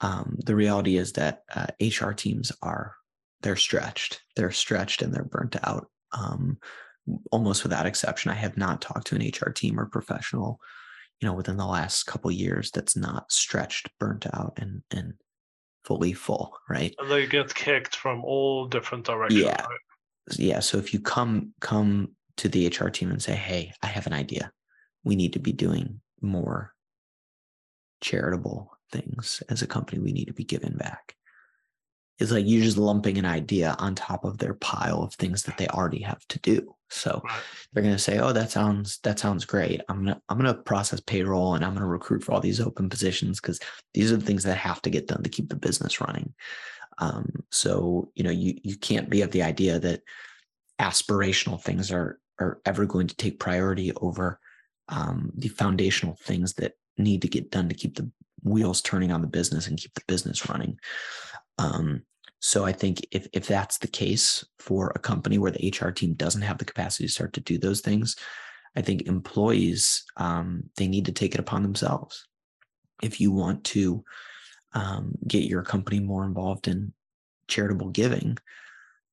[0.00, 2.94] Um, the reality is that uh, HR teams are
[3.42, 4.22] they're stretched.
[4.36, 5.88] They're stretched and they're burnt out.
[6.12, 6.58] Um,
[7.30, 10.58] almost without exception, I have not talked to an HR team or professional,
[11.20, 15.14] you know, within the last couple years that's not stretched, burnt out, and and
[15.84, 16.94] fully full, right?
[16.98, 19.42] And they get kicked from all different directions.
[19.42, 19.78] Yeah, right?
[20.32, 20.60] Yeah.
[20.60, 24.12] So if you come come to the HR team and say, "Hey, I have an
[24.12, 24.50] idea.
[25.04, 26.74] We need to be doing more
[28.00, 30.00] charitable things as a company.
[30.00, 31.16] We need to be giving back."
[32.18, 35.58] it's like you're just lumping an idea on top of their pile of things that
[35.58, 36.74] they already have to do.
[36.88, 37.20] So
[37.72, 39.80] they're going to say, "Oh, that sounds that sounds great.
[39.88, 43.40] I'm gonna I'm gonna process payroll and I'm gonna recruit for all these open positions
[43.40, 43.58] because
[43.94, 46.34] these are the things that have to get done to keep the business running."
[46.98, 50.02] Um, so you know you you can't be of the idea that
[50.80, 54.40] aspirational things are are ever going to take priority over
[54.88, 58.10] um, the foundational things that need to get done to keep the
[58.42, 60.78] wheels turning on the business and keep the business running.
[61.58, 62.02] Um,
[62.40, 66.12] so I think if if that's the case for a company where the HR team
[66.14, 68.16] doesn't have the capacity to start to do those things,
[68.76, 72.26] I think employees um, they need to take it upon themselves.
[73.02, 74.04] If you want to
[74.74, 76.92] um, get your company more involved in
[77.48, 78.36] charitable giving,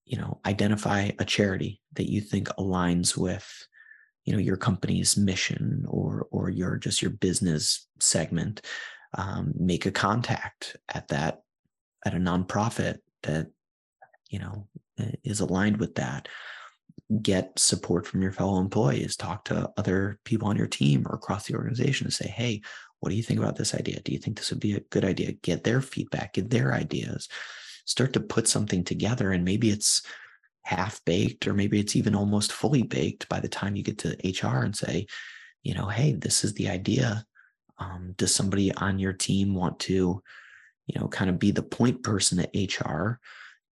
[0.06, 3.68] you know, identify a charity that you think aligns with,
[4.26, 8.62] you know, your company's mission or or your just your business segment.
[9.14, 11.42] Um, make a contact at that
[12.06, 13.48] at a nonprofit that
[14.30, 14.68] you know
[15.24, 16.28] is aligned with that
[17.22, 21.46] get support from your fellow employees talk to other people on your team or across
[21.46, 22.62] the organization and say hey
[23.02, 25.04] what do you think about this idea do you think this would be a good
[25.04, 27.28] idea get their feedback get their ideas
[27.86, 30.02] start to put something together and maybe it's
[30.64, 34.16] half baked or maybe it's even almost fully baked by the time you get to
[34.44, 35.06] hr and say
[35.64, 37.26] you know hey this is the idea
[37.80, 40.22] um, does somebody on your team want to
[40.88, 43.20] you know, kind of be the point person at HR.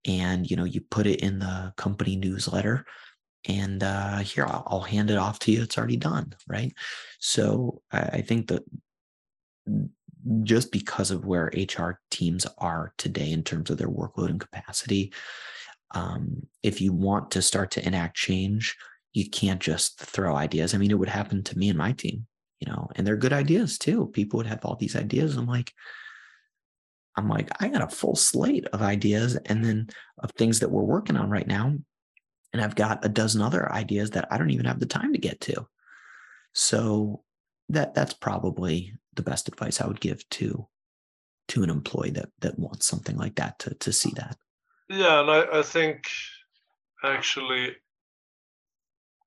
[0.06, 2.86] And, you know, you put it in the company newsletter
[3.46, 5.64] and uh, here I'll, I'll, hand it off to you.
[5.64, 6.36] It's already done.
[6.48, 6.74] Right.
[7.20, 8.64] So I, I think that
[10.44, 15.14] just because of where HR teams are today in terms of their workload and capacity,
[15.96, 18.76] um, if you want to start to enact change,
[19.14, 20.74] you can't just throw ideas.
[20.74, 22.28] I mean, it would happen to me and my team,
[22.60, 24.08] you know, and they're good ideas too.
[24.08, 25.36] People would have all these ideas.
[25.36, 25.74] I'm like,
[27.16, 29.90] I'm like, I got a full slate of ideas and then
[30.20, 31.76] of things that we're working on right now.
[32.54, 35.20] And I've got a dozen other ideas that I don't even have the time to
[35.20, 35.68] get to.
[36.54, 37.24] So
[37.70, 40.66] that that's probably the best advice I would give to
[41.50, 44.38] to an employee that that wants something like that to to see that.
[44.88, 46.08] Yeah, and I, I think
[47.04, 47.76] actually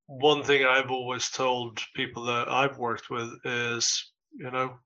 [0.06, 4.78] one thing I've always told people that I've worked with is, you know,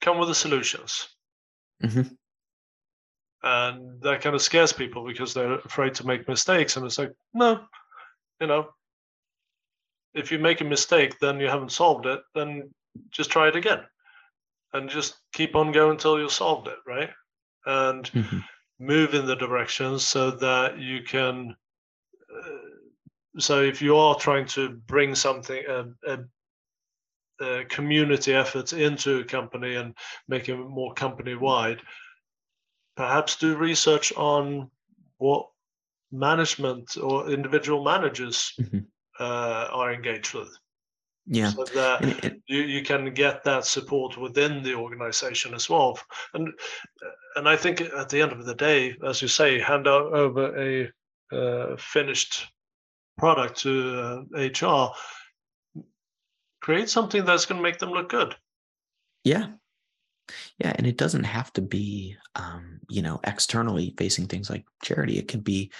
[0.00, 1.08] come with the solutions.
[1.82, 2.12] Mm-hmm.
[3.42, 6.76] And that kind of scares people because they're afraid to make mistakes.
[6.76, 7.62] And it's like, no,
[8.40, 8.68] you know,
[10.14, 12.70] if you make a mistake, then you haven't solved it, then
[13.10, 13.80] just try it again
[14.72, 17.10] and just keep on going until you solved it, right?
[17.66, 18.38] And mm-hmm.
[18.78, 21.56] move in the direction so that you can.
[22.34, 29.20] Uh, so if you are trying to bring something, a, a, a community effort into
[29.20, 29.94] a company and
[30.28, 31.80] make it more company wide,
[32.96, 34.70] perhaps do research on
[35.18, 35.46] what
[36.12, 38.78] management or individual managers mm-hmm.
[39.20, 40.50] uh, are engaged with
[41.32, 41.50] yeah.
[41.50, 45.96] So that you, you can get that support within the organization as well.
[46.34, 46.52] And
[47.36, 50.90] and i think at the end of the day as you say hand over a
[51.32, 52.48] uh, finished
[53.16, 54.92] product to uh, hr
[56.60, 58.34] create something that's going to make them look good.
[59.24, 59.46] Yeah.
[60.58, 65.16] Yeah and it doesn't have to be um, you know externally facing things like charity.
[65.18, 65.70] It can be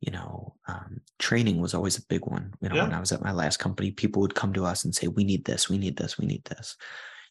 [0.00, 2.54] you know, um, training was always a big one.
[2.60, 2.84] You know, yeah.
[2.84, 5.24] when I was at my last company, people would come to us and say, "We
[5.24, 6.76] need this, we need this, we need this."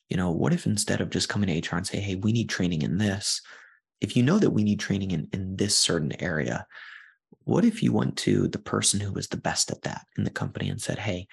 [0.08, 2.48] You know, what if instead of just coming to HR and say, "Hey, we need
[2.48, 3.42] training in this,"
[4.02, 6.68] if you know that we need training in in this certain area,
[7.44, 10.30] what if you went to the person who was the best at that in the
[10.30, 11.28] company and said, "Hey,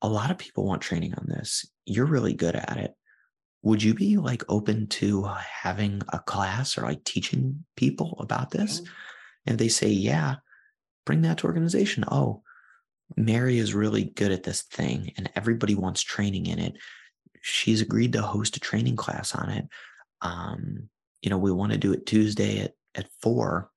[0.00, 1.66] a lot of people want training on this.
[1.84, 2.94] You're really good at it.
[3.62, 8.80] Would you be like open to having a class or like teaching people about this?"
[8.80, 8.92] Mm-hmm.
[9.48, 10.36] And they say, "Yeah."
[11.08, 12.04] Bring that to organization.
[12.12, 12.42] Oh,
[13.16, 16.74] Mary is really good at this thing and everybody wants training in it.
[17.40, 19.66] She's agreed to host a training class on it.
[20.20, 20.90] Um,
[21.22, 23.70] you know, we want to do it Tuesday at, at four.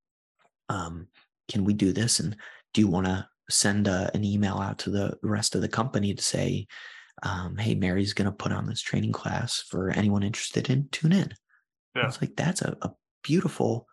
[0.68, 1.06] Um,
[1.50, 2.20] can we do this?
[2.20, 2.36] And
[2.74, 6.12] do you want to send a, an email out to the rest of the company
[6.12, 6.66] to say,
[7.22, 11.12] um, hey, Mary's going to put on this training class for anyone interested in tune
[11.12, 11.32] in.
[11.96, 12.08] Yeah.
[12.08, 12.90] It's like, that's a, a
[13.24, 13.88] beautiful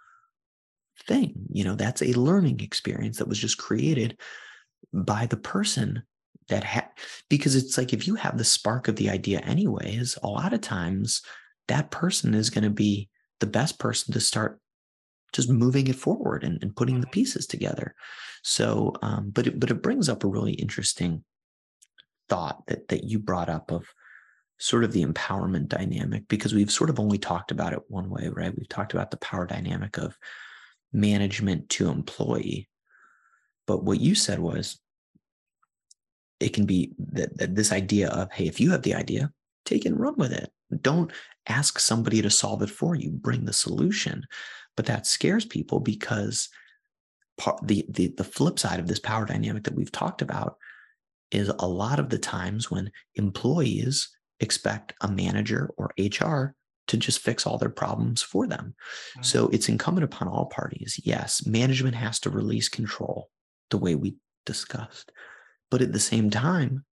[1.07, 1.33] thing.
[1.51, 4.17] You know, that's a learning experience that was just created
[4.93, 6.03] by the person
[6.49, 6.87] that had,
[7.29, 10.61] because it's like if you have the spark of the idea, anyways, a lot of
[10.61, 11.21] times
[11.67, 13.09] that person is going to be
[13.39, 14.59] the best person to start
[15.31, 17.11] just moving it forward and, and putting the mm-hmm.
[17.11, 17.93] pieces together.
[18.43, 21.23] So, um, but it, but it brings up a really interesting
[22.29, 23.87] thought that that you brought up of
[24.59, 28.27] sort of the empowerment dynamic because we've sort of only talked about it one way,
[28.27, 28.55] right?
[28.55, 30.17] We've talked about the power dynamic of
[30.91, 32.69] management to employee.
[33.67, 34.79] But what you said was
[36.39, 39.31] it can be that, that this idea of, hey, if you have the idea,
[39.65, 40.51] take and run with it.
[40.81, 41.11] Don't
[41.47, 43.11] ask somebody to solve it for you.
[43.11, 44.25] Bring the solution.
[44.75, 46.49] But that scares people because
[47.37, 50.57] part, the, the the flip side of this power dynamic that we've talked about
[51.31, 54.09] is a lot of the times when employees
[54.39, 56.55] expect a manager or HR
[56.89, 58.75] to just fix all their problems for them.
[59.11, 59.23] Mm-hmm.
[59.23, 60.99] So it's incumbent upon all parties.
[61.03, 63.29] Yes, management has to release control
[63.69, 65.11] the way we discussed.
[65.71, 66.85] But at the same time,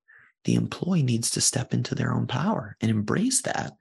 [0.45, 3.73] the employee needs to step into their own power and embrace that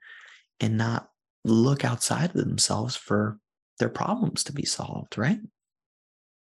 [0.59, 1.10] and not
[1.44, 3.38] look outside of themselves for
[3.78, 5.38] their problems to be solved, right?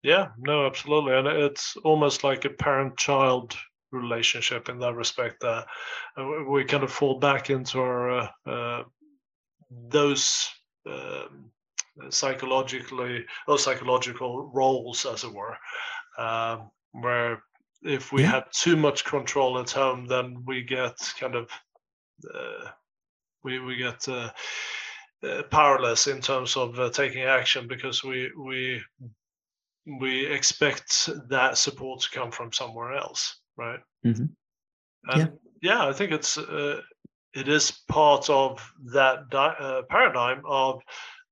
[0.03, 1.15] Yeah, no, absolutely.
[1.15, 3.55] And it's almost like a parent child
[3.91, 5.65] relationship in that respect that
[6.17, 8.83] uh, we kind of fall back into our uh, uh,
[9.89, 10.49] those
[10.85, 11.52] um,
[12.10, 15.57] psychologically or psychological roles, as it were,
[16.18, 17.41] um, where
[17.84, 18.31] if we yeah.
[18.31, 21.49] have too much control at home, then we get kind of
[22.34, 22.69] uh,
[23.43, 24.31] we we get uh,
[25.23, 28.81] uh, powerless in terms of uh, taking action because we we
[29.99, 33.80] we expect that support to come from somewhere else, right?
[34.06, 34.26] Mm-hmm.
[35.07, 35.22] And
[35.61, 35.76] yeah.
[35.76, 36.81] yeah, I think it's uh,
[37.36, 40.82] it is part of that di- uh, paradigm of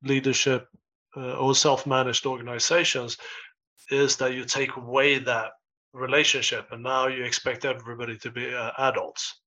[0.04, 0.68] leadership
[1.16, 3.18] uh, or self-managed organizations
[3.90, 5.52] is that you take away that
[5.94, 9.40] relationship and now you expect everybody to be uh, adults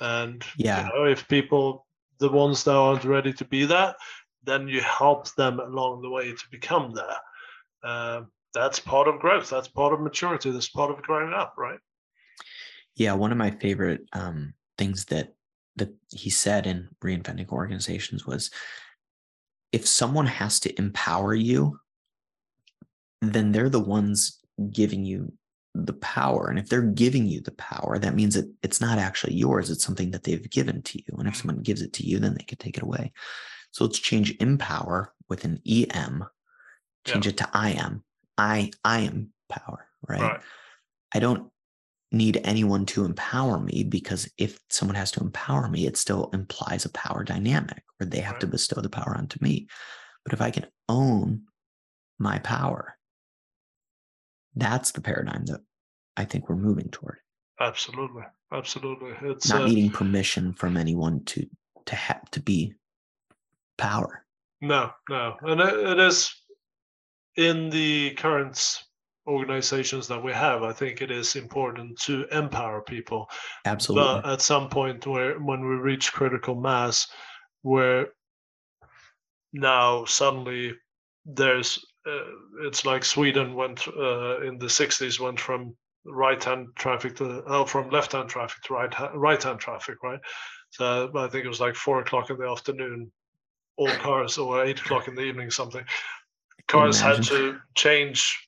[0.00, 1.86] and yeah you know, if people
[2.18, 3.96] the ones that aren't ready to be that
[4.44, 7.18] then you help them along the way to become there
[7.84, 9.50] um, that's part of growth.
[9.50, 10.50] That's part of maturity.
[10.50, 11.78] That's part of growing up, right?
[12.94, 15.34] Yeah, one of my favorite um, things that
[15.76, 18.50] that he said in reinventing organizations was,
[19.72, 21.78] if someone has to empower you,
[23.20, 24.38] then they're the ones
[24.70, 25.32] giving you
[25.74, 26.48] the power.
[26.48, 29.70] And if they're giving you the power, that means that it's not actually yours.
[29.70, 31.04] It's something that they've given to you.
[31.18, 31.48] And if mm-hmm.
[31.48, 33.12] someone gives it to you, then they can take it away.
[33.72, 36.24] So let's change empower with an EM,
[37.04, 37.30] change yeah.
[37.30, 38.02] it to I am.
[38.38, 40.20] I I am power, right?
[40.20, 40.40] right?
[41.14, 41.50] I don't
[42.16, 46.84] need anyone to empower me because if someone has to empower me, it still implies
[46.84, 49.66] a power dynamic where they have to bestow the power onto me.
[50.24, 51.42] But if I can own
[52.18, 52.96] my power,
[54.54, 55.60] that's the paradigm that
[56.16, 57.18] I think we're moving toward.
[57.60, 59.12] Absolutely, absolutely.
[59.22, 61.46] It's not uh, needing permission from anyone to
[61.86, 62.74] to have to be
[63.78, 64.24] power.
[64.60, 66.34] No, no, and it, it is
[67.36, 68.82] in the current
[69.26, 70.62] organizations that we have.
[70.62, 73.28] I think it is important to empower people.
[73.64, 74.22] Absolutely.
[74.22, 77.08] But at some point, where when we reach critical mass,
[77.62, 78.08] where
[79.52, 80.74] now suddenly
[81.24, 82.20] there's uh,
[82.60, 87.64] it's like Sweden went uh, in the 60s went from right hand traffic to oh,
[87.64, 90.20] from left hand traffic to right right hand traffic, right?
[90.70, 93.10] So I think it was like four o'clock in the afternoon,
[93.76, 95.84] all cars, or eight o'clock in the evening, something.
[96.68, 98.45] Cars had to change.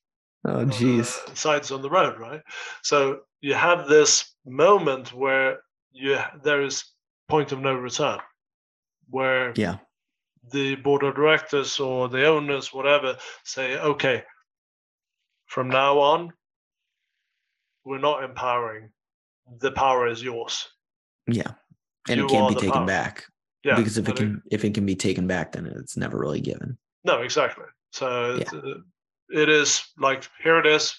[0.49, 1.21] Oh, geez.
[1.27, 2.41] Uh, sides on the road, right?
[2.83, 5.61] So you have this moment where
[5.93, 6.85] you there is
[7.29, 8.19] point of no return,
[9.11, 9.79] where yeah
[10.51, 14.23] the board of directors or the owners, whatever, say, okay,
[15.47, 16.33] from now on,
[17.85, 18.91] we're not empowering.
[19.61, 20.69] The power is yours.
[21.27, 21.53] Yeah.
[22.09, 22.87] And you it can't be taken power.
[22.87, 23.25] back.
[23.65, 23.77] Yeah.
[23.77, 26.41] Because if it can it, if it can be taken back, then it's never really
[26.41, 26.79] given.
[27.05, 27.65] No, exactly.
[27.93, 28.75] So yeah.
[29.35, 30.95] Uh, it is like here it is,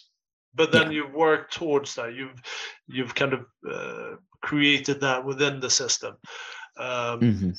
[0.55, 0.97] but then yeah.
[1.03, 2.13] you work towards that.
[2.13, 2.41] You've
[2.87, 6.15] you've kind of uh, created that within the system.
[6.77, 7.51] Um, mm-hmm.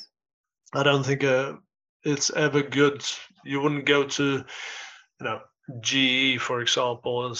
[0.73, 1.57] I don't think a
[2.03, 3.03] it's ever good.
[3.43, 5.41] You wouldn't go to, you know,
[5.81, 7.37] GE for example, and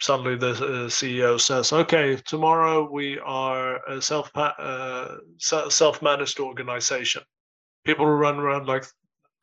[0.00, 7.22] suddenly the uh, CEO says, "Okay, tomorrow we are a self uh, self managed organization."
[7.84, 8.84] People run around like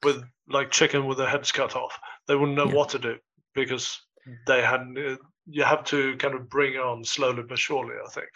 [0.03, 1.97] with like chicken with their heads cut off.
[2.27, 2.73] They wouldn't know yeah.
[2.73, 3.17] what to do
[3.53, 3.99] because
[4.45, 4.97] they hadn't.
[4.97, 5.17] Uh,
[5.49, 7.95] you have to kind of bring on slowly but surely.
[8.05, 8.29] I think.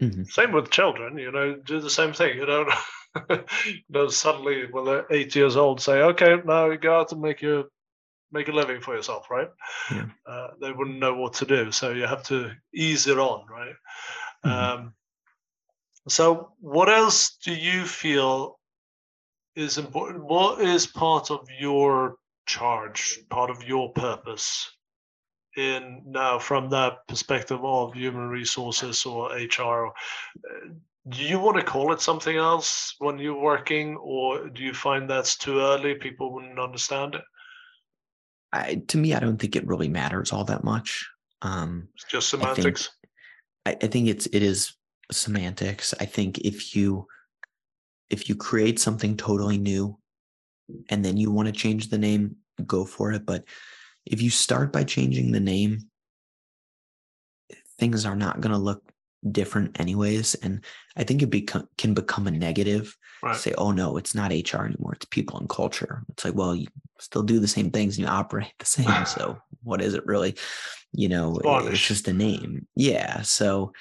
[0.00, 0.24] Mm-hmm.
[0.24, 1.18] Same with children.
[1.18, 2.36] You know, do the same thing.
[2.36, 2.70] You don't.
[3.66, 7.20] you know, suddenly when they're eight years old, say, "Okay, now you go out and
[7.20, 7.64] make your
[8.32, 9.48] make a living for yourself," right?
[9.90, 10.06] Yeah.
[10.26, 13.74] Uh, they wouldn't know what to do, so you have to ease it on, right?
[14.44, 14.82] Mm-hmm.
[14.82, 14.94] Um,
[16.08, 18.58] so, what else do you feel
[19.54, 20.24] is important?
[20.24, 22.16] What is part of your
[22.46, 24.70] charge, part of your purpose
[25.56, 29.88] in now from that perspective of human resources or HR?
[29.88, 30.68] Uh,
[31.08, 35.10] do you want to call it something else when you're working, or do you find
[35.10, 35.96] that's too early?
[35.96, 37.22] People wouldn't understand it.
[38.52, 41.08] I, to me, I don't think it really matters all that much.
[41.40, 42.90] Um, it's just semantics.
[43.66, 44.76] I think, I, I think it's it is
[45.10, 45.92] semantics.
[45.98, 47.06] I think if you
[48.10, 49.98] if you create something totally new,
[50.88, 52.36] and then you want to change the name,
[52.66, 53.26] go for it.
[53.26, 53.44] But
[54.06, 55.88] if you start by changing the name,
[57.78, 58.82] things are not going to look
[59.30, 60.34] different anyways.
[60.36, 60.64] And
[60.96, 62.96] i think it become, can become a negative.
[63.22, 63.36] Right.
[63.36, 64.94] say oh no it's not hr anymore.
[64.94, 66.02] It's people and culture.
[66.10, 66.66] It's like well you
[66.98, 68.86] still do the same things and you operate the same.
[69.06, 70.34] So what is it really?
[70.92, 72.66] You know it's just a name.
[72.74, 73.22] Yeah.
[73.22, 73.72] So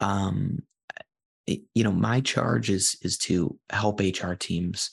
[0.00, 0.62] um
[1.46, 4.90] it, you know my charge is is to help hr teams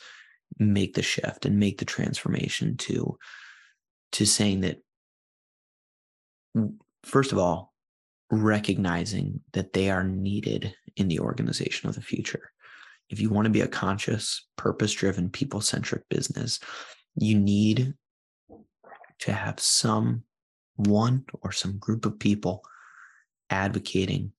[0.58, 3.18] make the shift and make the transformation to
[4.12, 4.82] to saying that
[7.04, 7.74] first of all
[8.32, 12.52] recognizing that they are needed in the organization of the future.
[13.10, 16.60] If you want to be a conscious, purpose driven, people centric business,
[17.16, 17.96] you need
[19.20, 20.24] to have some
[20.76, 22.64] one or some group of people
[23.50, 24.32] advocating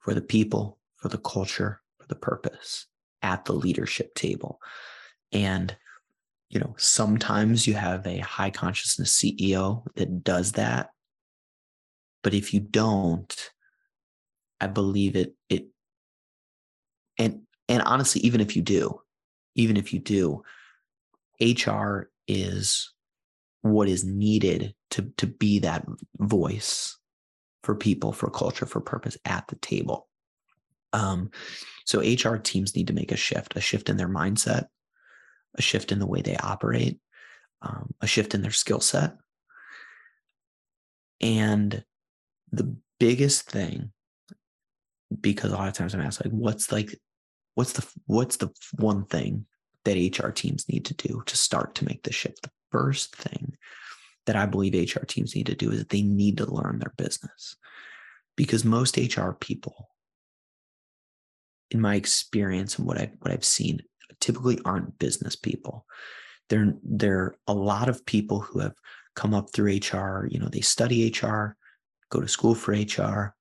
[0.00, 2.86] for the people, for the culture, for the purpose
[3.22, 4.60] at the leadership table.
[5.32, 5.76] And,
[6.48, 10.90] you know, sometimes you have a high consciousness CEO that does that
[12.22, 13.50] but if you don't,
[14.60, 15.66] I believe it it
[17.18, 19.00] and and honestly, even if you do,
[19.54, 20.42] even if you do,
[21.40, 22.92] HR is
[23.62, 25.86] what is needed to to be that
[26.18, 26.98] voice
[27.62, 30.08] for people, for culture, for purpose at the table.
[30.92, 31.30] Um,
[31.84, 34.66] so HR teams need to make a shift, a shift in their mindset,
[35.56, 36.98] a shift in the way they operate,
[37.62, 39.14] um, a shift in their skill set,
[41.20, 41.84] And
[42.50, 43.92] the biggest thing,
[45.20, 46.98] because a lot of times I'm asked, like, what's like,
[47.54, 49.46] what's the what's the one thing
[49.84, 52.42] that HR teams need to do to start to make the shift?
[52.42, 53.56] The first thing
[54.26, 56.92] that I believe HR teams need to do is that they need to learn their
[56.96, 57.56] business.
[58.36, 59.90] Because most HR people,
[61.70, 63.82] in my experience and what I've what I've seen,
[64.20, 65.86] typically aren't business people.
[66.48, 68.74] They're they're a lot of people who have
[69.14, 71.56] come up through HR, you know, they study HR,
[72.10, 73.34] go to school for HR,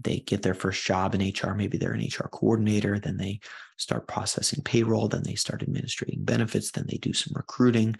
[0.00, 3.40] they get their first job in HR, maybe they're an HR coordinator, then they
[3.76, 7.96] start processing payroll, then they start administrating benefits, then they do some recruiting,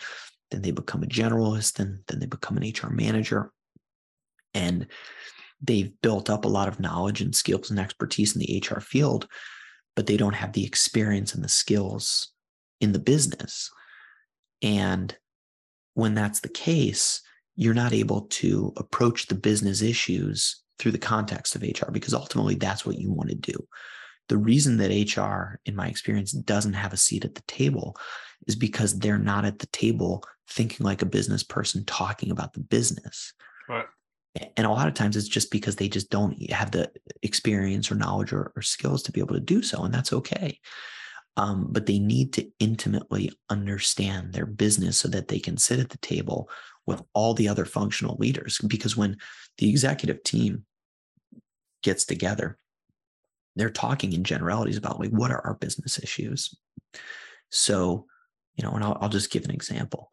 [0.51, 3.53] then they become a generalist, and then they become an HR manager.
[4.55, 4.87] And
[5.61, 9.27] they've built up a lot of knowledge and skills and expertise in the HR field,
[9.97, 12.33] but they don't have the experience and the skills
[12.81, 13.71] in the business.
[14.63, 15.17] And
[15.95, 17.21] when that's the case,
[17.57, 22.57] you're not able to approach the business issues through the context of HR because ultimately
[22.57, 23.55] that's what you want to do.
[24.29, 27.97] The reason that HR, in my experience, doesn't have a seat at the table
[28.47, 32.61] is because they're not at the table thinking like a business person talking about the
[32.61, 33.33] business.
[34.57, 36.91] And a lot of times it's just because they just don't have the
[37.23, 39.83] experience or knowledge or, or skills to be able to do so.
[39.83, 40.59] And that's okay.
[41.37, 45.91] Um, but they need to intimately understand their business so that they can sit at
[45.91, 46.49] the table
[46.87, 48.61] with all the other functional leaders.
[48.67, 49.17] Because when
[49.59, 50.65] the executive team
[51.83, 52.59] gets together,
[53.57, 56.55] they're talking in generalities about like what are our business issues.
[57.51, 58.07] So,
[58.57, 60.11] you know, and I'll, I'll just give an example.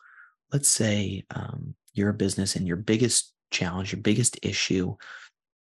[0.53, 4.95] Let's say um, you're a business and your biggest challenge, your biggest issue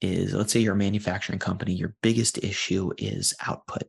[0.01, 3.85] is let's say you're a manufacturing company, your biggest issue is output.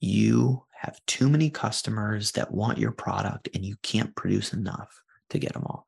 [0.00, 5.00] You have too many customers that want your product and you can't produce enough
[5.30, 5.86] to get them all.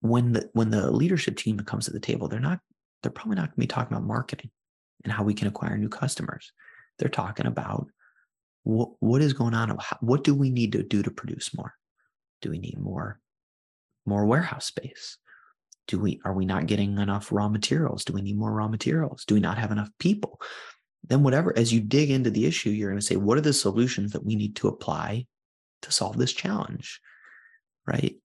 [0.00, 2.60] When the when the leadership team comes to the table, they're not
[3.02, 4.50] they're probably not going to be talking about marketing
[5.04, 6.52] and how we can acquire new customers.
[6.98, 7.88] They're talking about
[8.64, 9.78] what, what is going on.
[10.00, 11.74] What do we need to do to produce more?
[12.42, 13.20] Do we need more
[14.04, 15.18] more warehouse space?
[15.86, 18.04] Do we are we not getting enough raw materials?
[18.04, 19.24] Do we need more raw materials?
[19.24, 20.40] Do we not have enough people?
[21.08, 23.52] Then whatever as you dig into the issue, you're going to say what are the
[23.52, 25.26] solutions that we need to apply
[25.82, 27.00] to solve this challenge?
[27.86, 28.16] Right?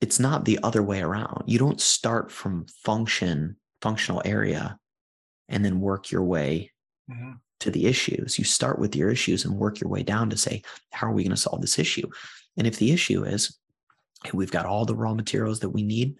[0.00, 1.44] It's not the other way around.
[1.46, 4.78] You don't start from function, functional area
[5.48, 6.72] and then work your way
[7.10, 7.32] mm-hmm.
[7.60, 8.38] to the issues.
[8.38, 11.22] You start with your issues and work your way down to say, how are we
[11.22, 12.08] going to solve this issue?
[12.56, 13.58] And if the issue is,
[14.24, 16.16] hey, we've got all the raw materials that we need,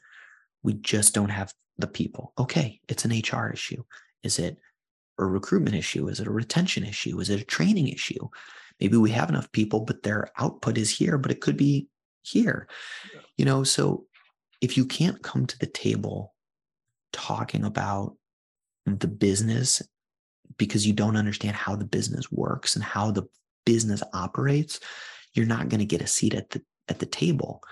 [0.64, 2.32] we just don't have the people.
[2.38, 3.84] Okay, it's an HR issue.
[4.24, 4.58] Is it
[5.18, 6.08] a recruitment issue?
[6.08, 7.20] Is it a retention issue?
[7.20, 8.28] Is it a training issue?
[8.80, 11.86] Maybe we have enough people, but their output is here, but it could be
[12.22, 12.66] here.
[13.12, 13.20] Yeah.
[13.36, 14.06] You know, so
[14.60, 16.34] if you can't come to the table
[17.12, 18.16] talking about
[18.86, 19.82] the business
[20.56, 23.24] because you don't understand how the business works and how the
[23.64, 24.80] business operates,
[25.34, 27.62] you're not going to get a seat at the at the table.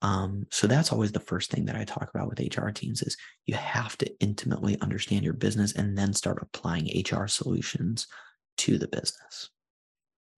[0.00, 3.16] Um, so that's always the first thing that I talk about with HR teams is
[3.46, 8.06] you have to intimately understand your business and then start applying HR solutions
[8.58, 9.50] to the business.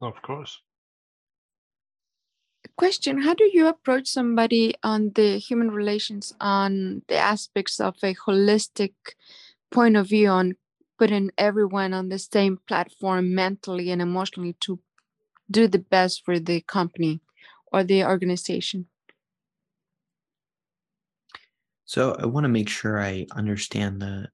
[0.01, 0.61] Of course.
[2.77, 8.15] Question How do you approach somebody on the human relations on the aspects of a
[8.15, 8.95] holistic
[9.71, 10.57] point of view on
[10.99, 14.79] putting everyone on the same platform mentally and emotionally to
[15.51, 17.21] do the best for the company
[17.73, 18.87] or the organization.
[21.91, 24.29] So I want to make sure I understand the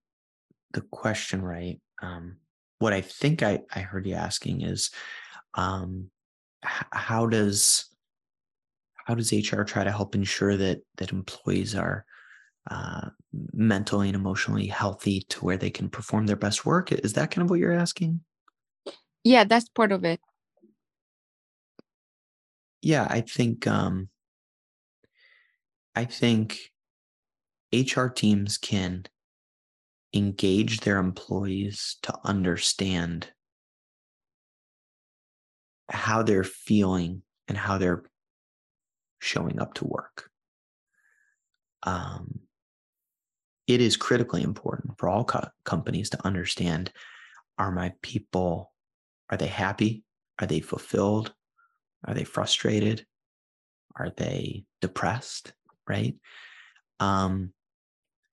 [0.75, 1.81] the question right.
[2.03, 2.37] Um,
[2.81, 4.91] what I think I, I heard you asking is
[5.55, 6.11] um,
[6.63, 7.89] h- how does
[9.07, 12.05] how does HR try to help ensure that that employees are
[12.71, 13.09] uh,
[13.55, 16.93] mentally and emotionally healthy to where they can perform their best work.
[16.93, 18.21] Is that kind of what you're asking?
[19.25, 20.21] Yeah, that's part of it.
[22.83, 24.11] Yeah, I think um,
[25.95, 26.71] I think
[27.73, 29.05] HR teams can
[30.15, 33.31] engage their employees to understand
[35.89, 38.05] how they're feeling and how they're
[39.21, 40.31] showing up to work.
[41.83, 42.41] Um,
[43.67, 46.93] it is critically important for all co- companies to understand
[47.59, 48.73] are my people
[49.31, 50.05] are they happy?
[50.41, 51.35] Are they fulfilled?
[52.05, 53.05] Are they frustrated?
[53.97, 55.53] Are they depressed?
[55.89, 56.15] Right?
[57.01, 57.53] Um,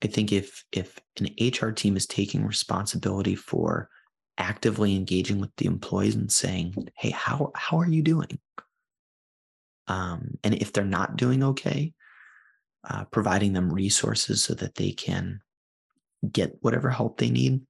[0.04, 1.30] i think if if an
[1.62, 3.90] hr team is taking responsibility for
[4.38, 8.40] actively engaging with the employees and saying hey how how are you doing
[9.88, 11.94] um, and if they're not doing okay
[12.90, 15.42] uh, providing them resources so that they can
[16.32, 17.62] get whatever help they need.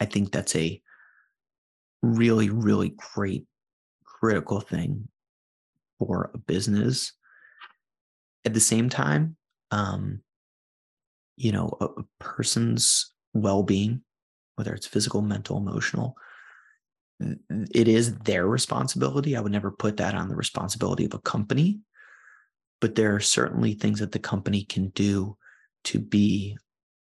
[0.00, 0.80] I think that's a
[2.02, 3.46] really, really great,
[4.04, 5.08] critical thing
[5.98, 7.12] for a business.
[8.44, 9.36] At the same time,
[9.70, 10.20] um,
[11.42, 14.02] you know, a, a person's well being,
[14.54, 16.14] whether it's physical, mental, emotional,
[17.74, 19.36] it is their responsibility.
[19.36, 21.80] I would never put that on the responsibility of a company,
[22.80, 25.36] but there are certainly things that the company can do
[25.84, 26.56] to be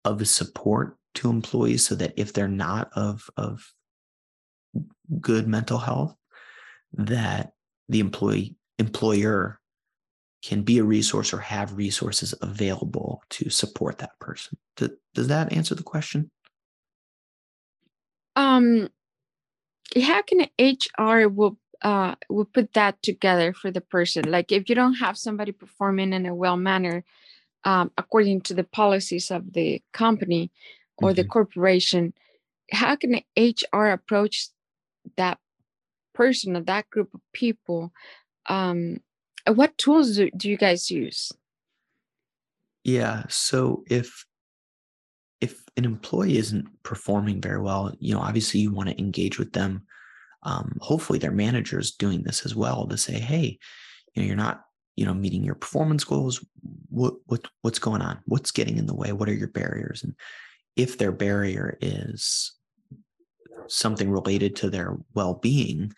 [0.04, 3.72] of support to employees so that if they're not of, of
[5.18, 6.14] good mental health,
[6.92, 7.52] that
[7.88, 9.60] the employee employer
[10.46, 14.56] can be a resource or have resources available to support that person.
[14.76, 16.30] Does, does that answer the question?
[18.36, 18.88] Um,
[20.00, 24.30] how can HR will uh will put that together for the person?
[24.30, 27.04] Like if you don't have somebody performing in a well manner,
[27.64, 30.52] um, according to the policies of the company
[30.98, 31.16] or mm-hmm.
[31.16, 32.14] the corporation,
[32.70, 34.48] how can HR approach
[35.16, 35.38] that
[36.14, 37.92] person or that group of people
[38.48, 39.00] um,
[39.54, 41.32] what tools do, do you guys use?
[42.84, 44.24] Yeah so if
[45.40, 49.52] if an employee isn't performing very well you know obviously you want to engage with
[49.52, 49.82] them.
[50.42, 53.58] Um, hopefully their manager is doing this as well to say hey
[54.14, 54.62] you know you're not
[54.96, 56.44] you know meeting your performance goals.
[56.88, 58.18] What what what's going on?
[58.26, 59.12] What's getting in the way?
[59.12, 60.02] What are your barriers?
[60.02, 60.14] And
[60.76, 62.52] if their barrier is
[63.68, 65.92] something related to their well-being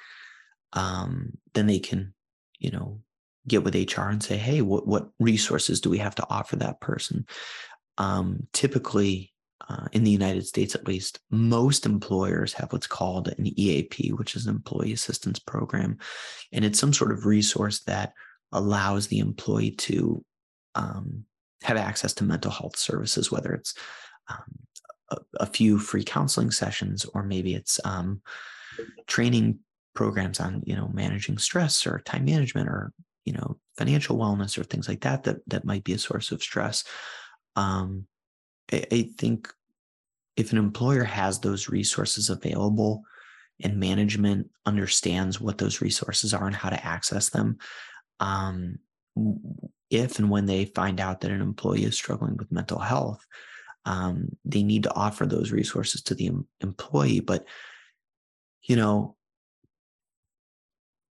[0.73, 2.15] um, then they can
[2.59, 3.01] you know
[3.49, 6.81] get with hr and say hey what, what resources do we have to offer that
[6.81, 7.27] person?
[7.97, 9.33] Um, typically
[9.69, 14.37] uh, in the united states at least most employers have what's called an eap which
[14.37, 15.99] is an employee assistance program.
[16.53, 18.13] And it's some sort of resource that
[18.53, 20.25] allows the employee to
[20.75, 21.25] um,
[21.63, 23.75] have access to mental health services whether it's
[24.29, 24.59] um,
[25.11, 28.21] a, a, few free counseling sessions or maybe it's um,
[29.07, 29.59] training
[29.95, 32.93] programs on you know managing stress or time management or
[33.29, 36.43] you know financial wellness or things like that that that might be a source of
[36.43, 36.85] stress.
[37.57, 38.07] Um,
[38.73, 39.53] I, I think
[40.37, 43.03] if an employer has those resources available
[43.63, 47.59] and management understands what those resources are and how to access them
[48.21, 48.79] um,
[49.91, 53.27] if and when they find out that an employee is struggling with mental health
[53.85, 57.21] um, they need to offer those resources to the em- employee.
[57.21, 57.47] But
[58.63, 59.17] you know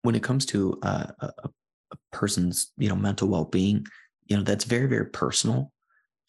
[0.03, 1.49] when it comes to uh, a,
[1.91, 3.85] a person's you know mental well-being
[4.25, 5.71] you know that's very very personal.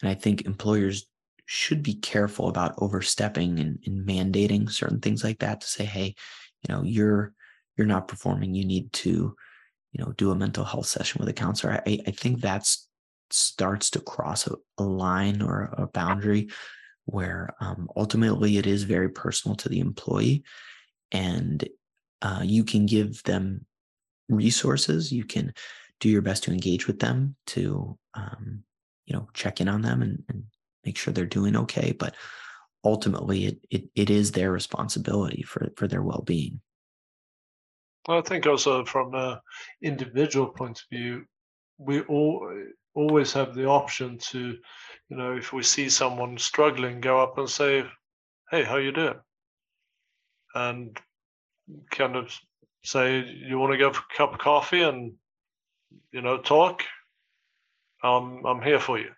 [0.02, 1.06] And i think employers
[1.46, 6.14] should be careful about overstepping and, and, mandating certain things like that to say hey
[6.62, 7.32] you know you're
[7.78, 8.54] you're not performing.
[8.54, 9.34] You need to
[9.92, 11.80] you know do a mental health session with a counselor.
[11.86, 12.68] I, I think that
[13.30, 16.48] starts to cross a, a line or a boundary
[17.06, 20.42] where um, ultimately it is very personal to the employee.
[21.10, 21.66] And
[22.20, 23.64] uh, you can give them
[24.28, 25.12] resources.
[25.12, 25.52] You can
[26.00, 28.62] do your best to engage with them, to um,
[29.06, 30.44] you know check in on them and, and,
[30.84, 31.92] make sure they're doing okay.
[31.92, 32.14] But
[32.84, 36.60] ultimately, it it, it is their responsibility for for their well being.
[38.06, 39.38] Well, I think also from an
[39.82, 41.24] individual point of view,
[41.78, 42.50] we all
[42.94, 44.56] always have the option to,
[45.08, 47.84] you know, if we see someone struggling, go up and say,
[48.50, 49.20] "Hey, how you doing?"
[50.54, 50.98] and
[51.90, 52.36] kind of
[52.84, 55.14] say you want to go for a cup of coffee and
[56.12, 56.82] you know talk?
[58.02, 59.10] I'm i'm here for you.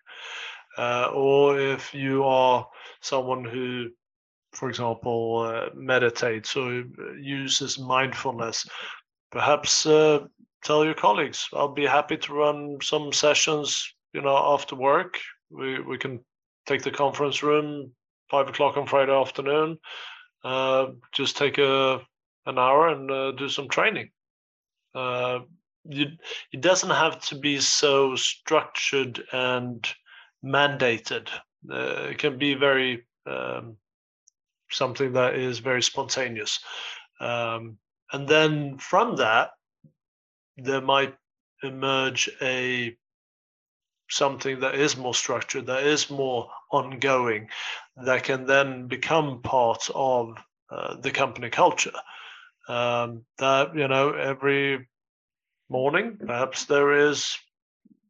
[0.77, 2.67] Uh, or if you are
[3.01, 3.89] someone who
[4.53, 6.83] for example uh, meditates or
[7.19, 8.67] uses mindfulness
[9.31, 10.19] perhaps uh,
[10.63, 15.19] tell your colleagues i'll be happy to run some sessions you know after work.
[15.49, 16.23] We we can
[16.65, 17.91] take the conference room
[18.29, 19.77] five o'clock on friday afternoon.
[20.43, 22.01] Uh, just take a
[22.45, 24.09] an hour and uh, do some training.
[24.95, 25.39] Uh,
[25.83, 26.07] you,
[26.51, 29.87] it doesn't have to be so structured and
[30.43, 31.29] mandated.
[31.69, 33.77] Uh, it can be very um,
[34.69, 36.59] something that is very spontaneous.
[37.19, 37.77] Um,
[38.11, 39.51] and then from that,
[40.57, 41.15] there might
[41.63, 42.95] emerge a
[44.09, 47.47] something that is more structured, that is more ongoing,
[47.95, 50.35] that can then become part of
[50.69, 51.93] uh, the company culture
[52.71, 54.87] um, that you know every
[55.69, 57.37] morning perhaps there is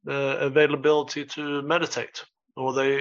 [0.07, 2.23] uh, availability to meditate
[2.57, 2.93] or they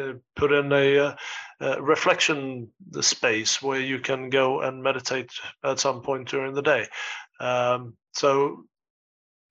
[0.00, 1.14] uh, put in a, uh,
[1.60, 2.68] a, reflection
[3.00, 5.30] space where you can go and meditate
[5.64, 6.86] at some point during the day
[7.40, 8.64] um, so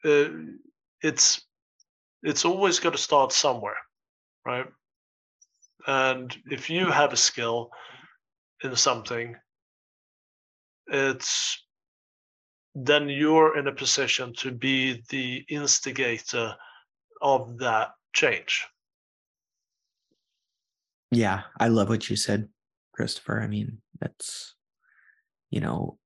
[0.05, 0.29] uh,
[1.01, 1.41] it's
[2.23, 3.77] it's always got to start somewhere,
[4.45, 4.65] right?
[5.85, 7.69] And if you have a skill
[8.63, 9.35] in something,
[10.87, 11.63] it's
[12.75, 16.55] then you're in a position to be the instigator
[17.21, 18.67] of that change.
[21.11, 22.49] Yeah, I love what you said,
[22.93, 23.41] Christopher.
[23.41, 24.53] I mean, that's,
[25.49, 25.97] you know,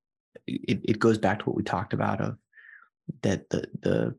[0.47, 2.37] it, it goes back to what we talked about of
[3.23, 4.15] that the the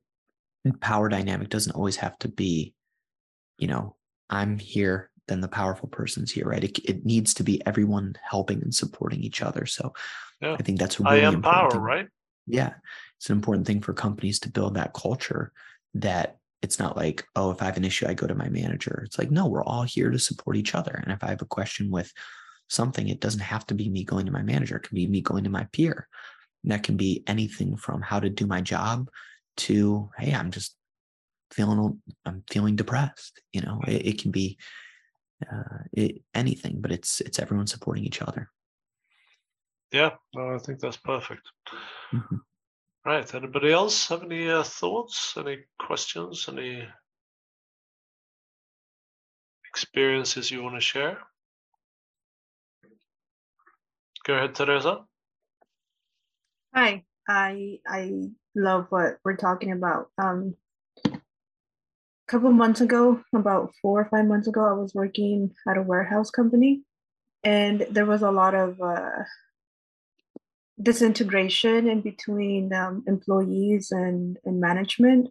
[0.81, 2.75] power dynamic doesn't always have to be,
[3.59, 3.97] you know,
[4.29, 6.65] I'm here, then the powerful person's here, right?
[6.65, 9.67] It, it needs to be everyone helping and supporting each other.
[9.67, 9.93] So
[10.41, 10.57] yeah.
[10.59, 11.81] I think that's really I am power, thing.
[11.81, 12.09] right?
[12.47, 12.75] Yeah.
[13.19, 15.53] It's an important thing for companies to build that culture
[15.95, 19.03] that it's not like, oh, if I have an issue, I go to my manager.
[19.05, 20.93] It's like, no, we're all here to support each other.
[20.93, 22.13] And if I have a question with
[22.69, 24.77] something, it doesn't have to be me going to my manager.
[24.77, 26.09] It can be me going to my peer.
[26.63, 29.09] And that can be anything from how to do my job
[29.59, 30.77] to, hey, I'm just
[31.51, 33.41] feeling, I'm feeling depressed.
[33.53, 33.91] You know, mm-hmm.
[33.91, 34.59] it, it can be
[35.51, 38.51] uh, it, anything, but it's it's everyone supporting each other.
[39.93, 41.43] Yeah, no, I think that's perfect.
[42.13, 42.37] Mm-hmm.
[43.05, 43.35] Right.
[43.35, 45.35] Anybody else have any uh, thoughts?
[45.37, 46.47] Any questions?
[46.49, 46.87] Any
[49.69, 51.19] experiences you want to share?
[54.25, 55.01] Go ahead, Teresa.
[56.75, 57.05] Hi.
[57.29, 60.11] I I love what we're talking about.
[60.19, 60.55] Um, a
[62.33, 66.31] couple months ago, about four or five months ago, I was working at a warehouse
[66.31, 66.81] company,
[67.45, 69.25] and there was a lot of uh,
[70.83, 75.29] disintegration in between um, employees and, and management.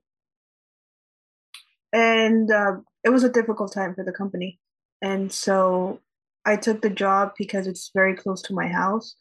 [1.92, 2.74] And uh,
[3.04, 4.60] it was a difficult time for the company.
[5.02, 6.02] And so
[6.46, 9.16] I took the job because it's very close to my house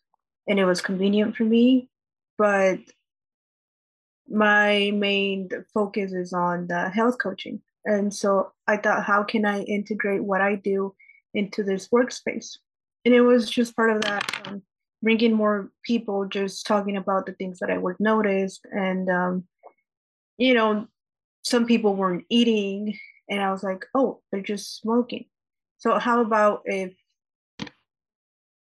[0.47, 1.89] and it was convenient for me.
[2.37, 2.81] But
[4.29, 7.63] my main focus is on the health coaching.
[7.85, 10.95] And so I thought, how can I integrate what I do
[11.35, 12.59] into this workspace?
[13.05, 14.63] And it was just part of that um,
[15.03, 18.61] bringing more people just talking about the things that I would notice.
[18.71, 19.45] And, um,
[20.37, 20.87] you know,
[21.43, 22.99] some people weren't eating,
[23.29, 25.25] and I was like, oh, they're just smoking.
[25.79, 26.93] So, how about if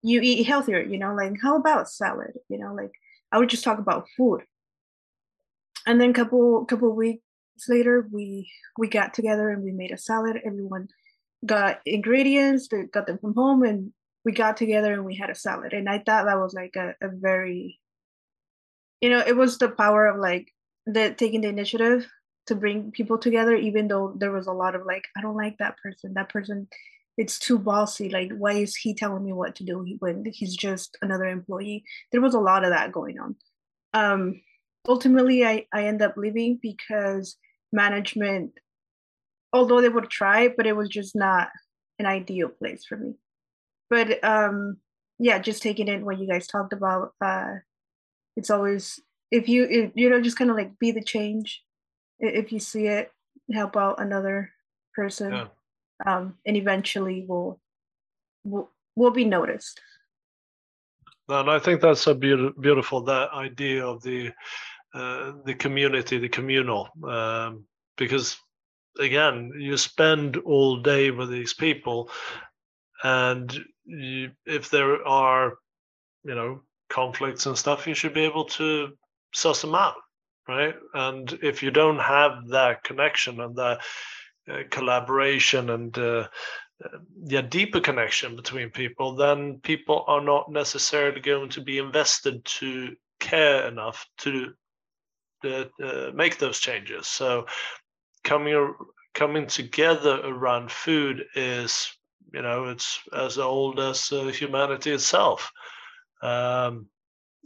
[0.02, 0.80] you eat healthier?
[0.80, 2.34] You know, like, how about salad?
[2.48, 2.92] You know, like,
[3.32, 4.42] I would just talk about food.
[5.86, 7.22] And then, couple couple weeks
[7.68, 10.40] later, we we got together and we made a salad.
[10.44, 10.88] Everyone
[11.46, 13.92] got ingredients, they got them from home, and
[14.24, 15.72] we got together and we had a salad.
[15.72, 17.80] And i thought that was like a, a very
[19.00, 20.52] you know it was the power of like
[20.86, 22.06] the taking the initiative
[22.46, 25.56] to bring people together even though there was a lot of like i don't like
[25.58, 26.14] that person.
[26.14, 26.68] That person
[27.16, 28.10] it's too bossy.
[28.10, 31.84] Like why is he telling me what to do when he's just another employee?
[32.12, 33.36] There was a lot of that going on.
[33.94, 34.42] Um
[34.86, 37.36] ultimately i i end up leaving because
[37.72, 38.52] management
[39.52, 41.48] although they would try but it was just not
[41.98, 43.14] an ideal place for me.
[43.90, 44.78] But um
[45.18, 47.54] yeah just taking in what you guys talked about uh
[48.36, 49.00] it's always
[49.30, 51.62] if you if, you know just kind of like be the change.
[52.20, 53.10] If you see it
[53.52, 54.50] help out another
[54.94, 55.46] person yeah.
[56.06, 57.60] um and eventually we'll,
[58.44, 59.80] will will be noticed.
[61.28, 64.30] And i think that's a be- beautiful that idea of the
[64.94, 67.64] uh, the community the communal um,
[67.96, 68.38] because
[68.98, 72.10] again you spend all day with these people
[73.02, 75.54] and you, if there are
[76.24, 78.96] you know conflicts and stuff you should be able to
[79.34, 79.96] suss them out
[80.48, 80.74] right?
[80.94, 83.80] And if you don't have that connection and that
[84.50, 86.26] uh, collaboration and uh,
[86.82, 92.42] uh, yeah deeper connection between people then people are not necessarily going to be invested
[92.44, 94.54] to care enough to
[95.44, 97.46] uh, make those changes so
[98.24, 98.74] coming
[99.14, 101.88] coming together around food is
[102.32, 105.50] you know, it's as old as uh, humanity itself.
[106.22, 106.86] Um,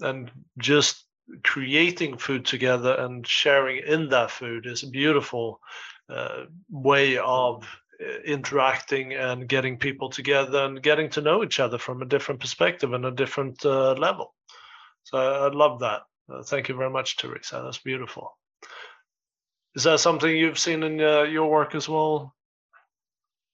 [0.01, 1.05] and just
[1.45, 5.61] creating food together and sharing in that food is a beautiful
[6.09, 7.65] uh, way of
[8.01, 12.41] uh, interacting and getting people together and getting to know each other from a different
[12.41, 14.35] perspective and a different uh, level.
[15.05, 16.03] So I, love that.
[16.31, 17.63] Uh, thank you very much, Teresa.
[17.65, 18.37] That's beautiful.
[19.75, 22.35] Is that something you've seen in uh, your work as well,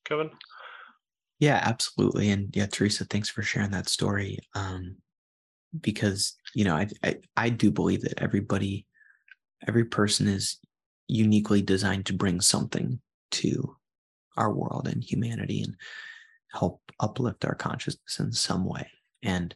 [0.05, 0.31] Kevin?
[1.39, 2.31] Yeah, absolutely.
[2.31, 4.39] And yeah, Teresa, thanks for sharing that story.
[4.55, 4.97] Um,
[5.81, 8.87] because you know, I, I I do believe that everybody,
[9.67, 10.59] every person is
[11.07, 13.01] uniquely designed to bring something
[13.31, 13.77] to
[14.37, 15.77] our world and humanity and
[16.53, 18.89] help uplift our consciousness in some way.
[19.23, 19.55] And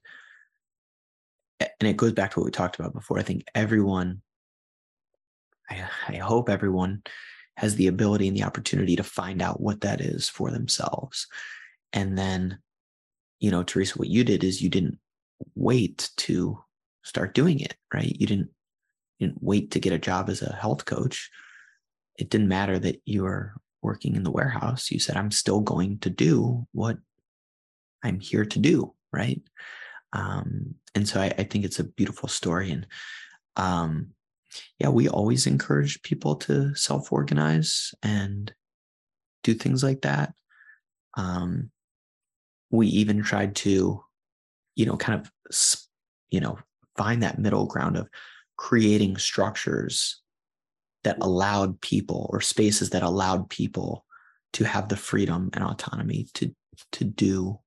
[1.81, 3.19] and it goes back to what we talked about before.
[3.19, 4.23] I think everyone,
[5.71, 7.03] I, I hope everyone
[7.57, 11.27] has the ability and the opportunity to find out what that is for themselves.
[11.93, 12.59] And then,
[13.41, 14.99] you know, Teresa, what you did is you didn't
[15.55, 16.59] wait to
[17.03, 18.17] start doing it, right?
[18.19, 18.51] You didn't,
[19.19, 21.31] you didn't wait to get a job as a health coach.
[22.19, 24.91] It didn't matter that you were working in the warehouse.
[24.91, 26.99] You said, I'm still going to do what
[28.03, 29.43] I'm here to do, right?
[30.13, 32.71] Um, and so I, I, think it's a beautiful story.
[32.71, 32.87] And
[33.57, 34.09] um,
[34.79, 38.53] yeah, we always encourage people to self organize and
[39.43, 40.35] do things like that.
[41.17, 41.71] Um,
[42.71, 44.03] we even tried to,
[44.75, 45.31] you know, kind of,
[46.31, 46.59] you know,
[46.97, 48.09] find that middle ground of
[48.57, 50.21] creating structures
[51.05, 54.05] that allowed people or spaces that allowed people
[54.53, 56.55] to have the freedom and autonomy to
[56.93, 57.59] to do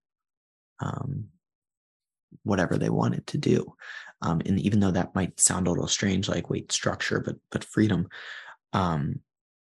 [0.79, 1.27] um,
[2.43, 3.75] whatever they wanted to do.
[4.21, 7.63] Um, and even though that might sound a little strange, like wait, structure, but but
[7.63, 8.07] freedom.
[8.73, 9.19] Um,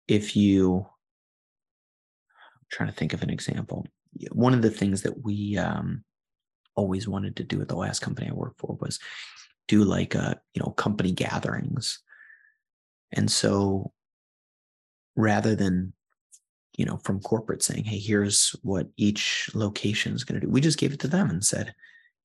[0.07, 3.85] if you, I'm trying to think of an example.
[4.31, 6.03] One of the things that we um,
[6.75, 8.99] always wanted to do at the last company I worked for was
[9.67, 11.99] do like a uh, you know company gatherings,
[13.11, 13.91] and so
[15.15, 15.93] rather than
[16.75, 20.61] you know from corporate saying, hey, here's what each location is going to do, we
[20.61, 21.75] just gave it to them and said,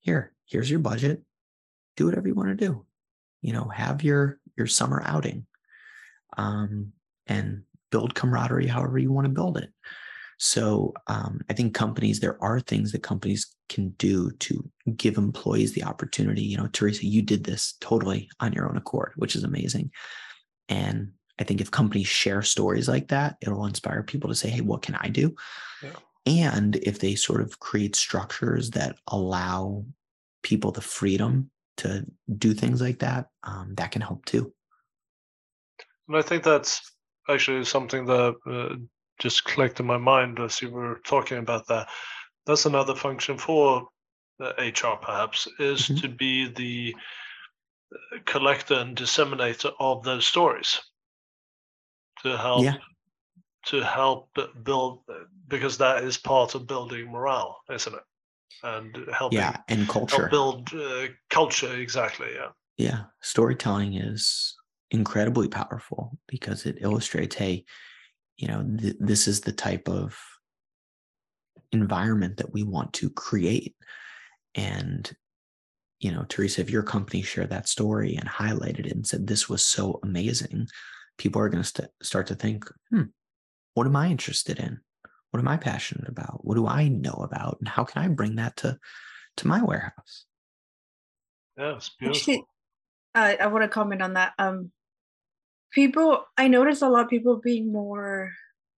[0.05, 1.23] here, here's your budget.
[1.97, 2.85] Do whatever you want to do.
[3.41, 5.47] You know, have your your summer outing,
[6.37, 6.93] um,
[7.27, 9.69] and build camaraderie however you want to build it.
[10.37, 15.73] So um, I think companies, there are things that companies can do to give employees
[15.73, 16.43] the opportunity.
[16.43, 19.91] You know, Teresa, you did this totally on your own accord, which is amazing.
[20.69, 24.61] And I think if companies share stories like that, it'll inspire people to say, hey,
[24.61, 25.35] what can I do?
[25.81, 25.91] Yeah.
[26.25, 29.85] And if they sort of create structures that allow
[30.43, 32.05] people the freedom to
[32.37, 34.53] do things like that, um, that can help too.
[36.07, 36.91] And I think that's
[37.29, 38.75] actually something that uh,
[39.19, 41.89] just clicked in my mind as you were talking about that.
[42.45, 43.87] That's another function for
[44.39, 45.97] HR, perhaps, is mm-hmm.
[45.97, 46.95] to be the
[47.93, 50.79] uh, collector and disseminator of those stories
[52.23, 52.77] to help yeah
[53.65, 54.29] to help
[54.63, 54.99] build
[55.47, 58.03] because that is part of building morale, isn't it?
[58.63, 62.29] And helping yeah, and culture build uh, culture exactly.
[62.35, 63.03] Yeah, yeah.
[63.21, 64.55] Storytelling is
[64.91, 67.65] incredibly powerful because it illustrates, hey,
[68.37, 70.17] you know, th- this is the type of
[71.71, 73.75] environment that we want to create,
[74.55, 75.15] and
[75.99, 79.49] you know, Teresa, if your company shared that story and highlighted it and said this
[79.49, 80.67] was so amazing,
[81.17, 83.03] people are going to st- start to think, hmm,
[83.75, 84.79] what am I interested in?
[85.29, 86.43] What am I passionate about?
[86.43, 87.57] What do I know about?
[87.59, 88.79] And how can I bring that to
[89.37, 90.25] to my warehouse?
[91.57, 92.09] Yeah, beautiful.
[92.09, 92.43] Actually,
[93.13, 94.33] uh, I want to comment on that.
[94.39, 94.71] Um,
[95.71, 98.31] people, I notice a lot of people being more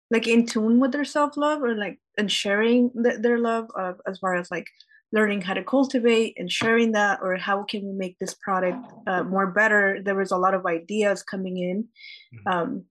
[0.09, 3.99] like in tune with their self love or like and sharing the, their love of
[4.07, 4.67] as far as like
[5.11, 9.23] learning how to cultivate and sharing that or how can we make this product uh,
[9.23, 11.87] more better there was a lot of ideas coming in
[12.33, 12.47] mm-hmm.
[12.47, 12.85] um,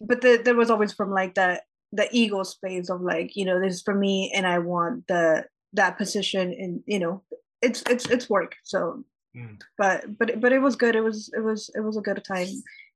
[0.00, 1.60] but the, there was always from like the
[1.92, 5.44] the ego space of like you know this is for me and i want the
[5.72, 7.22] that position and you know
[7.62, 9.04] it's it's it's work so.
[9.36, 9.60] Mm.
[9.76, 10.96] but but but it was good.
[10.96, 12.48] It was it was it was a good time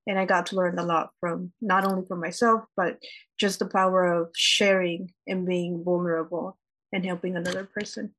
[0.07, 2.99] and i got to learn a lot from not only from myself but
[3.39, 6.57] just the power of sharing and being vulnerable
[6.93, 8.15] and helping another person.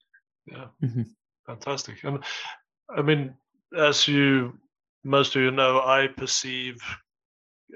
[0.45, 0.67] Yeah.
[0.83, 1.03] Mm-hmm.
[1.47, 2.03] fantastic.
[2.03, 2.23] And
[2.95, 3.33] i mean
[3.75, 4.57] as you
[5.03, 6.77] most of you know i perceive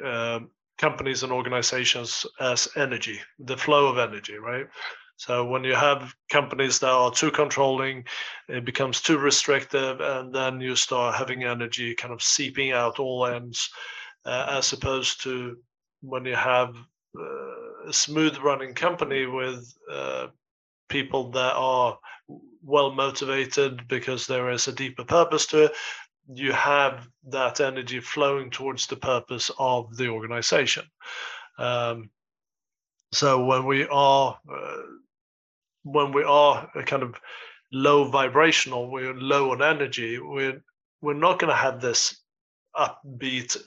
[0.04, 4.68] um, companies and organizations as energy, the flow of energy, right?
[5.18, 8.04] So when you have companies that are too controlling,
[8.50, 13.26] it becomes too restrictive, and then you start having energy kind of seeping out all
[13.26, 13.70] ends,
[14.26, 15.58] uh, as opposed to
[16.02, 16.76] when you have
[17.18, 20.28] uh, a smooth running company with uh,
[20.90, 21.98] people that are
[22.64, 25.72] well motivated because there is a deeper purpose to it
[26.34, 30.86] you have that energy flowing towards the purpose of the organization.
[31.58, 32.10] Um,
[33.12, 34.78] so when we are uh,
[35.84, 37.16] when we are kind of
[37.72, 40.20] low vibrational, we're low on energy.
[40.20, 40.62] We're
[41.02, 42.20] we're not going to have this
[42.76, 43.58] upbeat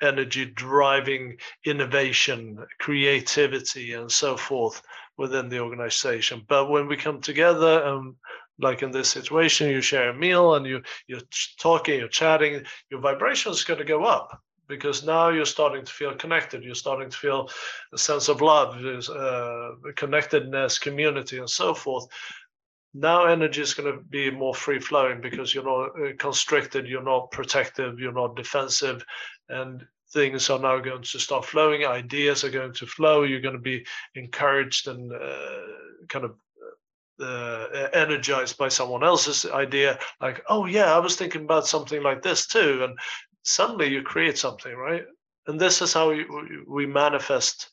[0.00, 4.80] energy driving innovation, creativity, and so forth
[5.16, 6.44] within the organization.
[6.48, 8.14] But when we come together and
[8.58, 11.20] like in this situation, you share a meal and you you're
[11.58, 15.92] talking, you're chatting, your vibration is going to go up because now you're starting to
[15.92, 16.62] feel connected.
[16.62, 17.48] You're starting to feel
[17.92, 22.06] a sense of love, uh, connectedness, community, and so forth.
[22.94, 27.02] Now energy is going to be more free flowing because you're not uh, constricted, you're
[27.02, 29.04] not protective, you're not defensive,
[29.48, 33.54] and things are now going to start flowing, ideas are going to flow, you're going
[33.54, 35.60] to be encouraged and uh,
[36.08, 36.34] kind of
[37.20, 42.22] uh, energized by someone else's idea, like, oh, yeah, I was thinking about something like
[42.22, 42.84] this too.
[42.84, 42.98] And
[43.44, 45.04] suddenly you create something, right?
[45.46, 46.26] And this is how we,
[46.66, 47.70] we manifest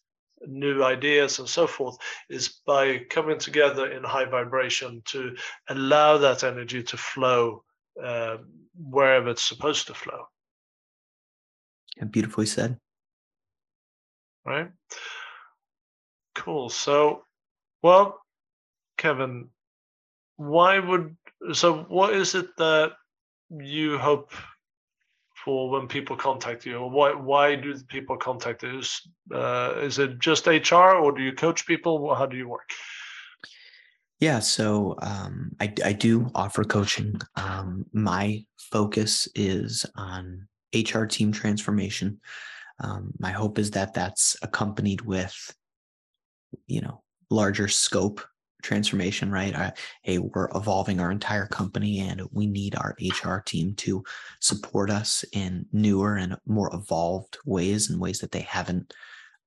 [0.48, 1.98] new ideas and so forth
[2.30, 5.36] is by coming together in high vibration to
[5.70, 7.64] allow that energy to flow
[8.02, 8.38] uh,
[8.78, 10.26] wherever it's supposed to flow.
[11.98, 12.78] Yeah, beautifully said.
[14.46, 14.70] Right.
[16.36, 16.70] Cool.
[16.70, 17.24] So,
[17.82, 18.25] well,
[18.98, 19.50] Kevin,
[20.38, 21.16] why would
[21.54, 21.84] so?
[21.84, 22.94] What is it that
[23.50, 24.32] you hope
[25.44, 26.78] for when people contact you?
[26.78, 28.80] Or why why do people contact you?
[28.80, 29.02] Is,
[29.34, 32.14] uh, is it just HR, or do you coach people?
[32.16, 32.70] How do you work?
[34.20, 37.20] Yeah, so um, I, I do offer coaching.
[37.36, 42.20] Um, my focus is on HR team transformation.
[42.80, 45.36] Um, my hope is that that's accompanied with,
[46.68, 48.22] you know, larger scope
[48.66, 49.56] transformation, right?
[49.56, 49.72] Uh,
[50.02, 54.04] hey, we're evolving our entire company and we need our HR team to
[54.42, 58.94] support us in newer and more evolved ways and ways that they haven't,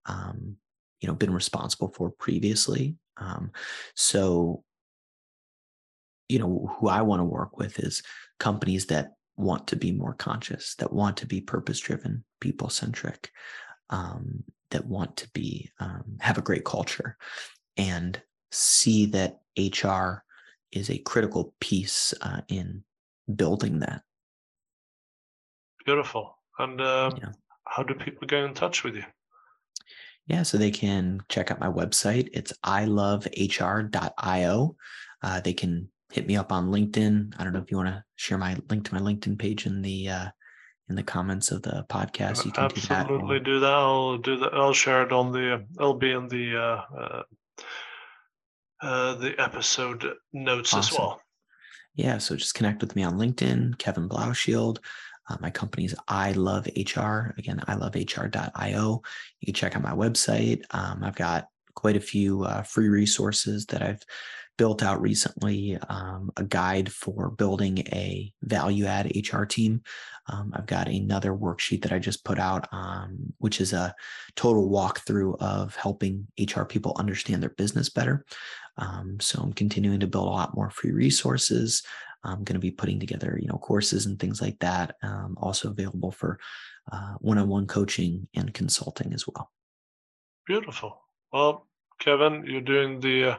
[0.07, 0.57] um,
[1.01, 2.95] you know, been responsible for previously.
[3.16, 3.51] Um,
[3.95, 4.62] so,
[6.28, 8.03] you know, who I want to work with is
[8.39, 13.31] companies that want to be more conscious, that want to be purpose driven, people centric,
[13.90, 17.16] um, that want to be um, have a great culture,
[17.77, 18.20] and
[18.51, 20.25] see that HR
[20.73, 22.85] is a critical piece uh, in
[23.35, 24.03] building that.
[25.85, 26.37] Beautiful.
[26.59, 27.33] And um, yeah.
[27.66, 29.05] how do people get in touch with you?
[30.27, 32.29] Yeah, so they can check out my website.
[32.35, 33.87] It's ilovehr.io.
[35.23, 37.35] Uh, they can hit me up on LinkedIn.
[37.39, 39.81] I don't know if you want to share my link to my LinkedIn page in
[39.81, 40.27] the uh,
[40.91, 42.45] in the comments of the podcast.
[42.45, 43.61] You can absolutely do that.
[43.61, 43.73] do that.
[43.73, 44.55] I'll do that.
[44.55, 45.65] I'll share it on the.
[45.79, 47.23] I'll be in the uh,
[48.81, 50.95] uh, the episode notes awesome.
[50.95, 51.21] as well.
[51.95, 54.79] Yeah, so just connect with me on LinkedIn, Kevin Blaushild.
[55.29, 57.35] Uh, my company is I Love HR.
[57.37, 59.03] Again, I Love HR.io.
[59.41, 60.63] You can check out my website.
[60.71, 64.03] Um, I've got quite a few uh, free resources that I've
[64.59, 69.83] built out recently um, a guide for building a value add HR team.
[70.27, 73.95] Um, I've got another worksheet that I just put out, um, which is a
[74.37, 78.27] total walkthrough of helping HR people understand their business better.
[78.79, 81.83] Um, so I'm continuing to build a lot more free resources.
[82.25, 84.97] I'm going to be putting together, you know, courses and things like that.
[85.03, 86.39] Um, also available for
[86.91, 89.51] uh, one-on-one coaching and consulting as well.
[90.47, 91.03] Beautiful.
[91.33, 91.67] Well,
[92.01, 93.39] Kevin, you're doing the uh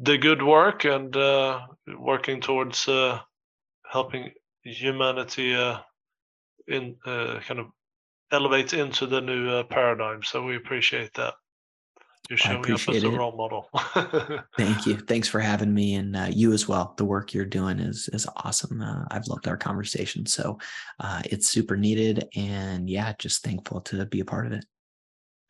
[0.00, 1.66] the good work and uh,
[1.98, 3.20] working towards uh,
[3.86, 5.78] helping humanity uh,
[6.66, 7.66] in uh, kind of
[8.32, 10.22] elevate into the new paradigm.
[10.22, 11.34] So we appreciate that.
[12.30, 13.18] You're showing up as a it.
[13.18, 13.68] role model.
[14.56, 14.96] Thank you.
[14.96, 16.94] Thanks for having me, and uh, you as well.
[16.96, 18.82] The work you're doing is is awesome.
[19.10, 20.56] I've loved our conversation, so
[21.24, 24.64] it's super needed, and yeah, just thankful to be a part of it.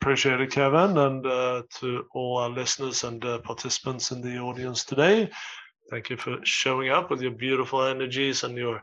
[0.01, 4.83] Appreciate it, Kevin, and uh, to all our listeners and uh, participants in the audience
[4.83, 5.29] today.
[5.91, 8.81] Thank you for showing up with your beautiful energies and your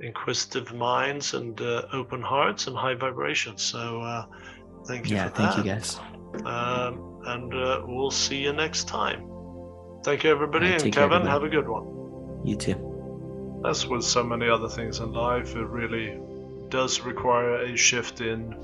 [0.00, 3.60] inquisitive minds and uh, open hearts and high vibrations.
[3.60, 4.24] So, uh,
[4.86, 5.16] thank you.
[5.16, 5.58] Yeah, thank that.
[5.58, 6.00] you, guys.
[6.46, 9.26] Um, and uh, we'll see you next time.
[10.02, 12.46] Thank you, everybody, right, and Kevin, have a good one.
[12.46, 13.60] You too.
[13.66, 16.18] As with so many other things in life, it really
[16.70, 18.54] does require a shift in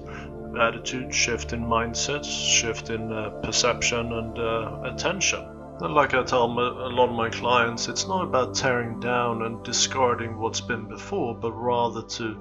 [0.58, 5.40] attitude, shift in mindsets, shift in uh, perception and uh, attention.
[5.80, 9.62] And like I tell a lot of my clients, it's not about tearing down and
[9.62, 12.40] discarding what's been before, but rather to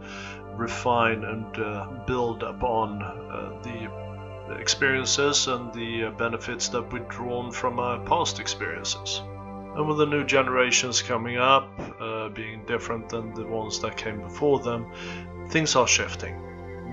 [0.56, 4.05] refine and uh, build upon uh, the
[4.52, 9.22] experiences and the uh, benefits that we've drawn from our past experiences.
[9.76, 11.70] And with the new generations coming up,
[12.00, 14.92] uh, being different than the ones that came before them,
[15.50, 16.46] things are shifting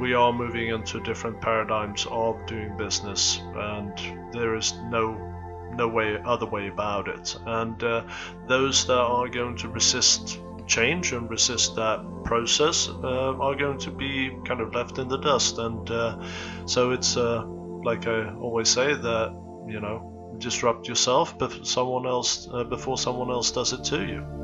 [0.02, 3.92] we are moving into different paradigms of doing business, and
[4.32, 5.28] there is no
[5.74, 7.36] no way other way about it.
[7.46, 8.04] And uh,
[8.46, 13.90] those that are going to resist change and resist that process uh, are going to
[13.90, 15.58] be kind of left in the dust.
[15.58, 16.22] And uh,
[16.66, 22.48] so it's uh, like I always say that you know disrupt yourself before someone else
[22.52, 24.42] uh, before someone else does it to you.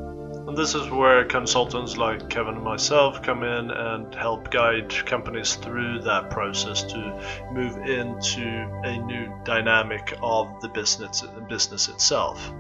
[0.48, 5.56] And this is where consultants like Kevin and myself come in and help guide companies
[5.56, 12.50] through that process to move into a new dynamic of the business business itself.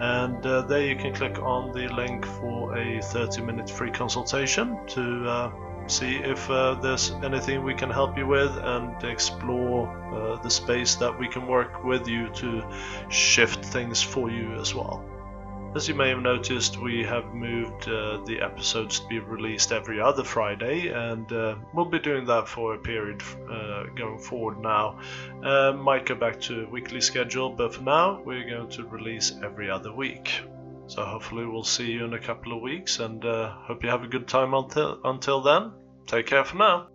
[0.00, 4.78] and uh, there you can click on the link for a 30 minute free consultation
[4.86, 5.50] to uh,
[5.90, 10.94] see if uh, there's anything we can help you with and explore uh, the space
[10.96, 12.64] that we can work with you to
[13.08, 15.04] shift things for you as well.
[15.72, 20.00] As you may have noticed, we have moved uh, the episodes to be released every
[20.00, 24.98] other Friday, and uh, we'll be doing that for a period uh, going forward now.
[25.44, 29.70] Uh, might go back to weekly schedule, but for now, we're going to release every
[29.70, 30.40] other week.
[30.88, 34.02] So hopefully, we'll see you in a couple of weeks, and uh, hope you have
[34.02, 35.70] a good time until until then.
[36.06, 36.89] Take care for now.